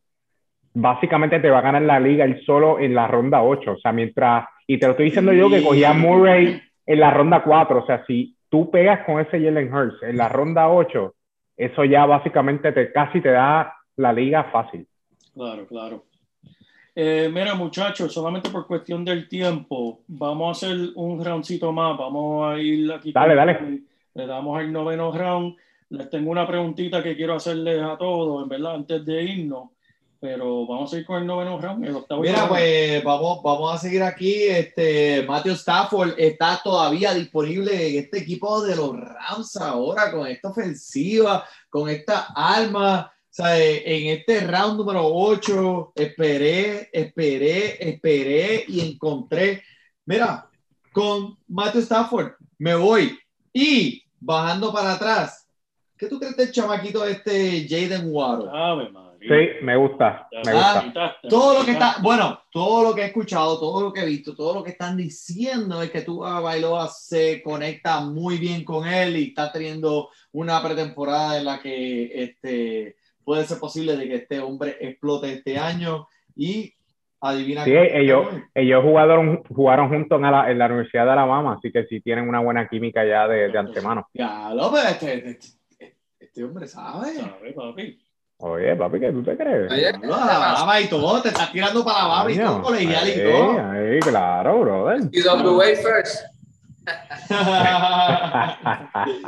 [0.73, 3.71] básicamente te va a ganar la liga él solo en la ronda 8.
[3.71, 7.43] O sea, mientras, y te lo estoy diciendo yo que cogía Murray en la ronda
[7.43, 7.79] 4.
[7.79, 11.13] O sea, si tú pegas con ese Jalen Hurts en la ronda 8,
[11.57, 14.87] eso ya básicamente te, casi te da la liga fácil.
[15.33, 16.05] Claro, claro.
[16.97, 21.97] Eh, mira, muchachos, solamente por cuestión del tiempo, vamos a hacer un roundcito más.
[21.97, 23.11] Vamos a ir aquí.
[23.11, 23.81] Dale, dale.
[24.13, 25.55] Le damos el noveno round.
[25.89, 29.69] Les tengo una preguntita que quiero hacerles a todos, en verdad, antes de irnos.
[30.25, 32.21] Pero vamos a ir con el noveno round, el octavo.
[32.23, 32.49] Mira, round.
[32.49, 34.45] pues vamos, vamos a seguir aquí.
[34.45, 40.49] Este Matthew Stafford está todavía disponible en este equipo de los Rams ahora, con esta
[40.49, 43.11] ofensiva, con esta arma.
[43.13, 49.61] O sea, en este round número 8, esperé, esperé, esperé y encontré.
[50.05, 50.49] Mira,
[50.91, 53.15] con Matthew Stafford me voy.
[53.53, 55.47] Y bajando para atrás,
[55.95, 58.49] ¿qué tú crees del chamaquito este Jaden Waddle?
[58.91, 59.04] María.
[59.27, 61.15] Sí, me gusta, me Ah, gusta.
[61.29, 64.35] todo lo que está, bueno, todo lo que he escuchado, todo lo que he visto,
[64.35, 69.17] todo lo que están diciendo es que tú Bailoa se conecta muy bien con él
[69.17, 74.39] y está teniendo una pretemporada en la que este, puede ser posible de que este
[74.39, 76.73] hombre explote este año y
[77.21, 81.55] adivina Sí, cómo- ellos, ellos jugaron, jugaron juntos en la, en la Universidad de Alabama,
[81.57, 84.07] así que sí tienen una buena química ya de, de antemano.
[84.13, 87.13] Ya, lo pero este, este, este hombre sabe.
[87.15, 88.04] ¿Sabe, papi?
[88.37, 89.71] Oye, papi, ¿qué tú te crees?
[89.71, 93.71] Oye, Lo Alabama y todo, te estás tirando para Alabama y todo, colegial y todo.
[93.71, 95.01] ahí, claro, brother.
[95.01, 96.25] UWA first.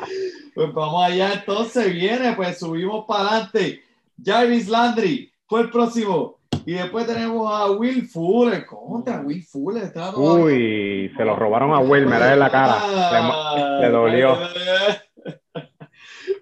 [0.54, 3.84] Pues vamos allá, entonces viene, pues subimos para adelante.
[4.24, 6.40] Jarvis Landry fue el próximo.
[6.66, 8.66] Y después tenemos a Will Fuller.
[8.66, 9.84] Contra Will Fuller.
[9.84, 13.80] Está Uy, se lo robaron a Will, me en la cara.
[13.80, 14.36] Le, le dolió.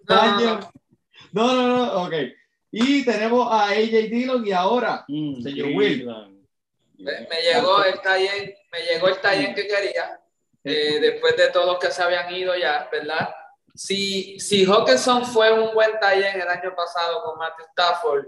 [0.08, 0.60] Daño.
[1.34, 2.14] No, no, no, ok.
[2.77, 6.06] Y tenemos a AJ Dillon y ahora, Mm, Señor Will.
[6.97, 10.19] Me llegó el taller, me llegó el taller que quería,
[10.61, 13.34] eh, después de todos los que se habían ido ya, ¿verdad?
[13.73, 18.26] Si, si Hawkinson fue un buen taller el año pasado con Matthew Stafford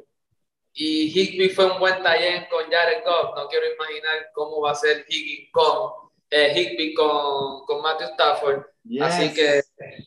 [0.71, 4.75] y Higby fue un buen taller con Jared Goff, no quiero imaginar cómo va a
[4.75, 5.91] ser Higby con,
[6.29, 8.65] eh, Higby con, con Matthew Stafford.
[8.87, 9.01] Yes.
[9.03, 9.61] Así que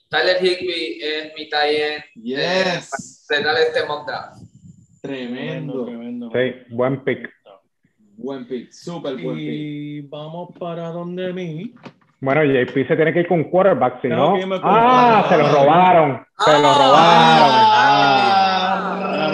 [0.09, 3.27] Tyler Higby es mi taller Yes.
[3.28, 4.43] de darle este mock draft.
[5.02, 5.85] Tremendo.
[5.86, 6.31] tremendo.
[6.32, 7.28] Sí, buen pick.
[8.16, 8.70] Buen pick.
[8.70, 9.48] Súper buen pick.
[9.48, 11.74] Y vamos para donde mí.
[12.20, 14.35] Bueno, JP se tiene que ir con quarterback, si no.
[14.62, 16.27] Ah, se lo robaron.
[16.44, 16.74] Se lo Ah.
[16.78, 17.51] robaron.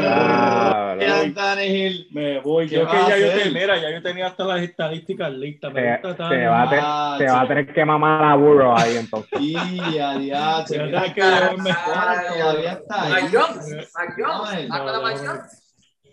[0.09, 0.85] Ah,
[1.35, 2.09] Tannehill.
[2.12, 2.66] Me voy.
[2.68, 5.73] ¿Qué Yo que a ya yo, mira, ya yo tenía hasta las estadísticas listas.
[5.73, 9.40] Me gusta va a te- Ah, va a tener que mamar a Burrow ahí entonces.
[9.40, 9.56] Y
[9.98, 10.66] adiós.
[10.68, 13.12] Se mira a que todavía está ahí.
[13.12, 15.62] Mac Jones, Mac Jones, Ay, ¿Te acuerdas de Mac no, Jones?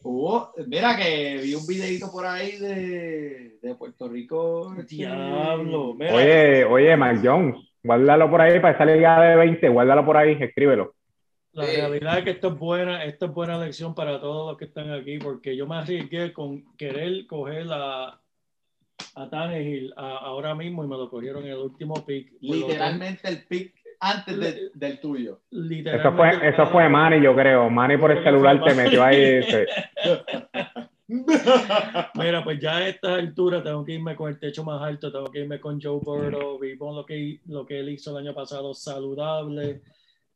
[0.05, 4.76] Oh, mira que vi un videito por ahí de, de Puerto Rico.
[4.88, 5.93] Diablo.
[5.97, 10.18] Mira, Oye, oye, Mac Jones, guárdalo por ahí para esa liga de 20, guárdalo por
[10.18, 10.93] ahí, escríbelo.
[11.53, 14.65] La realidad es que esto es buena, esto es buena lección para todos los que
[14.65, 18.19] están aquí, porque yo me arriesgué con querer coger a,
[19.15, 22.31] a Tannehill a- ahora mismo y me lo cogieron en el último pick.
[22.41, 25.41] Literalmente el pick antes de- del tuyo.
[25.51, 27.69] Eso fue, eso fue Manny, yo creo.
[27.69, 29.21] Manny por el celular te metió ahí.
[29.21, 29.67] ese.
[32.15, 35.25] Mira, pues ya a esta altura tengo que irme con el techo más alto, tengo
[35.31, 38.73] que irme con Joe Burrow, vimos lo que, lo que él hizo el año pasado,
[38.73, 39.81] saludable,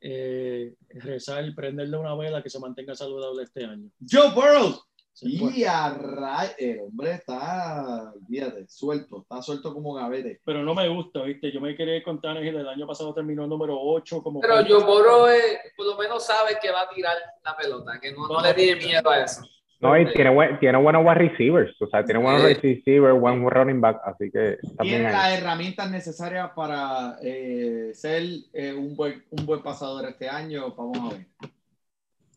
[0.02, 3.90] eh, rezar, prenderle una vela que se mantenga saludable este año.
[4.10, 4.80] Joe Burrow.
[5.20, 10.40] Y a ray- el hombre está, olvídate, suelto, está suelto como gavete.
[10.46, 11.52] Pero no me gusta, ¿viste?
[11.52, 14.42] Yo me quería ir con Tannehill, el año pasado terminó número 8 como...
[14.42, 18.12] Pero Joe Burrow eh, por lo menos sabe que va a tirar la pelota, que
[18.12, 19.42] no, no le tiene miedo a eso.
[19.80, 21.80] No, y tiene, buen- tiene buenos wide receivers.
[21.82, 24.02] O sea, tiene buenos receivers, buen running back.
[24.06, 28.24] Así que Tiene las herramientas necesarias para eh, ser
[28.54, 30.74] eh, un, buen, un buen pasador este año.
[30.76, 31.26] Vamos a ver.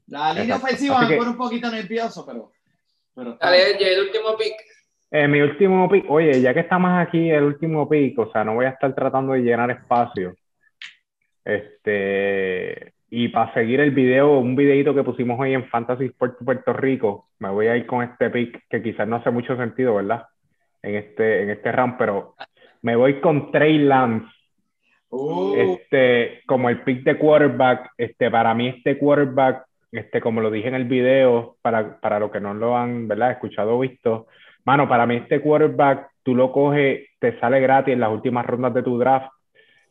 [0.09, 0.67] La línea Exacto.
[0.67, 2.53] ofensiva Así me que- pone un poquito nervioso, pero.
[3.15, 4.55] pero Dale, el último pick.
[5.13, 8.55] Eh, mi último pick, oye, ya que estamos aquí, el último pick, o sea, no
[8.55, 10.35] voy a estar tratando de llenar espacio.
[11.45, 16.73] Este, y para seguir el video, un videito que pusimos hoy en Fantasy Sport Puerto
[16.73, 20.27] Rico, me voy a ir con este pick que quizás no hace mucho sentido, ¿verdad?
[20.83, 22.35] En este, en este round, pero
[22.83, 24.27] me voy con Trey Lance.
[25.13, 30.53] Uh, Este, como el pick de quarterback, este, para mí este quarterback, este, como lo
[30.53, 33.33] dije en el video, para, para los que no lo han, ¿verdad?
[33.33, 34.29] Escuchado o visto,
[34.65, 38.73] mano, para mí este quarterback, tú lo coges, te sale gratis en las últimas rondas
[38.73, 39.33] de tu draft.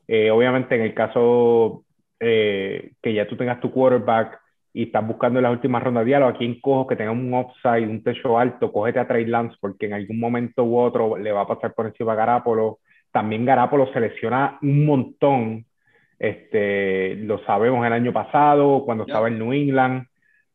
[0.07, 1.83] Eh, obviamente en el caso
[2.19, 4.39] eh, que ya tú tengas tu quarterback
[4.73, 7.87] y estás buscando en las últimas rondas, diálogo, aquí en cojo que tenga un upside,
[7.87, 11.41] un techo alto, cógete a Trey Lance porque en algún momento u otro le va
[11.41, 12.79] a pasar por encima a Garapolo.
[13.11, 15.65] También Garapolo se lesiona un montón.
[16.19, 19.13] Este, lo sabemos el año pasado, cuando Ya.
[19.13, 20.05] estaba en New England.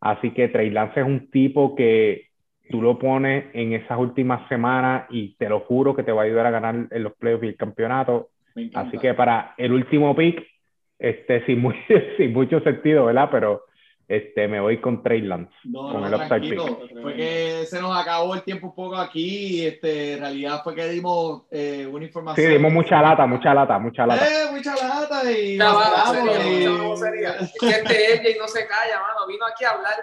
[0.01, 2.27] Así que Trey Lance es un tipo que
[2.71, 6.25] tú lo pones en esas últimas semanas y te lo juro que te va a
[6.27, 8.29] ayudar a ganar en los playoffs y el campeonato.
[8.75, 10.47] Así que para el último pick,
[10.99, 11.77] este, sin, muy-
[12.17, 13.29] sin mucho sentido, ¿verdad?
[13.31, 13.65] Pero
[14.07, 15.51] este, me voy con Trey Lance.
[15.65, 16.59] No, con no, el upside.
[17.03, 19.61] Fue que se nos acabó el tiempo un poco aquí.
[19.63, 22.53] y, Este, en realidad fue que dimos eh, una Sí, información.
[22.53, 24.27] dimos mucha lata, mucha lata, mucha lata.
[24.27, 27.31] Eh, mucha lata y vacilamos sería, y- mucha babosería.
[27.41, 29.27] Es que este Jay no se calla, mano.
[29.27, 29.95] Vino aquí a hablar.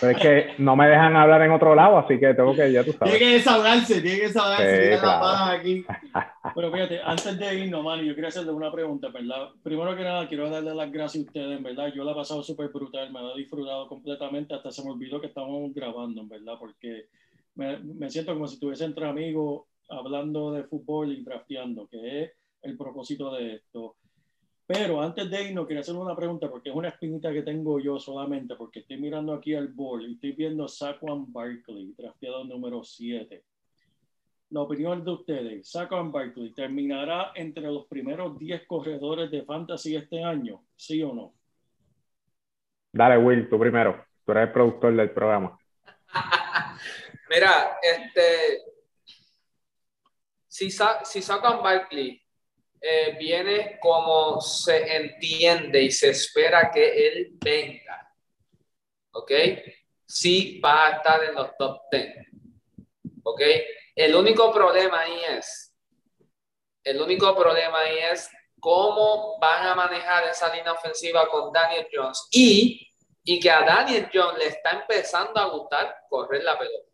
[0.00, 2.82] Pero es que no me dejan hablar en otro lado, así que tengo que, ya
[2.82, 3.18] tú Tiene sabes.
[3.18, 4.74] que desahogarse, tiene que desahogarse.
[4.76, 5.24] Sí, tiene claro.
[5.24, 5.84] manos aquí.
[6.54, 9.50] Pero fíjate, antes de irnos, Manny, yo quería hacerle una pregunta, ¿verdad?
[9.62, 11.92] Primero que nada, quiero darle las gracias a ustedes, en verdad.
[11.94, 15.20] Yo la he pasado súper brutal, me la he disfrutado completamente, hasta se me olvidó
[15.20, 17.06] que estábamos grabando, en verdad, porque
[17.54, 22.32] me, me siento como si estuviese entre amigos hablando de fútbol y drafteando, que es
[22.62, 23.96] el propósito de esto.
[24.72, 27.98] Pero antes de irnos, quería hacerle una pregunta, porque es una espinita que tengo yo
[27.98, 33.42] solamente, porque estoy mirando aquí al board y estoy viendo Saquon Barkley, drafteado número 7
[34.50, 40.22] la opinión de ustedes, Saquon Barkley terminará entre los primeros 10 corredores de fantasy este
[40.24, 41.34] año, ¿sí o no?
[42.92, 44.04] Dale, Will, tú primero.
[44.26, 45.56] Tú eres el productor del programa.
[47.30, 48.62] Mira, este.
[50.48, 52.19] Si, Sa si Saquon Barkley
[52.82, 58.10] eh, viene como se entiende y se espera que él venga,
[59.12, 59.32] ¿ok?
[60.06, 62.14] Sí va a estar en los top 10,
[63.22, 63.42] ¿ok?
[63.94, 65.74] El único problema ahí es,
[66.82, 72.28] el único problema ahí es cómo van a manejar esa línea ofensiva con Daniel Jones
[72.30, 72.88] y,
[73.24, 76.89] y que a Daniel Jones le está empezando a gustar correr la pelota.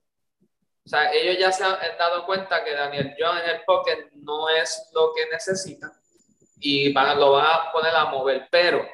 [0.86, 4.48] O sea, ellos ya se han dado cuenta que Daniel Jones en el pocket no
[4.48, 5.90] es lo que necesitan
[6.60, 8.46] y lo van a poner a mover.
[8.52, 8.86] Pero,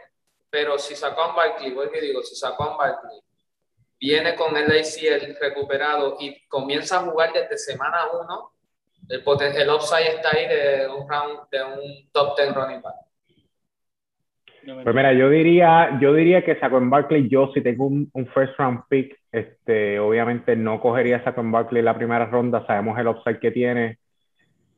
[0.49, 3.21] pero si sacó a Barkley, voy que digo, si sacó a Barkley,
[4.01, 8.53] viene con el ACL recuperado y comienza a jugar desde semana 1,
[9.11, 12.95] el, el upside está ahí de un round, de un top 10 running back.
[14.65, 19.22] Pues yo diría, yo diría que Saquon Barkley, yo si tengo un first round pick,
[19.33, 23.51] este, obviamente no cogería a Saquon Barkley en la primera ronda, sabemos el upside que
[23.51, 23.99] tiene,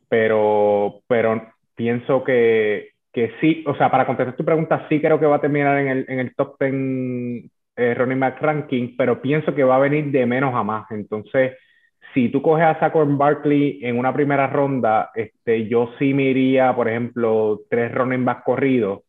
[0.08, 5.26] pero, pero pienso que, que sí, o sea, para contestar tu pregunta, sí creo que
[5.26, 9.54] va a terminar en el, en el top 10 eh, running back ranking, pero pienso
[9.54, 11.52] que va a venir de menos a más, entonces
[12.14, 16.74] si tú coges a Saquon Barkley en una primera ronda, este, yo sí me iría,
[16.74, 19.00] por ejemplo, tres running back corridos,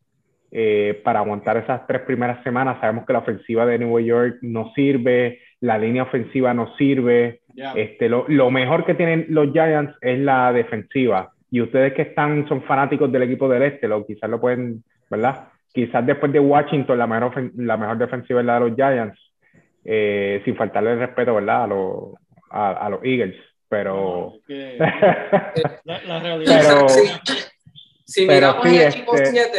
[0.57, 2.77] eh, para aguantar esas tres primeras semanas.
[2.80, 7.41] Sabemos que la ofensiva de New York no sirve, la línea ofensiva no sirve.
[7.76, 11.32] Este, lo, lo mejor que tienen los Giants es la defensiva.
[11.52, 15.49] Y ustedes que están, son fanáticos del equipo del este, lo, quizás lo pueden, ¿verdad?
[15.73, 19.19] Quizás después de Washington, la mejor, ofen- la mejor defensiva es la de los Giants,
[19.84, 21.64] eh, sin faltarle el respeto, ¿verdad?
[21.64, 22.14] A, los
[22.49, 23.36] a, a los Eagles.
[23.68, 24.34] Pero.
[24.36, 24.77] Es que
[25.84, 27.07] la, la realidad Pero- Si,
[28.06, 29.57] si pero miramos sí, el equipo este- 7,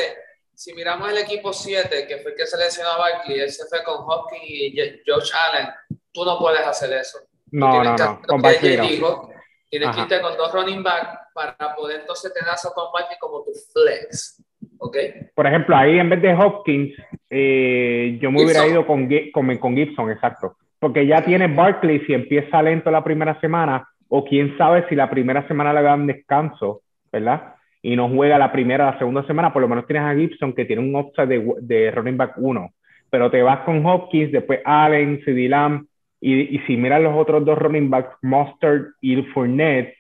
[0.57, 3.85] si miramos el equipo 7, que fue el que seleccionó a Barkley, él se fue
[3.85, 5.69] con Hopkins y Josh Allen,
[6.13, 7.19] tú no puedes hacer eso.
[7.53, 8.21] No, no, que no.
[8.27, 8.83] Con que Barkley no.
[8.85, 9.31] dijo,
[9.69, 10.03] tienes que Ajá.
[10.03, 14.43] irte con dos running back para poder entonces tener a Saquon Barkley como tu flex.
[14.79, 14.97] ¿Ok?
[15.35, 16.95] Por ejemplo, ahí en vez de Hopkins,
[17.29, 20.57] eh, yo me hubiera ido con, con, con Gibson, exacto.
[20.79, 25.11] Porque ya tiene Barkley si empieza lento la primera semana, o quién sabe si la
[25.11, 26.81] primera semana le dan descanso,
[27.13, 27.56] ¿verdad?
[27.87, 30.53] Y no juega la primera o la segunda semana, por lo menos tienes a Gibson
[30.53, 32.75] que tiene un upside de, de running back 1.
[33.11, 35.87] Pero te vas con Hopkins, después Allen, CD Lamb,
[36.21, 39.95] y, y si miras los otros dos running backs, Mustard y Fournette,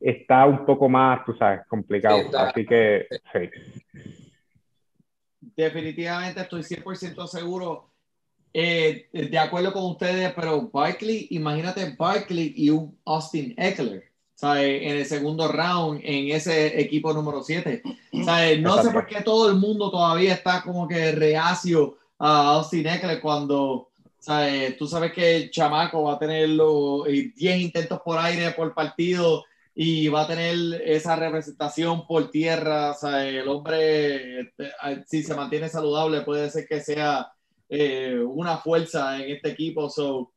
[0.00, 2.18] está un poco más, tú sabes, complicado.
[2.18, 3.50] Sí, Así que, sí.
[5.54, 7.90] Definitivamente estoy 100% seguro
[8.52, 14.09] eh, de acuerdo con ustedes, pero Barkley, imagínate Barkley y un Austin Eckler,
[14.40, 14.80] ¿sabes?
[14.82, 17.82] En el segundo round, en ese equipo número 7.
[18.24, 18.58] ¿sabes?
[18.58, 23.20] No sé por qué todo el mundo todavía está como que reacio a Austin Eckler
[23.20, 24.78] cuando, ¿sabes?
[24.78, 28.72] Tú sabes que el chamaco va a tener los eh, 10 intentos por aire por
[28.72, 29.44] partido
[29.74, 32.96] y va a tener esa representación por tierra.
[33.02, 34.70] El hombre, este,
[35.06, 37.30] si se mantiene saludable, puede ser que sea
[37.68, 39.90] eh, una fuerza en este equipo.
[39.90, 40.32] So,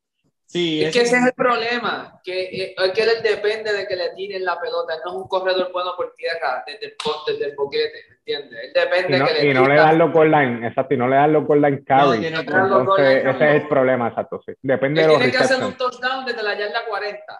[0.53, 3.95] sí, Es que ese es el problema, que eh, es que él depende de que
[3.95, 6.93] le tiren la pelota, él no es un corredor bueno por tierra desde el,
[7.27, 8.59] desde el boquete, ¿entiendes?
[8.63, 10.67] Él depende Y no, de que le y no le tiren dan los goal line,
[10.67, 13.61] exacto, y no le dan los goal line dar los goal line Entonces, ese es
[13.63, 14.53] el problema, exacto, sí.
[14.61, 17.39] Depende Él de los tiene que hacer un touchdown desde la yarda 40.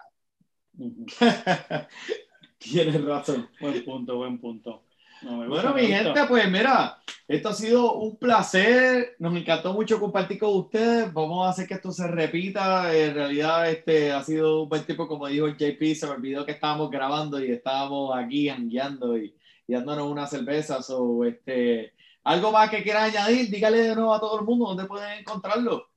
[0.78, 1.06] Ujú.
[2.58, 3.48] Tienes razón.
[3.60, 4.83] Buen punto, buen punto.
[5.24, 9.16] No, me gusta, Bueno, mi gente, pues mira, esto ha sido un placer.
[9.18, 11.10] Nos encantó mucho compartir con ustedes.
[11.12, 12.94] Vamos a hacer que esto se repita.
[12.94, 15.94] En realidad, este ha sido un buen tiempo, como dijo el JP.
[15.94, 19.34] Se me olvidó que estábamos grabando y estábamos aquí jangueando y,
[19.66, 20.82] y dándonos una cerveza.
[20.82, 21.94] So, este,
[22.24, 25.88] algo más que quieran añadir, dígale de nuevo a todo el mundo dónde pueden encontrarlo.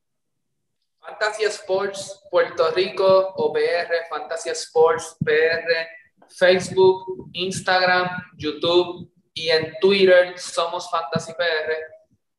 [1.02, 5.88] Fantasy Sports Puerto Rico o PR, Fantasy Sports PR,
[6.30, 11.74] Facebook, Instagram, YouTube y en Twitter somos Fantasy PR.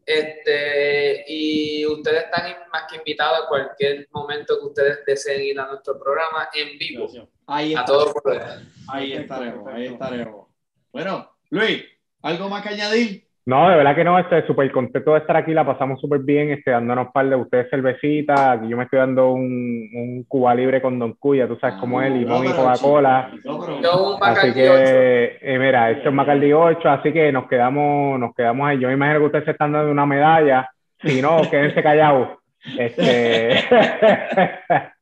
[0.05, 5.67] Este, y ustedes están más que invitados a cualquier momento que ustedes deseen ir a
[5.67, 7.07] nuestro programa en vivo.
[7.47, 8.43] Ahí, A está, todo poder.
[8.89, 10.47] ahí Perfecto, estaremos, ahí estaremos.
[10.91, 11.85] Bueno, Luis,
[12.23, 13.28] ¿algo más que añadir?
[13.49, 16.51] No, de verdad que no, estoy súper contento de estar aquí, la pasamos súper bien,
[16.51, 20.55] este, dándonos un par de ustedes cervecitas, aquí yo me estoy dando un, un Cuba
[20.55, 23.31] Libre con Don Cuya, tú sabes cómo es, limón y No, Coca-Cola.
[23.47, 24.55] No, un Así Bacardi 8.
[24.55, 28.81] que, eh, mira, esto es Macardi 8, así que nos quedamos, nos quedamos ahí.
[28.81, 30.69] Yo me imagino que ustedes se están dando una medalla.
[31.01, 32.29] Si no, quédense callados.
[32.77, 33.65] Este...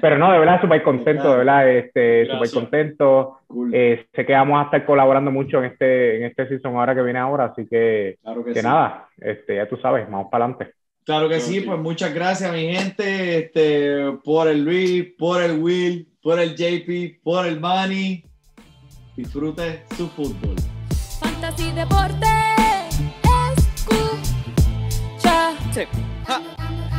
[0.00, 3.40] Pero no, de verdad, súper contento, de verdad, este, súper contento.
[3.46, 3.74] Cool.
[3.74, 7.02] Eh, sé que vamos a estar colaborando mucho en este, en este season ahora que
[7.02, 8.66] viene ahora, así que, claro que, que sí.
[8.66, 10.74] nada, este, ya tú sabes, vamos para adelante.
[11.06, 16.08] Claro que sí, pues muchas gracias mi gente, este, por el Luis, por el Will,
[16.20, 18.24] por el JP, por el Manny.
[19.16, 20.56] Disfrute su fútbol.
[21.20, 22.26] Fantasy Deporte.
[23.86, 25.52] Escucha.
[25.72, 25.82] Sí.